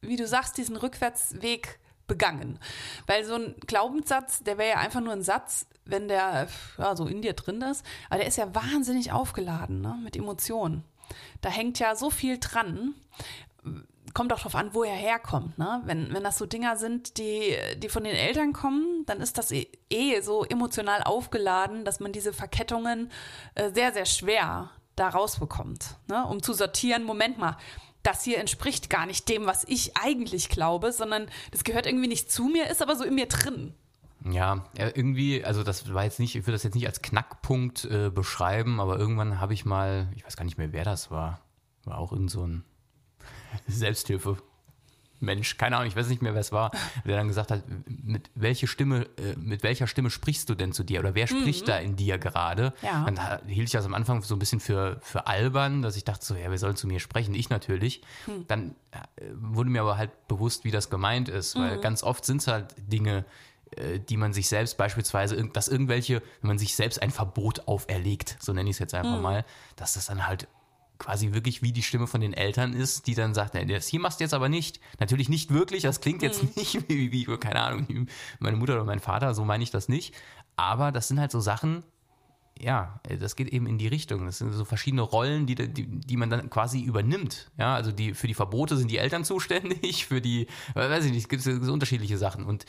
wie 0.02 0.16
du 0.16 0.28
sagst, 0.28 0.58
diesen 0.58 0.76
Rückwärtsweg 0.76 1.80
begangen. 2.08 2.58
Weil 3.06 3.26
so 3.26 3.36
ein 3.36 3.56
Glaubenssatz, 3.68 4.44
der 4.44 4.58
wäre 4.58 4.72
ja 4.72 4.78
einfach 4.78 5.02
nur 5.02 5.14
ein 5.14 5.22
Satz, 5.22 5.68
wenn 5.86 6.08
der 6.08 6.48
ja, 6.80 6.96
so 6.96 7.06
in 7.06 7.22
dir 7.22 7.34
drin 7.34 7.62
ist. 7.62 7.86
Aber 8.10 8.18
der 8.18 8.28
ist 8.28 8.38
ja 8.38 8.56
wahnsinnig 8.56 9.12
aufgeladen 9.12 9.82
ne? 9.82 10.00
mit 10.04 10.16
Emotionen. 10.16 10.84
Da 11.42 11.50
hängt 11.50 11.80
ja 11.80 11.96
so 11.96 12.10
viel 12.10 12.38
dran. 12.40 12.96
Kommt 14.14 14.34
auch 14.34 14.40
drauf 14.40 14.56
an, 14.56 14.74
wo 14.74 14.84
er 14.84 14.96
herkommt. 14.96 15.58
Ne? 15.58 15.82
Wenn, 15.86 16.14
wenn 16.14 16.24
das 16.24 16.38
so 16.38 16.46
Dinger 16.46 16.78
sind, 16.78 17.18
die, 17.18 17.56
die 17.78 17.90
von 17.90 18.04
den 18.04 18.16
Eltern 18.16 18.54
kommen, 18.54 19.06
dann 19.06 19.22
ist 19.22 19.38
das 19.38 19.52
eh, 19.52 19.68
eh 19.90 20.22
so 20.22 20.44
emotional 20.44 21.04
aufgeladen, 21.04 21.86
dass 21.86 22.00
man 22.00 22.12
diese 22.12 22.34
Verkettungen 22.34 23.12
äh, 23.56 23.72
sehr, 23.72 23.94
sehr 23.94 24.06
schwer 24.06 24.72
da 24.96 25.10
rausbekommt. 25.10 25.98
Ne? 26.08 26.26
Um 26.26 26.42
zu 26.42 26.54
sortieren, 26.54 27.04
Moment 27.04 27.38
mal, 27.38 27.58
das 28.04 28.24
hier 28.24 28.40
entspricht 28.40 28.90
gar 28.90 29.06
nicht 29.06 29.28
dem, 29.30 29.46
was 29.46 29.64
ich 29.66 29.96
eigentlich 29.98 30.50
glaube, 30.50 30.92
sondern 30.92 31.28
das 31.52 31.64
gehört 31.64 31.86
irgendwie 31.86 32.08
nicht 32.08 32.32
zu 32.32 32.46
mir, 32.46 32.70
ist 32.70 32.82
aber 32.82 32.96
so 32.96 33.04
in 33.04 33.16
mir 33.16 33.28
drin. 33.28 33.74
Ja, 34.26 34.66
ja, 34.78 34.88
irgendwie, 34.94 35.44
also 35.46 35.64
das 35.64 35.94
war 35.94 36.04
jetzt 36.04 36.20
nicht, 36.20 36.36
ich 36.36 36.44
würde 36.44 36.54
das 36.54 36.64
jetzt 36.64 36.76
nicht 36.76 36.88
als 36.88 37.02
Knackpunkt 37.02 37.86
äh, 37.86 38.10
beschreiben, 38.10 38.80
aber 38.80 38.98
irgendwann 38.98 39.40
habe 39.40 39.54
ich 39.54 39.66
mal, 39.66 40.10
ich 40.16 40.26
weiß 40.26 40.36
gar 40.36 40.46
nicht 40.46 40.58
mehr, 40.58 40.74
wer 40.74 40.84
das 40.84 41.10
war, 41.10 41.40
war 41.86 41.98
auch 41.98 42.12
irgend 42.12 42.32
so 42.32 42.46
ein 42.46 42.64
Selbsthilfe. 43.68 44.38
Mensch, 45.22 45.58
keine 45.58 45.76
Ahnung, 45.76 45.90
ich 45.90 45.98
weiß 45.98 46.08
nicht 46.08 46.22
mehr, 46.22 46.34
wer 46.34 46.40
es 46.40 46.54
war, 46.54 46.72
der 47.06 47.18
dann 47.18 47.28
gesagt 47.28 47.52
hat, 47.52 47.64
mit 47.88 48.30
welche 48.36 48.68
Stimme, 48.68 49.02
äh, 49.18 49.36
mit 49.38 49.64
welcher 49.64 49.86
Stimme 49.86 50.10
sprichst 50.10 50.50
du 50.50 50.56
denn 50.56 50.72
zu 50.72 50.84
dir 50.86 51.02
oder 51.02 51.14
wer 51.14 51.28
spricht 51.28 51.68
da 51.68 51.78
in 51.78 51.98
dir 51.98 52.18
gerade? 52.18 52.74
Ja. 52.82 53.04
Dann 53.04 53.20
hielt 53.46 53.68
ich 53.68 53.74
das 53.74 53.86
am 53.86 53.94
Anfang 53.94 54.22
so 54.22 54.36
ein 54.36 54.40
bisschen 54.40 54.62
für, 54.62 54.98
für 55.02 55.28
albern, 55.28 55.82
dass 55.82 55.98
ich 55.98 56.06
dachte 56.06 56.26
so, 56.26 56.36
ja, 56.36 56.50
wer 56.50 56.58
soll 56.58 56.78
zu 56.78 56.88
mir 56.88 57.02
sprechen? 57.02 57.36
Ich 57.36 57.50
natürlich. 57.50 58.02
Dann 58.48 58.76
äh, 58.92 59.26
wurde 59.34 59.70
mir 59.70 59.82
aber 59.82 59.98
halt 59.98 60.28
bewusst, 60.30 60.64
wie 60.64 60.72
das 60.72 60.90
gemeint 60.90 61.28
ist, 61.28 61.58
weil 61.58 61.82
ganz 61.82 62.02
oft 62.02 62.24
sind 62.24 62.38
es 62.38 62.48
halt 62.48 62.74
Dinge, 62.78 63.20
äh, 63.20 63.24
die 64.08 64.18
man 64.18 64.34
sich 64.34 64.48
selbst 64.48 64.78
beispielsweise, 64.78 65.48
dass 65.54 65.68
irgendwelche, 65.68 66.22
wenn 66.42 66.50
man 66.50 66.58
sich 66.58 66.76
selbst 66.76 67.02
ein 67.02 67.12
Verbot 67.12 67.68
auferlegt, 67.68 68.38
so 68.40 68.54
nenne 68.54 68.70
ich 68.70 68.76
es 68.76 68.80
jetzt 68.80 68.94
einfach 68.94 69.22
mal, 69.22 69.46
dass 69.76 69.94
das 69.94 70.08
dann 70.08 70.28
halt 70.28 70.48
quasi 70.98 71.32
wirklich 71.32 71.62
wie 71.62 71.72
die 71.72 71.82
Stimme 71.82 72.08
von 72.08 72.22
den 72.22 72.34
Eltern 72.34 72.74
ist, 72.74 73.08
die 73.08 73.16
dann 73.16 73.34
sagt, 73.34 73.54
"Nee, 73.54 73.66
das 73.66 73.88
hier 73.88 74.02
machst 74.02 74.20
du 74.20 74.26
jetzt 74.26 74.34
aber 74.34 74.50
nicht. 74.50 74.80
Natürlich 75.00 75.30
nicht 75.30 75.52
wirklich, 75.52 75.82
das 75.82 76.02
klingt 76.02 76.22
jetzt 76.22 76.44
nicht 76.58 76.90
wie, 76.90 77.12
wie, 77.12 77.26
keine 77.38 77.62
Ahnung, 77.62 77.86
wie 77.88 78.06
meine 78.40 78.58
Mutter 78.58 78.74
oder 78.74 78.84
mein 78.84 79.00
Vater, 79.00 79.34
so 79.34 79.46
meine 79.46 79.64
ich 79.64 79.72
das 79.72 79.88
nicht. 79.88 80.14
Aber 80.58 80.92
das 80.92 81.08
sind 81.08 81.20
halt 81.20 81.32
so 81.32 81.40
Sachen, 81.40 81.84
ja, 82.62 83.00
das 83.20 83.36
geht 83.36 83.48
eben 83.48 83.66
in 83.68 83.78
die 83.78 83.88
Richtung. 83.88 84.26
Das 84.26 84.40
sind 84.40 84.52
so 84.52 84.66
verschiedene 84.66 85.02
Rollen, 85.02 85.46
die, 85.46 85.56
die, 85.56 85.88
die 85.88 86.18
man 86.18 86.30
dann 86.30 86.50
quasi 86.50 86.82
übernimmt. 86.82 87.50
Ja, 87.58 87.74
also 87.76 87.92
die, 87.92 88.14
für 88.14 88.28
die 88.28 88.34
Verbote 88.34 88.76
sind 88.76 88.92
die 88.92 88.98
Eltern 88.98 89.24
zuständig, 89.24 90.06
für 90.06 90.22
die, 90.22 90.48
äh, 90.76 90.90
weiß 90.90 91.06
ich 91.06 91.12
nicht, 91.12 91.24
es 91.24 91.30
gibt 91.30 91.44
so 91.44 91.52
unterschiedliche 91.72 92.18
Sachen. 92.18 92.44
Und 92.44 92.66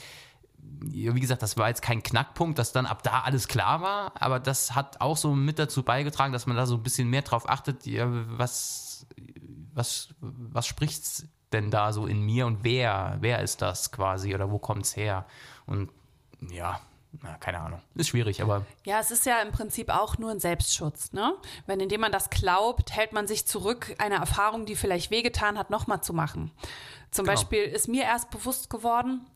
wie 0.83 1.21
gesagt, 1.21 1.43
das 1.43 1.57
war 1.57 1.69
jetzt 1.69 1.83
kein 1.83 2.03
Knackpunkt, 2.03 2.59
dass 2.59 2.73
dann 2.73 2.87
ab 2.87 3.03
da 3.03 3.21
alles 3.21 3.49
klar 3.49 3.83
war, 3.83 4.13
aber 4.21 4.41
das 4.41 4.75
hat 4.75 5.01
auch 5.01 5.17
so 5.17 5.35
mit 5.35 5.59
dazu 5.59 5.83
beigetragen, 5.83 6.33
dass 6.33 6.47
man 6.47 6.57
da 6.57 6.67
so 6.67 6.77
ein 6.77 6.83
bisschen 6.83 7.09
mehr 7.09 7.23
drauf 7.23 7.49
achtet, 7.49 7.85
was, 8.39 9.07
was, 9.75 10.15
was 10.21 10.67
spricht's 10.67 11.27
denn 11.53 11.71
da 11.71 11.93
so 11.93 12.07
in 12.07 12.23
mir 12.23 12.47
und 12.47 12.65
wer, 12.65 13.19
wer 13.21 13.41
ist 13.41 13.61
das 13.63 13.93
quasi 13.93 14.35
oder 14.35 14.51
wo 14.51 14.59
kommt's 14.59 14.97
her? 14.97 15.27
Und 15.67 15.91
ja, 16.51 16.81
na, 17.23 17.37
keine 17.39 17.61
Ahnung. 17.61 17.81
Ist 17.95 18.09
schwierig, 18.09 18.43
aber 18.43 18.65
Ja, 18.85 19.01
es 19.01 19.11
ist 19.11 19.27
ja 19.27 19.41
im 19.41 19.53
Prinzip 19.53 19.89
auch 19.91 20.19
nur 20.19 20.31
ein 20.31 20.41
Selbstschutz, 20.41 21.13
ne? 21.13 21.35
Wenn 21.67 21.81
indem 21.81 22.01
man 22.03 22.13
das 22.13 22.31
glaubt, 22.31 22.93
hält 22.93 23.13
man 23.13 23.27
sich 23.27 23.47
zurück, 23.47 23.95
eine 23.99 24.17
Erfahrung, 24.17 24.65
die 24.67 24.77
vielleicht 24.77 25.11
wehgetan 25.11 25.59
hat, 25.59 25.71
nochmal 25.71 26.03
zu 26.03 26.13
machen. 26.13 26.53
Zum 27.11 27.25
Genau. 27.25 27.35
Beispiel 27.37 27.63
ist 27.65 27.89
mir 27.89 28.05
erst 28.05 28.31
bewusst 28.31 28.71
geworden, 28.71 29.27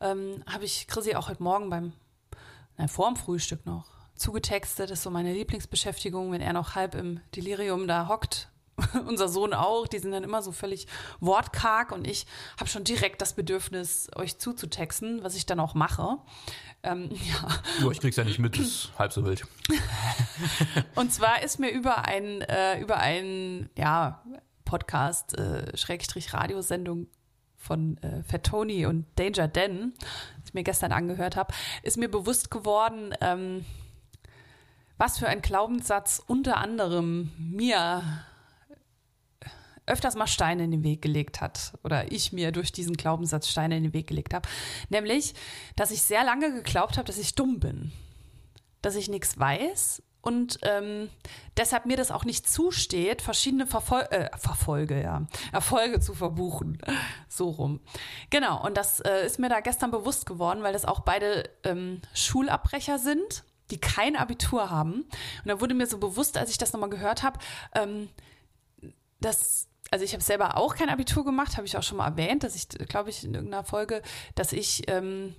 ähm, 0.00 0.44
habe 0.50 0.64
ich 0.64 0.86
Chrissy 0.86 1.16
auch 1.16 1.28
heute 1.28 1.42
Morgen 1.42 1.70
beim, 1.70 1.92
na, 2.76 2.86
vor 2.86 3.08
dem 3.08 3.16
Frühstück 3.16 3.66
noch 3.66 3.84
zugetextet, 4.14 4.90
das 4.90 4.98
ist 4.98 5.02
so 5.02 5.10
meine 5.10 5.32
Lieblingsbeschäftigung, 5.32 6.30
wenn 6.30 6.40
er 6.40 6.52
noch 6.52 6.76
halb 6.76 6.94
im 6.94 7.20
Delirium 7.34 7.88
da 7.88 8.06
hockt. 8.08 8.48
Unser 9.06 9.28
Sohn 9.28 9.54
auch, 9.54 9.86
die 9.86 9.98
sind 9.98 10.12
dann 10.12 10.24
immer 10.24 10.42
so 10.42 10.52
völlig 10.52 10.86
wortkarg 11.20 11.92
und 11.92 12.06
ich 12.06 12.26
habe 12.58 12.68
schon 12.68 12.84
direkt 12.84 13.22
das 13.22 13.34
Bedürfnis, 13.34 14.08
euch 14.16 14.38
zuzutexten, 14.38 15.22
was 15.22 15.36
ich 15.36 15.46
dann 15.46 15.60
auch 15.60 15.74
mache. 15.74 16.18
Ähm, 16.82 17.10
ja, 17.80 17.90
ich 17.90 18.00
krieg's 18.00 18.16
ja 18.16 18.24
nicht 18.24 18.38
mit, 18.38 18.58
ist 18.58 18.90
halb 18.98 19.12
so 19.12 19.24
wild. 19.24 19.46
Und 20.94 21.12
zwar 21.12 21.42
ist 21.42 21.58
mir 21.58 21.70
über 21.70 22.04
ein, 22.04 22.42
äh, 22.42 22.78
über 22.80 22.98
ein, 22.98 23.70
ja, 23.76 24.22
Podcast, 24.64 25.38
äh, 25.38 25.76
Schrägstrich 25.76 26.34
Radiosendung 26.34 27.06
von 27.56 27.96
äh, 27.98 28.22
Fat 28.24 28.44
Tony 28.44 28.86
und 28.86 29.06
Danger 29.16 29.48
Dan, 29.48 29.94
das 29.98 30.48
ich 30.48 30.54
mir 30.54 30.64
gestern 30.64 30.92
angehört 30.92 31.36
habe, 31.36 31.54
ist 31.82 31.96
mir 31.96 32.08
bewusst 32.10 32.50
geworden, 32.50 33.14
ähm, 33.20 33.64
was 34.98 35.18
für 35.18 35.28
ein 35.28 35.42
Glaubenssatz 35.42 36.22
unter 36.26 36.58
anderem 36.58 37.32
mir 37.38 38.02
öfters 39.86 40.14
mal 40.14 40.26
Steine 40.26 40.64
in 40.64 40.70
den 40.70 40.84
Weg 40.84 41.02
gelegt 41.02 41.40
hat 41.40 41.74
oder 41.82 42.10
ich 42.10 42.32
mir 42.32 42.52
durch 42.52 42.72
diesen 42.72 42.96
Glaubenssatz 42.96 43.48
Steine 43.48 43.76
in 43.76 43.82
den 43.82 43.92
Weg 43.92 44.06
gelegt 44.06 44.34
habe. 44.34 44.48
Nämlich, 44.88 45.34
dass 45.76 45.90
ich 45.90 46.02
sehr 46.02 46.24
lange 46.24 46.52
geglaubt 46.52 46.96
habe, 46.96 47.06
dass 47.06 47.18
ich 47.18 47.34
dumm 47.34 47.60
bin 47.60 47.92
dass 48.84 48.96
ich 48.96 49.08
nichts 49.08 49.38
weiß 49.38 50.02
und 50.20 50.58
ähm, 50.62 51.10
deshalb 51.56 51.86
mir 51.86 51.96
das 51.96 52.10
auch 52.10 52.24
nicht 52.24 52.48
zusteht, 52.48 53.22
verschiedene 53.22 53.66
Verfol 53.66 54.06
äh, 54.10 54.30
Verfolge, 54.36 55.02
ja, 55.02 55.26
Erfolge 55.52 56.00
zu 56.00 56.14
verbuchen. 56.14 56.78
So 57.28 57.50
rum. 57.50 57.80
Genau, 58.30 58.64
und 58.64 58.76
das 58.76 59.00
äh, 59.00 59.26
ist 59.26 59.40
mir 59.40 59.48
da 59.48 59.58
gestern 59.58 59.90
bewusst 59.90 60.24
geworden, 60.24 60.62
weil 60.62 60.72
das 60.72 60.84
auch 60.84 61.00
beide 61.00 61.50
ähm, 61.64 62.00
Schulabbrecher 62.14 63.00
sind, 63.00 63.42
die 63.72 63.80
kein 63.80 64.14
Abitur 64.14 64.70
haben. 64.70 65.02
Und 65.02 65.46
da 65.46 65.60
wurde 65.60 65.74
mir 65.74 65.88
so 65.88 65.98
bewusst, 65.98 66.36
als 66.36 66.50
ich 66.50 66.58
das 66.58 66.72
nochmal 66.72 66.90
gehört 66.90 67.24
habe, 67.24 67.40
ähm, 67.74 68.08
dass 69.20 69.66
also 69.90 70.04
ich 70.04 70.12
habe 70.12 70.22
selber 70.22 70.56
auch 70.56 70.74
kein 70.74 70.88
Abitur 70.88 71.24
gemacht, 71.24 71.56
habe 71.56 71.66
ich 71.66 71.76
auch 71.76 71.82
schon 71.82 71.98
mal 71.98 72.08
erwähnt, 72.08 72.42
dass 72.42 72.56
ich, 72.56 72.68
glaube 72.88 73.10
ich, 73.10 73.24
in 73.24 73.34
irgendeiner 73.34 73.64
Folge, 73.64 74.02
dass 74.34 74.52
ich 74.52 74.88
ähm, 74.88 75.34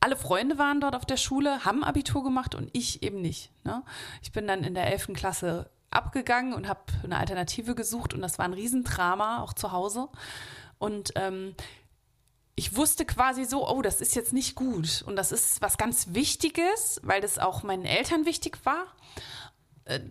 alle 0.00 0.16
Freunde 0.16 0.58
waren 0.58 0.80
dort 0.80 0.94
auf 0.94 1.06
der 1.06 1.16
Schule, 1.16 1.64
haben 1.64 1.84
Abitur 1.84 2.22
gemacht 2.22 2.54
und 2.54 2.70
ich 2.72 3.02
eben 3.02 3.20
nicht. 3.20 3.50
Ne? 3.64 3.82
Ich 4.22 4.32
bin 4.32 4.46
dann 4.46 4.64
in 4.64 4.74
der 4.74 4.86
11. 4.86 5.08
Klasse 5.14 5.70
abgegangen 5.90 6.52
und 6.52 6.68
habe 6.68 6.80
eine 7.02 7.18
Alternative 7.18 7.74
gesucht 7.74 8.12
und 8.12 8.20
das 8.20 8.38
war 8.38 8.44
ein 8.44 8.52
Riesendrama, 8.52 9.42
auch 9.42 9.52
zu 9.52 9.72
Hause. 9.72 10.08
Und 10.78 11.12
ähm, 11.16 11.54
ich 12.54 12.76
wusste 12.76 13.04
quasi 13.04 13.44
so, 13.44 13.68
oh, 13.68 13.82
das 13.82 14.00
ist 14.00 14.14
jetzt 14.14 14.32
nicht 14.32 14.54
gut. 14.54 15.02
Und 15.06 15.16
das 15.16 15.30
ist 15.30 15.60
was 15.62 15.78
ganz 15.78 16.08
Wichtiges, 16.14 17.00
weil 17.02 17.20
das 17.20 17.38
auch 17.38 17.62
meinen 17.62 17.84
Eltern 17.84 18.24
wichtig 18.26 18.58
war, 18.64 18.86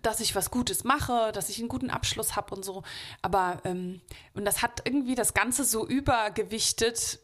dass 0.02 0.20
ich 0.22 0.36
was 0.36 0.52
Gutes 0.52 0.84
mache, 0.84 1.32
dass 1.34 1.50
ich 1.50 1.60
einen 1.60 1.68
guten 1.68 1.90
Abschluss 1.90 2.36
habe 2.36 2.56
und 2.56 2.64
so. 2.64 2.84
Aber, 3.22 3.60
ähm, 3.66 4.02
und 4.34 4.46
das 4.46 4.62
hat 4.62 4.82
irgendwie 4.86 5.16
das 5.16 5.34
Ganze 5.34 5.64
so 5.66 5.86
übergewichtet, 5.86 7.20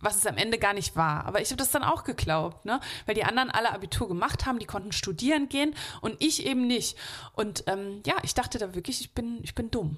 was 0.00 0.16
es 0.16 0.26
am 0.26 0.36
Ende 0.36 0.58
gar 0.58 0.74
nicht 0.74 0.94
war. 0.94 1.24
Aber 1.24 1.40
ich 1.40 1.48
habe 1.48 1.56
das 1.56 1.70
dann 1.70 1.82
auch 1.82 2.04
geglaubt, 2.04 2.64
ne? 2.64 2.80
Weil 3.06 3.14
die 3.14 3.24
anderen 3.24 3.50
alle 3.50 3.72
Abitur 3.72 4.08
gemacht 4.08 4.44
haben, 4.44 4.58
die 4.58 4.66
konnten 4.66 4.92
studieren 4.92 5.48
gehen 5.48 5.74
und 6.02 6.16
ich 6.22 6.44
eben 6.44 6.66
nicht. 6.66 6.98
Und 7.32 7.64
ähm, 7.66 8.02
ja, 8.06 8.16
ich 8.22 8.34
dachte 8.34 8.58
da 8.58 8.74
wirklich, 8.74 9.00
ich 9.00 9.12
bin, 9.12 9.40
ich 9.42 9.54
bin 9.54 9.70
dumm. 9.70 9.96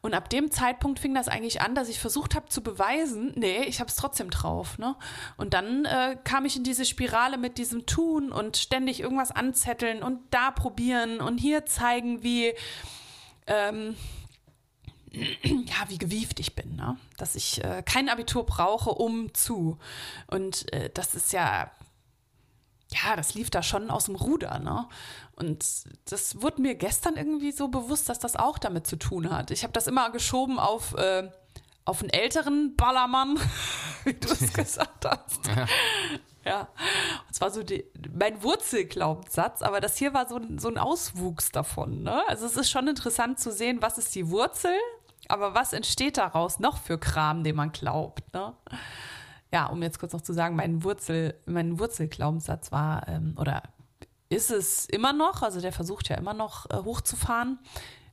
Und 0.00 0.14
ab 0.14 0.28
dem 0.30 0.50
Zeitpunkt 0.50 1.00
fing 1.00 1.14
das 1.14 1.28
eigentlich 1.28 1.60
an, 1.60 1.74
dass 1.74 1.88
ich 1.88 1.98
versucht 1.98 2.34
habe 2.34 2.48
zu 2.48 2.62
beweisen, 2.62 3.32
nee, 3.36 3.64
ich 3.64 3.80
habe 3.80 3.88
es 3.88 3.96
trotzdem 3.96 4.30
drauf. 4.30 4.78
Ne? 4.78 4.96
Und 5.36 5.54
dann 5.54 5.84
äh, 5.84 6.16
kam 6.22 6.44
ich 6.44 6.56
in 6.56 6.64
diese 6.64 6.84
Spirale 6.84 7.36
mit 7.36 7.58
diesem 7.58 7.86
Tun 7.86 8.30
und 8.32 8.56
ständig 8.56 9.00
irgendwas 9.00 9.32
anzetteln 9.32 10.02
und 10.02 10.20
da 10.30 10.50
probieren 10.50 11.20
und 11.20 11.38
hier 11.38 11.66
zeigen, 11.66 12.22
wie. 12.22 12.54
Ähm, 13.48 13.96
ja, 15.42 15.88
wie 15.88 15.98
gewieft 15.98 16.40
ich 16.40 16.54
bin, 16.54 16.76
ne? 16.76 16.96
dass 17.16 17.34
ich 17.34 17.62
äh, 17.62 17.82
kein 17.84 18.08
Abitur 18.08 18.46
brauche, 18.46 18.90
um 18.90 19.32
zu. 19.34 19.78
Und 20.26 20.72
äh, 20.72 20.90
das 20.92 21.14
ist 21.14 21.32
ja, 21.32 21.70
ja, 22.90 23.16
das 23.16 23.34
lief 23.34 23.50
da 23.50 23.62
schon 23.62 23.90
aus 23.90 24.04
dem 24.04 24.16
Ruder. 24.16 24.58
Ne? 24.58 24.86
Und 25.36 25.64
das 26.06 26.40
wurde 26.40 26.62
mir 26.62 26.74
gestern 26.74 27.16
irgendwie 27.16 27.52
so 27.52 27.68
bewusst, 27.68 28.08
dass 28.08 28.18
das 28.18 28.36
auch 28.36 28.58
damit 28.58 28.86
zu 28.86 28.96
tun 28.96 29.30
hat. 29.30 29.50
Ich 29.50 29.62
habe 29.62 29.72
das 29.72 29.86
immer 29.86 30.10
geschoben 30.10 30.58
auf, 30.58 30.94
äh, 30.94 31.30
auf 31.84 32.00
einen 32.00 32.10
älteren 32.10 32.74
Ballermann, 32.76 33.38
wie 34.04 34.14
du 34.14 34.28
es 34.28 34.52
gesagt 34.54 35.04
hast. 35.04 35.46
Ja. 35.46 35.66
Ja, 36.44 36.68
und 37.28 37.34
zwar 37.34 37.52
so 37.52 37.62
die, 37.62 37.84
mein 38.12 38.42
Wurzelglaubenssatz, 38.42 39.62
aber 39.62 39.80
das 39.80 39.96
hier 39.96 40.12
war 40.12 40.28
so, 40.28 40.40
so 40.56 40.68
ein 40.68 40.76
Auswuchs 40.76 41.52
davon. 41.52 42.02
Ne? 42.02 42.20
Also 42.26 42.46
es 42.46 42.56
ist 42.56 42.68
schon 42.68 42.88
interessant 42.88 43.38
zu 43.38 43.52
sehen, 43.52 43.80
was 43.80 43.96
ist 43.96 44.12
die 44.16 44.28
Wurzel 44.28 44.74
aber 45.28 45.54
was 45.54 45.72
entsteht 45.72 46.16
daraus 46.16 46.58
noch 46.58 46.78
für 46.78 46.98
Kram, 46.98 47.44
den 47.44 47.56
man 47.56 47.72
glaubt? 47.72 48.32
Ne? 48.34 48.54
Ja, 49.52 49.66
um 49.66 49.82
jetzt 49.82 49.98
kurz 49.98 50.12
noch 50.12 50.22
zu 50.22 50.32
sagen, 50.32 50.56
mein 50.56 50.82
Wurzel, 50.82 51.34
mein 51.46 51.78
Wurzelglaubenssatz 51.78 52.72
war 52.72 53.06
ähm, 53.08 53.34
oder 53.38 53.62
ist 54.28 54.50
es 54.50 54.86
immer 54.86 55.12
noch, 55.12 55.42
also 55.42 55.60
der 55.60 55.72
versucht 55.72 56.08
ja 56.08 56.16
immer 56.16 56.32
noch 56.32 56.68
äh, 56.70 56.76
hochzufahren, 56.76 57.58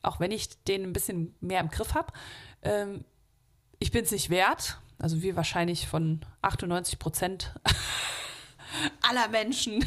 auch 0.02 0.20
wenn 0.20 0.32
ich 0.32 0.64
den 0.66 0.84
ein 0.84 0.94
bisschen 0.94 1.34
mehr 1.40 1.62
im 1.62 1.70
Griff 1.70 1.94
habe. 1.94 2.12
Ähm, 2.62 3.06
ich 3.80 3.92
bin 3.92 4.04
es 4.04 4.12
nicht 4.12 4.30
wert, 4.30 4.80
also 4.98 5.22
wie 5.22 5.38
wahrscheinlich 5.38 5.88
von 5.88 6.20
98 6.42 7.00
Prozent 7.00 7.54
aller 9.02 9.30
Menschen, 9.30 9.86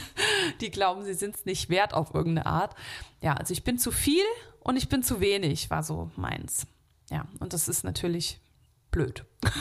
die 0.63 0.71
glauben, 0.71 1.05
sie 1.05 1.15
sind 1.15 1.37
es 1.37 1.45
nicht 1.45 1.69
wert 1.69 1.93
auf 1.93 2.15
irgendeine 2.15 2.47
Art. 2.47 2.75
Ja, 3.21 3.35
also 3.35 3.53
ich 3.53 3.63
bin 3.63 3.79
zu 3.79 3.91
viel 3.93 4.25
und 4.61 4.77
ich 4.77 4.89
bin 4.89 5.03
zu 5.03 5.21
wenig, 5.21 5.69
war 5.69 5.83
so 5.83 6.11
meins. 6.17 6.67
Ja, 7.13 7.27
und 7.41 7.53
das 7.53 7.69
ist 7.69 7.85
natürlich 7.85 8.41
blöd. 8.91 9.25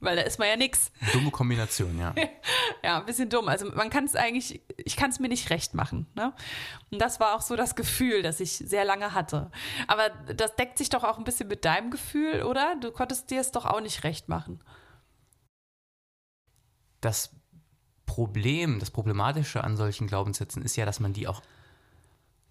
Weil 0.00 0.14
da 0.14 0.22
ist 0.22 0.38
man 0.38 0.46
ja 0.46 0.56
nix. 0.56 0.92
Dumme 1.12 1.30
Kombination, 1.32 1.98
ja. 1.98 2.14
ja, 2.84 2.98
ein 2.98 3.06
bisschen 3.06 3.28
dumm. 3.30 3.48
Also 3.48 3.68
man 3.72 3.90
kann 3.90 4.04
es 4.04 4.14
eigentlich, 4.14 4.62
ich 4.76 4.96
kann 4.96 5.10
es 5.10 5.18
mir 5.18 5.28
nicht 5.28 5.50
recht 5.50 5.74
machen. 5.74 6.06
Ne? 6.14 6.32
Und 6.92 7.00
das 7.00 7.18
war 7.18 7.34
auch 7.34 7.40
so 7.40 7.56
das 7.56 7.74
Gefühl, 7.74 8.22
das 8.22 8.38
ich 8.38 8.52
sehr 8.52 8.84
lange 8.84 9.12
hatte. 9.12 9.50
Aber 9.88 10.10
das 10.34 10.54
deckt 10.54 10.78
sich 10.78 10.88
doch 10.88 11.02
auch 11.02 11.18
ein 11.18 11.24
bisschen 11.24 11.48
mit 11.48 11.64
deinem 11.64 11.90
Gefühl, 11.90 12.44
oder? 12.44 12.76
Du 12.80 12.92
konntest 12.92 13.30
dir 13.30 13.40
es 13.40 13.50
doch 13.50 13.64
auch 13.64 13.80
nicht 13.80 14.04
recht 14.04 14.28
machen. 14.28 14.62
Das 17.00 17.34
Problem, 18.06 18.78
das 18.78 18.92
Problematische 18.92 19.64
an 19.64 19.76
solchen 19.76 20.06
Glaubenssätzen 20.06 20.62
ist 20.62 20.76
ja, 20.76 20.86
dass 20.86 21.00
man 21.00 21.12
die 21.12 21.26
auch 21.26 21.42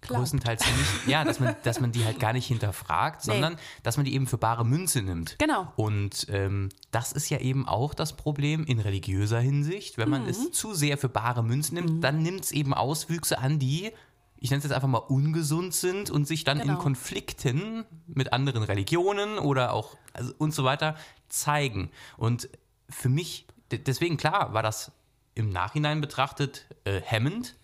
Glaubt. 0.00 0.20
größtenteils 0.20 0.64
nicht, 0.64 1.08
ja, 1.08 1.24
dass 1.24 1.40
man, 1.40 1.56
dass 1.64 1.80
man 1.80 1.90
die 1.90 2.04
halt 2.04 2.20
gar 2.20 2.32
nicht 2.32 2.46
hinterfragt, 2.46 3.26
nee. 3.26 3.32
sondern 3.32 3.56
dass 3.82 3.96
man 3.96 4.06
die 4.06 4.14
eben 4.14 4.26
für 4.26 4.38
bare 4.38 4.64
Münze 4.64 5.02
nimmt. 5.02 5.36
Genau. 5.38 5.72
Und 5.76 6.26
ähm, 6.30 6.68
das 6.92 7.12
ist 7.12 7.28
ja 7.30 7.38
eben 7.38 7.66
auch 7.66 7.94
das 7.94 8.14
Problem 8.16 8.64
in 8.64 8.78
religiöser 8.78 9.40
Hinsicht. 9.40 9.98
Wenn 9.98 10.08
man 10.08 10.22
mhm. 10.22 10.28
es 10.28 10.52
zu 10.52 10.72
sehr 10.72 10.98
für 10.98 11.08
bare 11.08 11.42
Münze 11.42 11.74
nimmt, 11.74 11.90
mhm. 11.90 12.00
dann 12.00 12.22
nimmt 12.22 12.44
es 12.44 12.52
eben 12.52 12.74
Auswüchse 12.74 13.38
an, 13.38 13.58
die, 13.58 13.90
ich 14.38 14.50
nenne 14.50 14.58
es 14.58 14.64
jetzt 14.64 14.72
einfach 14.72 14.88
mal, 14.88 14.98
ungesund 14.98 15.74
sind 15.74 16.10
und 16.10 16.26
sich 16.26 16.44
dann 16.44 16.60
genau. 16.60 16.74
in 16.74 16.78
Konflikten 16.78 17.84
mit 18.06 18.32
anderen 18.32 18.62
Religionen 18.62 19.38
oder 19.38 19.72
auch 19.72 19.96
also 20.12 20.32
und 20.38 20.54
so 20.54 20.62
weiter 20.62 20.94
zeigen. 21.28 21.90
Und 22.16 22.48
für 22.88 23.08
mich, 23.08 23.46
deswegen 23.72 24.16
klar, 24.16 24.54
war 24.54 24.62
das 24.62 24.92
im 25.34 25.50
Nachhinein 25.50 26.00
betrachtet 26.00 26.66
äh, 26.84 27.00
hemmend 27.00 27.56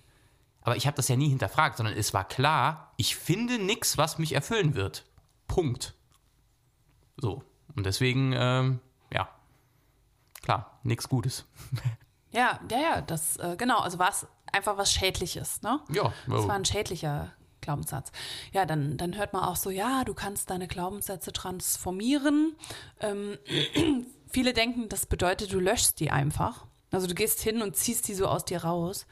aber 0.64 0.76
ich 0.76 0.86
habe 0.86 0.96
das 0.96 1.08
ja 1.08 1.16
nie 1.16 1.28
hinterfragt, 1.28 1.76
sondern 1.76 1.96
es 1.96 2.12
war 2.12 2.26
klar, 2.26 2.92
ich 2.96 3.16
finde 3.16 3.58
nichts, 3.58 3.96
was 3.96 4.18
mich 4.18 4.32
erfüllen 4.32 4.74
wird. 4.74 5.04
Punkt. 5.46 5.94
So. 7.16 7.44
Und 7.76 7.86
deswegen, 7.86 8.32
ähm, 8.36 8.80
ja, 9.12 9.28
klar, 10.42 10.80
nichts 10.82 11.08
Gutes. 11.08 11.46
Ja, 12.34 12.58
ja, 12.68 12.80
ja, 12.80 13.00
das, 13.00 13.36
äh, 13.36 13.54
genau, 13.56 13.78
also 13.78 14.00
war 14.00 14.08
es 14.08 14.26
einfach 14.50 14.76
was 14.76 14.90
Schädliches, 14.90 15.62
ne? 15.62 15.78
Ja. 15.88 16.12
Es 16.26 16.48
war 16.48 16.56
ein 16.56 16.64
schädlicher 16.64 17.32
Glaubenssatz. 17.60 18.10
Ja, 18.52 18.66
dann, 18.66 18.96
dann 18.96 19.16
hört 19.16 19.32
man 19.32 19.44
auch 19.44 19.54
so, 19.54 19.70
ja, 19.70 20.02
du 20.02 20.14
kannst 20.14 20.50
deine 20.50 20.66
Glaubenssätze 20.66 21.32
transformieren. 21.32 22.56
Ähm, 22.98 23.38
viele 24.28 24.52
denken, 24.52 24.88
das 24.88 25.06
bedeutet, 25.06 25.52
du 25.52 25.60
löschst 25.60 26.00
die 26.00 26.10
einfach. 26.10 26.66
Also 26.90 27.06
du 27.06 27.14
gehst 27.14 27.40
hin 27.40 27.62
und 27.62 27.76
ziehst 27.76 28.08
die 28.08 28.14
so 28.14 28.26
aus 28.26 28.44
dir 28.44 28.64
raus. 28.64 29.06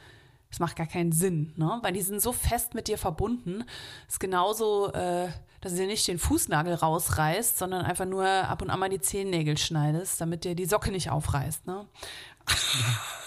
Das 0.53 0.61
macht 0.61 0.77
gar 0.77 0.87
keinen 0.87 1.13
Sinn, 1.13 1.55
ne? 1.57 1.79
Weil 1.81 1.95
die 1.95 2.03
sind 2.03 2.21
so 2.21 2.31
fest 2.31 2.75
mit 2.75 2.87
dir 2.87 2.99
verbunden. 2.99 3.65
ist 4.07 4.21
genauso, 4.21 4.93
äh, 4.93 5.29
dass 5.63 5.73
du 5.73 5.79
dir 5.79 5.87
nicht 5.87 6.07
den 6.07 6.19
Fußnagel 6.19 6.75
rausreißt, 6.75 7.57
sondern 7.57 7.87
einfach 7.87 8.05
nur 8.05 8.27
ab 8.27 8.61
und 8.61 8.69
an 8.69 8.79
mal 8.79 8.91
die 8.91 9.01
Zehennägel 9.01 9.57
schneidest, 9.57 10.21
damit 10.21 10.45
dir 10.45 10.55
die 10.55 10.67
Socke 10.67 10.93
nicht 10.93 11.09
aufreißt, 11.09 11.67
ne? 11.67 11.87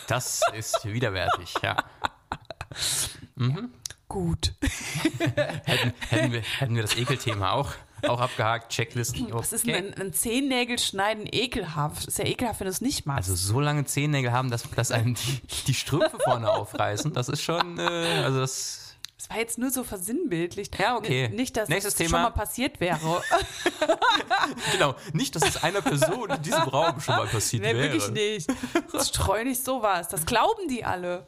Das 0.07 0.41
ist 0.55 0.85
widerwärtig, 0.85 1.55
ja. 1.63 1.75
Mhm. 3.37 3.71
Gut. 4.07 4.53
hätten, 5.65 5.93
hätten, 6.09 6.31
wir, 6.31 6.41
hätten 6.41 6.75
wir 6.75 6.83
das 6.83 6.95
Ekelthema 6.95 7.51
auch 7.51 7.73
auch 8.09 8.19
abgehakt, 8.19 8.71
Checklisten. 8.71 9.25
Okay. 9.25 9.33
Was 9.33 9.53
ist 9.53 9.65
denn 9.65 9.93
ein, 9.93 9.93
ein 9.99 10.13
Zehennägel 10.13 10.77
schneiden 10.77 11.27
ekelhaft? 11.29 12.07
Ist 12.07 12.19
ja 12.19 12.25
ekelhaft, 12.25 12.59
wenn 12.59 12.65
du 12.65 12.71
es 12.71 12.81
nicht 12.81 13.05
machst. 13.05 13.29
Also 13.29 13.35
so 13.53 13.59
lange 13.59 13.85
Zehennägel 13.85 14.31
haben, 14.31 14.49
dass, 14.51 14.69
dass 14.69 14.91
einem 14.91 15.15
die, 15.15 15.41
die 15.67 15.73
Strümpfe 15.73 16.17
vorne 16.23 16.49
aufreißen, 16.49 17.11
das 17.13 17.29
ist 17.29 17.41
schon, 17.41 17.79
äh, 17.79 17.81
also 18.23 18.39
das... 18.39 18.81
Das 19.17 19.29
war 19.29 19.37
jetzt 19.37 19.57
nur 19.57 19.71
so 19.71 19.83
versinnbildlich. 19.83 20.69
Ja, 20.77 20.97
okay. 20.97 21.29
Nicht, 21.29 21.57
dass 21.57 21.67
Nächstes 21.67 21.95
das 21.95 21.97
Thema. 21.97 22.09
schon 22.09 22.21
mal 22.23 22.29
passiert 22.29 22.79
wäre. 22.79 22.99
genau, 24.71 24.93
nicht, 25.13 25.35
dass 25.35 25.47
es 25.47 25.63
einer 25.63 25.81
Person 25.81 26.29
in 26.29 26.41
diesem 26.43 26.61
Raum 26.61 26.99
schon 26.99 27.15
mal 27.15 27.25
passiert 27.25 27.63
nee, 27.63 27.73
wäre. 27.73 27.87
Nee, 27.87 27.93
wirklich 27.93 28.11
nicht. 28.11 29.03
Streu 29.03 29.43
nicht 29.43 29.63
sowas. 29.63 30.09
Das 30.09 30.27
glauben 30.27 30.67
die 30.67 30.85
alle. 30.85 31.25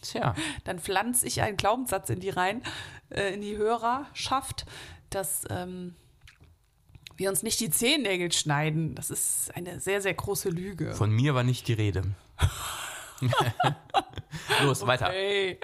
Tja. 0.00 0.34
Dann 0.64 0.78
pflanze 0.78 1.26
ich 1.26 1.42
einen 1.42 1.56
Glaubenssatz 1.56 2.10
in 2.10 2.20
die 2.20 2.30
rein, 2.30 2.62
äh, 3.10 3.34
in 3.34 3.40
die 3.40 3.56
Hörerschaft, 3.56 4.66
dass 5.10 5.44
ähm, 5.50 5.94
wir 7.16 7.28
uns 7.28 7.42
nicht 7.42 7.60
die 7.60 7.70
Zehennägel 7.70 8.32
schneiden. 8.32 8.94
Das 8.94 9.10
ist 9.10 9.54
eine 9.54 9.80
sehr, 9.80 10.00
sehr 10.00 10.14
große 10.14 10.50
Lüge. 10.50 10.94
Von 10.94 11.10
mir 11.10 11.34
war 11.34 11.42
nicht 11.42 11.68
die 11.68 11.72
Rede. 11.72 12.02
Los, 14.62 14.86
weiter. 14.86 15.08
Okay. 15.08 15.58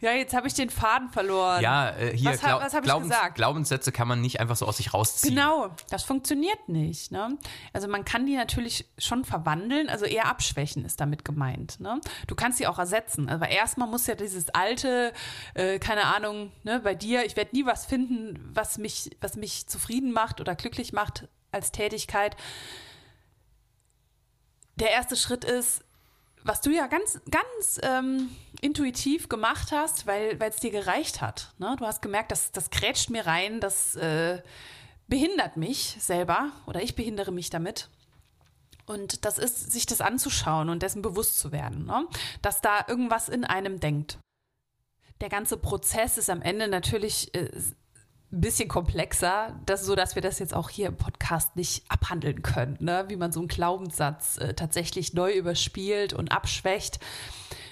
Ja, 0.00 0.12
jetzt 0.12 0.34
habe 0.34 0.46
ich 0.46 0.54
den 0.54 0.70
Faden 0.70 1.10
verloren. 1.10 1.62
Ja, 1.62 1.90
äh, 1.90 2.16
hier, 2.16 2.30
was, 2.30 2.40
Glau 2.40 2.60
was 2.60 2.74
habe 2.74 2.86
ich 2.86 2.92
gesagt? 2.92 3.34
Glaubenssätze 3.34 3.92
kann 3.92 4.08
man 4.08 4.20
nicht 4.20 4.40
einfach 4.40 4.56
so 4.56 4.66
aus 4.66 4.76
sich 4.76 4.94
rausziehen. 4.94 5.34
Genau, 5.34 5.70
das 5.90 6.04
funktioniert 6.04 6.68
nicht. 6.68 7.10
Ne? 7.10 7.36
Also 7.72 7.88
man 7.88 8.04
kann 8.04 8.26
die 8.26 8.36
natürlich 8.36 8.88
schon 8.98 9.24
verwandeln, 9.24 9.88
also 9.88 10.04
eher 10.04 10.26
abschwächen 10.26 10.84
ist 10.84 11.00
damit 11.00 11.24
gemeint. 11.24 11.80
Ne? 11.80 12.00
Du 12.26 12.34
kannst 12.34 12.58
sie 12.58 12.66
auch 12.66 12.78
ersetzen. 12.78 13.28
Aber 13.28 13.48
erstmal 13.48 13.88
muss 13.88 14.06
ja 14.06 14.14
dieses 14.14 14.50
alte, 14.50 15.12
äh, 15.54 15.78
keine 15.78 16.04
Ahnung, 16.04 16.52
ne, 16.62 16.80
bei 16.80 16.94
dir, 16.94 17.24
ich 17.24 17.36
werde 17.36 17.54
nie 17.54 17.66
was 17.66 17.86
finden, 17.86 18.50
was 18.52 18.78
mich, 18.78 19.10
was 19.20 19.36
mich 19.36 19.66
zufrieden 19.66 20.12
macht 20.12 20.40
oder 20.40 20.54
glücklich 20.54 20.92
macht 20.92 21.28
als 21.52 21.72
Tätigkeit. 21.72 22.36
Der 24.76 24.90
erste 24.90 25.16
Schritt 25.16 25.44
ist, 25.44 25.85
was 26.46 26.60
du 26.60 26.70
ja 26.70 26.86
ganz, 26.86 27.20
ganz 27.30 27.80
ähm, 27.82 28.30
intuitiv 28.60 29.28
gemacht 29.28 29.72
hast, 29.72 30.06
weil 30.06 30.38
es 30.40 30.56
dir 30.56 30.70
gereicht 30.70 31.20
hat. 31.20 31.52
Ne? 31.58 31.76
Du 31.78 31.86
hast 31.86 32.02
gemerkt, 32.02 32.30
das, 32.30 32.52
das 32.52 32.70
grätscht 32.70 33.10
mir 33.10 33.26
rein, 33.26 33.60
das 33.60 33.96
äh, 33.96 34.40
behindert 35.08 35.56
mich 35.56 35.96
selber 36.00 36.52
oder 36.66 36.82
ich 36.82 36.94
behindere 36.94 37.32
mich 37.32 37.50
damit. 37.50 37.88
Und 38.86 39.24
das 39.24 39.38
ist, 39.38 39.72
sich 39.72 39.86
das 39.86 40.00
anzuschauen 40.00 40.68
und 40.68 40.82
dessen 40.82 41.02
bewusst 41.02 41.38
zu 41.38 41.50
werden, 41.50 41.86
ne? 41.86 42.06
dass 42.42 42.60
da 42.60 42.84
irgendwas 42.86 43.28
in 43.28 43.44
einem 43.44 43.80
denkt. 43.80 44.18
Der 45.20 45.28
ganze 45.28 45.56
Prozess 45.56 46.18
ist 46.18 46.30
am 46.30 46.42
Ende 46.42 46.68
natürlich 46.68 47.34
äh, 47.34 47.50
bisschen 48.30 48.68
komplexer, 48.68 49.58
das, 49.66 49.84
so 49.84 49.94
dass 49.94 50.14
wir 50.14 50.22
das 50.22 50.38
jetzt 50.38 50.54
auch 50.54 50.68
hier 50.68 50.88
im 50.88 50.96
Podcast 50.96 51.56
nicht 51.56 51.84
abhandeln 51.88 52.42
können, 52.42 52.76
ne? 52.80 53.04
wie 53.08 53.16
man 53.16 53.32
so 53.32 53.40
einen 53.40 53.48
Glaubenssatz 53.48 54.38
äh, 54.38 54.54
tatsächlich 54.54 55.14
neu 55.14 55.32
überspielt 55.32 56.12
und 56.12 56.32
abschwächt. 56.32 56.98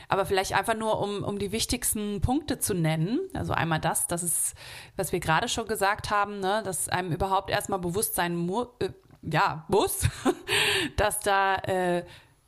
Aber 0.08 0.26
vielleicht 0.26 0.52
einfach 0.52 0.76
nur, 0.76 1.00
um, 1.00 1.24
um 1.24 1.38
die 1.38 1.50
wichtigsten 1.50 2.20
Punkte 2.20 2.58
zu 2.58 2.74
nennen. 2.74 3.20
Also 3.32 3.52
einmal 3.52 3.80
das, 3.80 4.06
das 4.06 4.22
ist, 4.22 4.54
was 4.96 5.12
wir 5.12 5.20
gerade 5.20 5.48
schon 5.48 5.66
gesagt 5.66 6.10
haben, 6.10 6.40
ne? 6.40 6.62
dass 6.64 6.88
einem 6.88 7.12
überhaupt 7.12 7.50
erstmal 7.50 7.78
bewusst 7.80 8.14
sein 8.14 8.36
mu 8.36 8.66
äh, 8.78 8.90
ja, 9.22 9.64
muss, 9.68 10.06
dass 10.96 11.20
da 11.20 11.56
äh, 11.56 12.04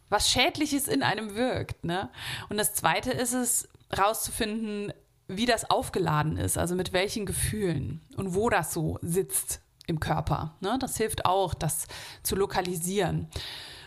was 0.09 0.31
Schädliches 0.31 0.87
in 0.89 1.03
einem 1.03 1.35
wirkt. 1.35 1.85
Ne? 1.85 2.11
Und 2.49 2.59
das 2.59 2.75
Zweite 2.75 3.11
ist 3.11 3.33
es, 3.33 3.69
rauszufinden, 3.97 4.93
wie 5.29 5.47
das 5.47 5.69
aufgeladen 5.71 6.37
ist, 6.37 6.57
also 6.59 6.75
mit 6.75 6.93
welchen 6.93 7.27
Gefühlen 7.27 8.01
und 8.17 8.35
wo 8.35 8.49
das 8.49 8.73
so 8.73 8.99
sitzt 9.03 9.61
im 9.87 10.01
Körper. 10.01 10.57
Ne? 10.61 10.79
Das 10.81 10.97
hilft 10.97 11.25
auch, 11.25 11.55
das 11.55 11.87
zu 12.23 12.37
lokalisieren. 12.37 13.29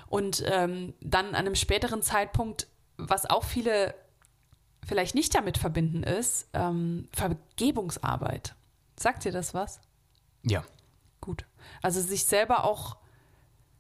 Und 0.08 0.44
ähm, 0.48 0.94
dann 1.02 1.28
an 1.28 1.36
einem 1.36 1.56
späteren 1.56 2.02
Zeitpunkt, 2.02 2.68
was 2.98 3.30
auch 3.30 3.44
viele 3.44 3.94
vielleicht 4.86 5.14
nicht 5.14 5.36
damit 5.36 5.58
verbinden, 5.58 6.04
ist 6.04 6.48
ähm, 6.54 7.08
Vergebungsarbeit. 7.14 8.56
Sagt 8.98 9.24
dir 9.24 9.32
das 9.32 9.54
was? 9.54 9.80
Ja. 10.44 10.64
Gut. 11.22 11.46
Also 11.82 12.02
sich 12.02 12.26
selber 12.26 12.64
auch 12.64 12.98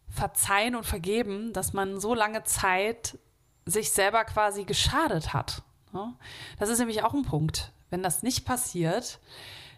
verzeihen 0.07 0.75
und 0.75 0.85
vergeben, 0.85 1.53
dass 1.53 1.73
man 1.73 1.99
so 1.99 2.13
lange 2.13 2.43
Zeit 2.43 3.17
sich 3.65 3.91
selber 3.91 4.23
quasi 4.25 4.65
geschadet 4.65 5.33
hat. 5.33 5.63
Ne? 5.91 6.13
Das 6.57 6.69
ist 6.69 6.79
nämlich 6.79 7.03
auch 7.03 7.13
ein 7.13 7.23
Punkt. 7.23 7.71
Wenn 7.89 8.03
das 8.03 8.23
nicht 8.23 8.45
passiert, 8.45 9.19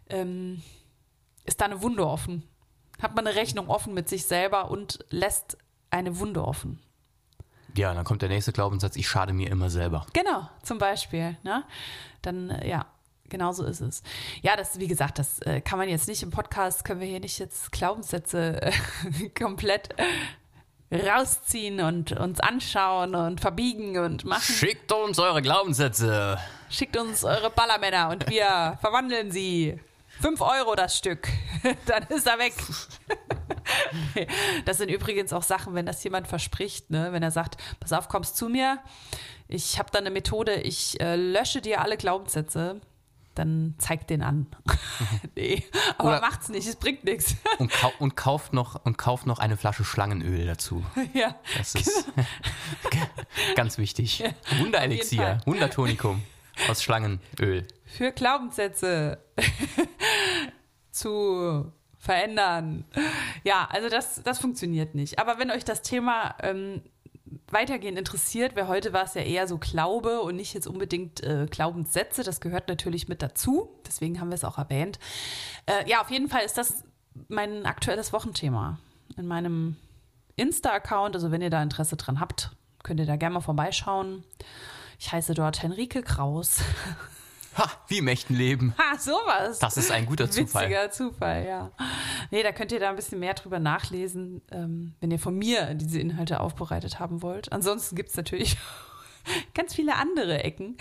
ähm, 0.10 0.62
ist 1.46 1.62
da 1.62 1.66
eine 1.66 1.82
Wunde 1.82 2.08
offen. 2.08 2.44
Hat 3.02 3.16
man 3.16 3.26
eine 3.26 3.36
Rechnung 3.36 3.70
offen 3.70 3.94
mit 3.94 4.10
sich 4.10 4.26
selber 4.26 4.70
und 4.70 5.00
lässt 5.10 5.58
eine 5.90 6.20
Wunde 6.20 6.46
offen. 6.46 6.80
Ja, 7.76 7.94
dann 7.94 8.04
kommt 8.04 8.22
der 8.22 8.30
nächste 8.30 8.52
Glaubenssatz, 8.52 8.96
ich 8.96 9.08
schade 9.08 9.34
mir 9.34 9.50
immer 9.50 9.70
selber. 9.70 10.06
Genau, 10.14 10.50
zum 10.62 10.78
Beispiel. 10.78 11.38
Ne? 11.44 11.64
Dann, 12.22 12.50
äh, 12.50 12.68
ja, 12.68 12.86
genau 13.30 13.54
so 13.54 13.64
ist 13.64 13.82
es. 13.82 14.04
Ja, 14.42 14.56
das, 14.56 14.80
wie 14.80 14.88
gesagt, 14.88 15.20
das 15.20 15.40
äh, 15.40 15.62
kann 15.62 15.80
man 15.80 15.88
jetzt 15.90 16.08
nicht 16.08 16.22
im 16.22 16.32
Podcast, 16.32 16.84
können 16.84 17.00
wir 17.00 17.08
hier 17.08 17.22
nicht 17.22 17.40
jetzt 17.40 17.72
Glaubenssätze 17.72 18.62
äh, 18.62 19.30
komplett 19.40 19.96
rausziehen 20.92 21.80
und 21.80 22.12
uns 22.12 22.40
anschauen 22.40 23.16
und 23.16 23.40
verbiegen 23.40 23.98
und 23.98 24.26
machen. 24.26 24.42
Schickt 24.42 24.92
uns 24.92 25.20
eure 25.20 25.42
Glaubenssätze. 25.42 26.38
Schickt 26.70 26.98
uns 26.98 27.24
eure 27.24 27.50
Ballermänner 27.50 28.10
und 28.10 28.30
wir 28.30 28.78
verwandeln 28.82 29.32
sie. 29.32 29.80
Fünf 30.22 30.42
Euro 30.42 30.76
das 30.76 30.98
Stück. 30.98 31.28
Dann 31.86 32.04
ist 32.04 32.28
er 32.28 32.38
weg. 32.38 32.54
Das 34.66 34.78
sind 34.78 34.90
übrigens 34.90 35.32
auch 35.32 35.44
Sachen, 35.44 35.76
wenn 35.76 35.86
das 35.86 36.04
jemand 36.04 36.28
verspricht, 36.28 36.90
ne? 36.90 37.14
wenn 37.14 37.24
er 37.24 37.32
sagt, 37.32 37.58
pass 37.80 37.94
auf, 37.94 38.10
kommst 38.10 38.36
zu 38.36 38.50
mir, 38.50 38.80
ich 39.48 39.80
habe 39.80 39.90
da 39.92 40.00
eine 40.00 40.10
Methode, 40.10 40.56
ich 40.56 41.00
äh, 41.00 41.16
lösche 41.16 41.62
dir 41.62 41.82
alle 41.82 41.96
Glaubenssätze, 41.96 42.82
dann 43.36 43.76
zeigt 43.78 44.10
den 44.10 44.22
an. 44.24 44.48
nee, 45.36 45.64
aber 45.98 46.10
Oder- 46.10 46.22
macht's 46.22 46.50
nicht, 46.50 46.68
es 46.68 46.76
bringt 46.76 47.04
nichts. 47.04 47.36
Und, 47.60 47.72
kau 47.72 47.92
und, 48.00 48.16
kauft 48.16 48.54
noch, 48.54 48.84
und 48.86 48.98
kauft 48.98 49.26
noch 49.26 49.40
eine 49.40 49.58
Flasche 49.58 49.84
Schlangenöl 49.84 50.46
dazu. 50.46 50.84
ja, 51.14 51.36
Das 51.58 51.76
ist 51.76 52.06
ganz 53.56 53.78
wichtig. 53.78 54.24
Wunderelixier, 54.60 55.22
Fall. 55.24 55.42
Wundertonikum 55.46 56.22
aus 56.70 56.84
Schlangenöl. 56.84 57.68
für 57.86 58.12
Glaubenssätze 58.12 59.20
zu 60.92 61.72
verändern. 61.98 62.86
Ja, 63.44 63.68
also 63.72 63.90
das, 63.90 64.22
das 64.24 64.40
funktioniert 64.40 64.96
nicht. 64.96 65.20
Aber 65.20 65.38
wenn 65.40 65.52
euch 65.52 65.64
das 65.66 65.82
Thema 65.82 66.36
ähm, 66.42 66.82
weitergehend 67.54 67.98
interessiert, 67.98 68.56
weil 68.56 68.68
heute 68.68 68.94
war 68.94 69.04
es 69.04 69.14
ja 69.14 69.22
eher 69.22 69.48
so 69.48 69.58
Glaube 69.58 70.22
und 70.22 70.36
nicht 70.36 70.54
jetzt 70.54 70.68
unbedingt 70.68 71.24
äh, 71.24 71.48
Glaubenssätze, 71.50 72.24
das 72.24 72.42
gehört 72.42 72.68
natürlich 72.68 73.08
mit 73.08 73.22
dazu, 73.22 73.70
deswegen 73.86 74.20
haben 74.20 74.30
wir 74.30 74.36
es 74.36 74.44
auch 74.44 74.58
erwähnt. 74.58 75.00
Äh, 75.66 75.90
ja, 75.90 76.02
auf 76.02 76.12
jeden 76.12 76.30
Fall 76.30 76.44
ist 76.44 76.58
das 76.58 76.84
mein 77.28 77.66
aktuelles 77.66 78.14
Wochenthema 78.14 78.80
in 79.18 79.28
meinem 79.28 79.76
Insta-Account, 80.36 81.16
also 81.16 81.32
wenn 81.32 81.42
ihr 81.42 81.50
da 81.50 81.62
Interesse 81.62 81.98
dran 81.98 82.20
habt, 82.20 82.52
könnt 82.84 83.00
ihr 83.00 83.06
da 83.06 83.16
gerne 83.16 83.36
mal 83.36 83.42
vorbeischauen. 83.42 84.24
Ich 85.00 85.12
heiße 85.12 85.34
dort 85.34 85.62
Henrike 85.62 86.04
Kraus. 86.04 86.62
Ha, 87.58 87.70
wie 87.88 87.98
im 87.98 88.08
echten 88.08 88.34
Leben. 88.34 88.74
Ha, 88.78 88.98
sowas. 88.98 89.60
Das 89.60 89.76
ist 89.76 89.92
ein 89.92 90.06
guter 90.06 90.30
Zufall. 90.32 90.64
Witziger 90.70 90.90
Zufall, 90.92 91.46
ja. 91.46 91.72
Nee, 92.32 92.44
da 92.44 92.52
könnt 92.54 92.72
ihr 92.72 92.80
da 92.80 92.90
ein 92.90 92.96
bisschen 92.96 93.20
mehr 93.20 93.34
drüber 93.34 93.60
nachlesen, 93.60 94.42
ähm, 94.52 94.94
wenn 95.02 95.12
ihr 95.12 95.20
von 95.20 95.38
mir 95.38 95.74
diese 95.74 96.00
Inhalte 96.00 96.40
aufbereitet 96.40 97.00
haben 97.00 97.22
wollt. 97.22 97.52
Ansonsten 97.52 97.96
gibt 97.96 98.10
es 98.10 98.16
natürlich 98.16 98.58
ganz 99.54 99.76
viele 99.76 99.96
andere 99.96 100.44
Ecken. 100.44 100.78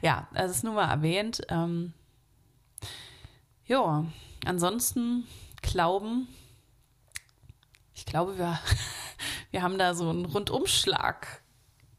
Ja, 0.00 0.28
das 0.32 0.52
ist 0.52 0.64
nur 0.64 0.74
mal 0.74 0.88
erwähnt. 0.88 1.42
Ähm, 1.48 1.92
ja, 3.66 4.04
ansonsten 4.44 5.26
Glauben. 5.60 6.28
Ich 7.94 8.06
glaube, 8.06 8.38
wir, 8.38 8.60
wir 9.50 9.62
haben 9.62 9.78
da 9.78 9.94
so 9.94 10.08
einen 10.08 10.24
Rundumschlag 10.24 11.41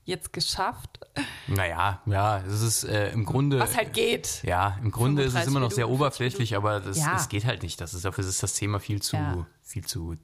jetzt 0.05 0.33
geschafft, 0.33 0.99
Naja, 1.47 2.01
ja, 2.05 2.39
es 2.39 2.61
ist 2.61 2.83
äh, 2.85 3.09
im 3.11 3.23
Grunde. 3.25 3.59
was 3.59 3.77
halt 3.77 3.93
geht. 3.93 4.41
Ja, 4.43 4.77
im 4.81 4.91
Grunde 4.91 5.21
ist 5.23 5.29
es 5.35 5.41
35 5.43 5.47
immer 5.51 5.59
noch 5.59 5.71
sehr 5.71 5.85
Minuten, 5.85 5.99
40 6.13 6.21
oberflächlich, 6.27 6.55
aber 6.55 6.79
das, 6.79 6.97
Ja. 6.97 7.13
das 7.13 7.29
geht 7.29 7.45
halt 7.45 7.61
nicht. 7.63 7.79
Das 7.79 7.93
ist, 7.93 8.03
dafür 8.03 8.25
ist 8.25 8.41
das 8.43 8.53
Thema 8.53 8.79
viel 8.79 9.01
zu, 9.01 9.15
Ja. 9.15 9.45
viel 9.61 9.85
zu 9.85 10.15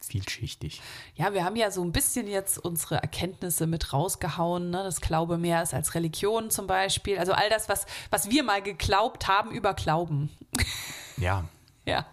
vielschichtig. 0.00 0.82
Ja, 1.14 1.32
wir 1.32 1.44
haben 1.44 1.54
ja 1.56 1.70
so 1.70 1.82
ein 1.84 1.92
bisschen 1.92 2.26
jetzt 2.26 2.58
unsere 2.58 2.96
Erkenntnisse 2.96 3.66
mit 3.68 3.92
rausgehauen, 3.92 4.70
ne? 4.70 4.82
dass 4.82 5.00
Glaube 5.00 5.38
mehr 5.38 5.62
ist 5.62 5.72
als 5.74 5.94
Religion 5.94 6.50
zum 6.50 6.66
Beispiel. 6.66 7.18
Also 7.18 7.32
all 7.32 7.48
das, 7.48 7.68
was, 7.68 7.86
was 8.10 8.28
wir 8.28 8.42
mal 8.42 8.60
geglaubt 8.62 9.28
haben 9.28 9.52
über 9.52 9.74
Glauben. 9.74 10.30
Ja. 11.16 11.44
Ja, 11.84 12.06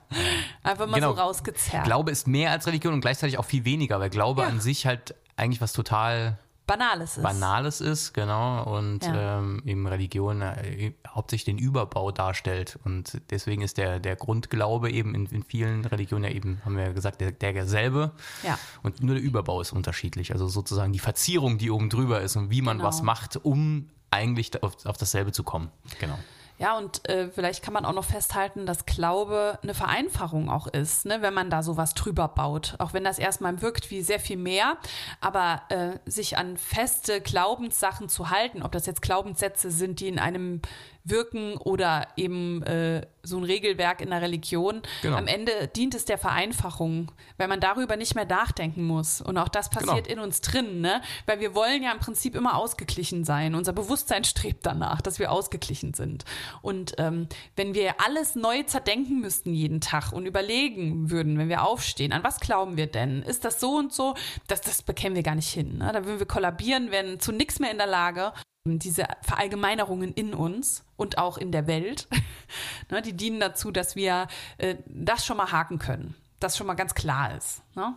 einfach 0.64 0.88
mal 0.88 0.96
Genau. 0.96 1.14
so 1.14 1.22
rausgezerrt. 1.22 1.84
Glaube 1.86 2.10
ist 2.10 2.26
mehr 2.28 2.50
als 2.50 2.66
Religion 2.66 2.92
und 2.92 3.02
gleichzeitig 3.02 3.38
auch 3.38 3.46
viel 3.46 3.66
weniger, 3.66 4.00
weil 4.00 4.10
Glaube 4.10 4.42
Ja. 4.42 4.48
an 4.48 4.60
sich 4.60 4.88
halt 4.88 5.14
eigentlich 5.36 5.62
was 5.62 5.74
total 5.74 6.40
Banales 6.70 7.18
ist. 7.18 7.24
Banales 7.24 7.82
ist, 7.82 8.14
genau, 8.14 8.64
und 8.78 9.04
Ja. 9.06 9.40
ähm, 9.40 9.62
eben 9.66 9.86
Religion 9.88 10.42
äh, 10.42 10.94
hauptsächlich 11.08 11.46
den 11.46 11.58
Überbau 11.58 12.12
darstellt. 12.12 12.80
Und 12.86 13.20
deswegen 13.30 13.62
ist 13.62 13.78
der, 13.78 14.00
der 14.00 14.16
Grundglaube 14.16 14.90
eben 14.92 15.14
in, 15.16 15.26
in 15.28 15.44
vielen 15.44 15.84
Religionen 15.86 16.24
ja 16.26 16.30
eben, 16.32 16.62
haben 16.64 16.78
wir 16.78 16.86
ja 16.86 16.92
gesagt, 16.94 17.20
der, 17.22 17.32
derselbe. 17.32 18.12
Ja. 18.44 18.58
Und 18.84 19.04
nur 19.04 19.16
der 19.16 19.24
Überbau 19.24 19.60
ist 19.62 19.74
unterschiedlich. 19.74 20.32
Also 20.32 20.48
sozusagen 20.48 20.94
die 20.94 21.00
Verzierung, 21.00 21.58
die 21.58 21.72
oben 21.72 21.90
drüber 21.90 22.22
ist 22.22 22.36
und 22.36 22.50
wie 22.52 22.62
man 22.62 22.78
Genau. 22.78 22.88
was 22.88 23.02
macht, 23.02 23.38
um 23.44 23.90
eigentlich 24.12 24.64
auf, 24.64 24.86
auf 24.86 24.98
dasselbe 24.98 25.32
zu 25.32 25.44
kommen. 25.44 25.70
Genau. 26.00 26.18
Ja, 26.60 26.78
und 26.78 27.08
äh, 27.08 27.30
vielleicht 27.30 27.64
kann 27.64 27.74
man 27.74 27.86
auch 27.86 27.94
noch 27.94 28.04
festhalten, 28.04 28.66
dass 28.66 28.86
Glaube 28.86 29.58
eine 29.64 29.74
Vereinfachung 29.74 30.50
auch 30.50 30.68
ist, 30.68 31.06
ne, 31.06 31.22
wenn 31.22 31.34
man 31.34 31.50
da 31.50 31.64
sowas 31.64 31.94
drüber 31.94 32.28
baut. 32.28 32.76
Auch 32.80 32.92
wenn 32.92 33.06
das 33.06 33.18
erstmal 33.18 33.62
wirkt 33.62 33.90
wie 33.92 34.02
sehr 34.02 34.20
viel 34.20 34.36
mehr, 34.36 34.76
aber 35.22 35.62
äh, 35.70 35.92
sich 36.06 36.38
an 36.38 36.58
feste 36.58 37.22
Glaubenssachen 37.22 38.10
zu 38.10 38.30
halten, 38.30 38.62
ob 38.62 38.74
das 38.74 38.86
jetzt 38.88 39.02
Glaubenssätze 39.02 39.72
sind, 39.72 40.02
die 40.02 40.10
in 40.10 40.20
einem 40.20 40.62
wirken 41.10 41.58
oder 41.58 42.08
eben 42.16 42.64
äh, 42.64 43.06
so 43.24 43.38
ein 43.38 43.44
Regelwerk 43.44 44.02
in 44.02 44.10
der 44.10 44.22
Religion. 44.22 44.82
Genau. 45.02 45.18
Am 45.18 45.28
Ende 45.28 45.68
dient 45.76 45.94
es 45.94 46.06
der 46.06 46.18
Vereinfachung, 46.18 47.12
weil 47.38 47.48
man 47.48 47.60
darüber 47.60 47.96
nicht 47.98 48.16
mehr 48.16 48.26
nachdenken 48.26 48.84
muss. 48.86 49.22
Und 49.22 49.38
auch 49.38 49.50
das 49.50 49.70
passiert 49.70 50.08
Genau. 50.08 50.20
in 50.22 50.28
uns 50.28 50.42
drin, 50.42 50.82
ne? 50.82 51.02
Weil 51.26 51.40
wir 51.40 51.54
wollen 51.54 51.84
ja 51.84 51.92
im 51.92 52.00
Prinzip 52.00 52.36
immer 52.36 52.56
ausgeglichen 52.56 53.26
sein. 53.26 53.56
Unser 53.56 53.74
Bewusstsein 53.74 54.24
strebt 54.24 54.66
danach, 54.66 55.02
dass 55.02 55.20
wir 55.20 55.32
ausgeglichen 55.32 55.94
sind. 55.94 56.26
Und 56.62 56.94
ähm, 56.98 57.28
wenn 57.56 57.74
wir 57.74 57.96
alles 58.06 58.36
neu 58.36 58.64
zerdenken 58.64 59.20
müssten 59.20 59.54
jeden 59.54 59.82
Tag 59.82 60.12
und 60.14 60.26
überlegen 60.26 61.10
würden, 61.12 61.38
wenn 61.38 61.50
wir 61.50 61.64
aufstehen, 61.64 62.14
an 62.14 62.24
was 62.24 62.40
glauben 62.40 62.78
wir 62.78 62.88
denn? 62.88 63.22
Ist 63.24 63.46
das 63.46 63.60
so 63.60 63.76
und 63.78 63.94
so? 63.94 64.16
Das, 64.48 64.62
das 64.62 64.82
bekämen 64.82 65.16
wir 65.16 65.24
gar 65.24 65.36
nicht 65.36 65.50
hin. 65.50 65.78
Ne? 65.80 65.92
Da 65.94 66.06
würden 66.06 66.20
wir 66.20 66.26
kollabieren, 66.26 66.92
wären 66.92 67.20
zu 67.20 67.32
nichts 67.32 67.60
mehr 67.60 67.72
in 67.72 67.78
der 67.78 67.88
Lage. 67.88 68.32
Diese 68.66 69.06
Verallgemeinerungen 69.22 70.14
in 70.14 70.34
uns 70.34 70.84
und 70.98 71.18
auch 71.18 71.38
in 71.38 71.52
der 71.52 71.66
Welt, 71.66 72.08
ne, 72.92 73.02
die 73.02 73.14
dienen 73.14 73.40
dazu, 73.40 73.72
dass 73.72 73.96
wir 73.96 74.28
äh, 74.58 74.76
das 74.86 75.26
schon 75.26 75.38
mal 75.38 75.52
haken 75.52 75.80
können. 75.80 76.16
Das 76.40 76.58
schon 76.58 76.68
mal 76.68 76.76
ganz 76.76 76.94
klar 76.94 77.36
ist. 77.36 77.62
Ne? 77.76 77.96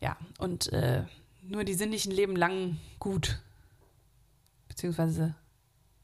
Ja, 0.00 0.16
und 0.38 0.72
äh, 0.72 1.04
nur 1.42 1.64
die 1.64 1.74
sinnlichen 1.74 2.12
leben 2.12 2.36
lang 2.36 2.78
gut. 2.98 3.40
Beziehungsweise 4.68 5.34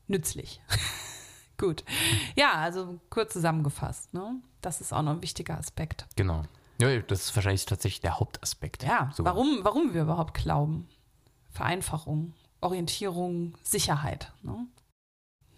nützlich. 0.09 0.61
gut. 1.59 1.85
Ja, 2.35 2.53
also 2.53 2.99
kurz 3.11 3.35
zusammengefasst. 3.35 4.13
Ne? 4.15 4.37
Das 4.63 4.81
ist 4.81 4.93
auch 4.93 5.03
noch 5.03 5.13
ein 5.13 5.23
wichtiger 5.23 5.59
Aspekt. 5.59 6.07
Genau. 6.17 6.43
Ja, 6.81 6.99
das 7.01 7.25
ist 7.25 7.37
wahrscheinlich 7.37 7.67
tatsächlich 7.67 8.01
der 8.01 8.19
Hauptaspekt. 8.19 8.83
Ja, 8.83 9.13
So. 9.15 9.25
warum, 9.25 9.61
warum 9.63 9.95
wir 9.95 10.03
überhaupt 10.03 10.35
glauben. 10.35 10.89
Vereinfachung, 11.51 12.33
Orientierung, 12.63 13.55
Sicherheit. 13.63 14.33
Ne? 14.43 14.67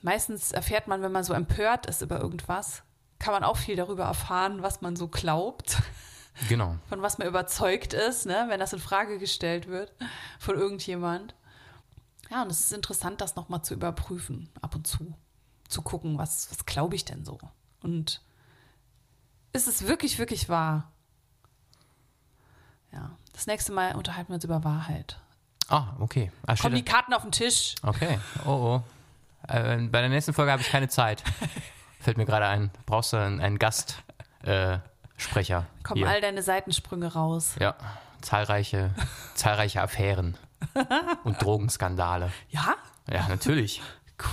Meistens 0.02 0.52
erfährt 0.52 0.88
man, 0.88 1.02
wenn 1.02 1.12
man 1.12 1.24
so 1.24 1.32
empört 1.32 1.86
ist 1.86 2.02
über 2.02 2.20
irgendwas, 2.20 2.82
kann 3.18 3.32
man 3.32 3.44
auch 3.44 3.57
viel 3.57 3.76
darüber 3.76 4.05
erfahren, 4.05 4.62
was 4.62 4.80
man 4.80 4.96
so 4.96 5.09
glaubt, 5.09 5.78
Genau. 6.48 6.76
von 6.88 7.02
was 7.02 7.18
man 7.18 7.28
überzeugt 7.28 7.92
ist, 7.92 8.26
ne? 8.26 8.46
wenn 8.48 8.61
das 8.61 8.72
in 8.72 8.80
Frage 8.80 9.18
gestellt 9.18 9.68
wird 9.68 9.92
von 10.38 10.57
irgendjemand. 10.57 11.34
Ja, 12.30 12.42
und 12.42 12.50
es 12.50 12.61
ist 12.61 12.72
interessant, 12.72 13.20
das 13.20 13.36
nochmal 13.36 13.62
zu 13.62 13.74
überprüfen, 13.74 14.50
ab 14.61 14.74
und 14.74 14.86
zu. 14.86 15.14
Zu 15.68 15.82
gucken, 15.82 16.18
was, 16.18 16.50
was 16.50 16.66
glaube 16.66 16.96
ich 16.96 17.05
denn 17.05 17.24
so? 17.24 17.38
Und 17.82 18.22
ist 19.52 19.68
es 19.68 19.86
wirklich, 19.86 20.18
wirklich 20.18 20.48
wahr? 20.48 20.92
Ja. 22.92 23.16
Das 23.32 23.46
nächste 23.46 23.72
Mal 23.72 23.94
unterhalten 23.94 24.30
wir 24.30 24.34
uns 24.36 24.44
über 24.44 24.64
Wahrheit. 24.64 25.20
Ah, 25.69 25.89
okay. 25.99 26.31
Ah, 26.47 26.55
Kommen 26.57 26.75
die 26.75 26.85
Karten 26.85 27.12
auf 27.15 27.23
den 27.23 27.33
Tisch. 27.33 27.75
okay. 27.83 28.19
Oh, 28.45 28.51
oh. 28.51 28.83
Äh, 29.49 29.77
bei 29.89 30.01
der 30.01 30.09
nächsten 30.09 30.33
Folge 30.33 30.53
habe 30.53 30.62
ich 30.62 30.71
keine 30.71 30.89
Zeit. 30.89 31.23
Fällt 32.01 32.17
mir 32.17 32.27
gerade 32.27 32.47
ein. 32.47 32.71
Brauchst 32.87 33.12
du 33.12 33.17
einen, 33.17 33.41
einen 33.41 33.59
Gastsprecher? 33.59 34.75
Äh, 34.75 34.79
Sprecher 35.17 35.67
Kommen 35.85 35.99
hier. 35.99 36.09
all 36.09 36.21
deine 36.21 36.43
Seitensprünge 36.43 37.12
raus. 37.12 37.55
Ja, 37.61 37.77
zahlreiche, 38.21 38.91
zahlreiche 39.35 39.81
Affären 39.81 40.37
und 41.25 41.41
Drogenskandale. 41.43 42.31
Ja? 42.51 42.75
Ja, 43.11 43.29
natürlich. 43.29 43.81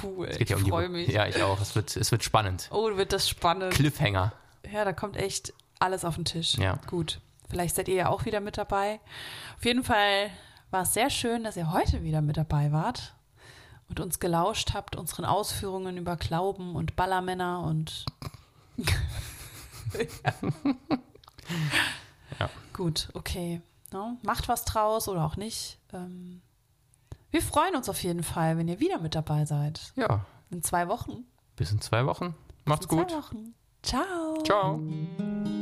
Cool. 0.03 0.27
Es 0.27 0.37
geht 0.37 0.49
ja 0.49 0.55
ich 0.55 0.61
um 0.61 0.65
die 0.65 0.71
freue 0.71 0.89
mich. 0.89 1.07
Ja, 1.09 1.27
ich 1.27 1.41
auch. 1.43 1.59
Es 1.61 1.75
wird, 1.75 1.95
es 1.95 2.11
wird 2.11 2.23
spannend. 2.23 2.67
Oh, 2.71 2.95
wird 2.97 3.13
das 3.13 3.29
spannend. 3.29 3.73
Cliffhanger. 3.73 4.31
Ja, 4.71 4.85
da 4.85 4.93
kommt 4.93 5.17
echt 5.17 5.53
alles 5.79 6.03
auf 6.05 6.15
den 6.15 6.25
Tisch. 6.25 6.55
Ja. 6.55 6.77
Gut. 6.87 7.19
Vielleicht 7.49 7.75
seid 7.75 7.87
ihr 7.87 7.95
ja 7.95 8.09
auch 8.09 8.25
wieder 8.25 8.39
mit 8.39 8.57
dabei. 8.57 8.99
Auf 9.57 9.65
jeden 9.65 9.83
Fall 9.83 10.29
war 10.71 10.83
es 10.83 10.93
sehr 10.93 11.09
schön, 11.09 11.43
dass 11.43 11.57
ihr 11.57 11.71
heute 11.71 12.03
wieder 12.03 12.21
mit 12.21 12.37
dabei 12.37 12.71
wart 12.71 13.13
und 13.89 13.99
uns 13.99 14.19
gelauscht 14.19 14.73
habt, 14.73 14.95
unseren 14.95 15.25
Ausführungen 15.25 15.97
über 15.97 16.15
Glauben 16.15 16.75
und 16.75 16.95
Ballermänner 16.95 17.61
und. 17.61 18.05
Ja. 22.39 22.49
Gut, 22.73 23.09
okay. 23.13 23.61
Ne? 23.91 24.17
Macht 24.23 24.47
was 24.47 24.63
draus 24.65 25.07
oder 25.09 25.25
auch 25.25 25.35
nicht. 25.35 25.77
Ähm, 25.93 26.41
wir 27.29 27.41
freuen 27.41 27.75
uns 27.75 27.89
auf 27.89 28.01
jeden 28.03 28.23
Fall, 28.23 28.57
wenn 28.57 28.67
ihr 28.67 28.79
wieder 28.79 28.99
mit 28.99 29.15
dabei 29.15 29.45
seid. 29.45 29.91
Ja, 29.95 30.25
In 30.49 30.63
zwei 30.63 30.87
Wochen. 30.87 31.25
bis 31.57 31.71
in 31.71 31.81
zwei 31.81 32.05
Wochen. 32.05 32.33
Macht's 32.65 32.85
in 32.85 32.97
gut. 32.97 33.09
Zwei 33.11 33.17
Wochen. 33.17 33.53
Ciao. 33.83 34.43
Ciao. 34.45 35.60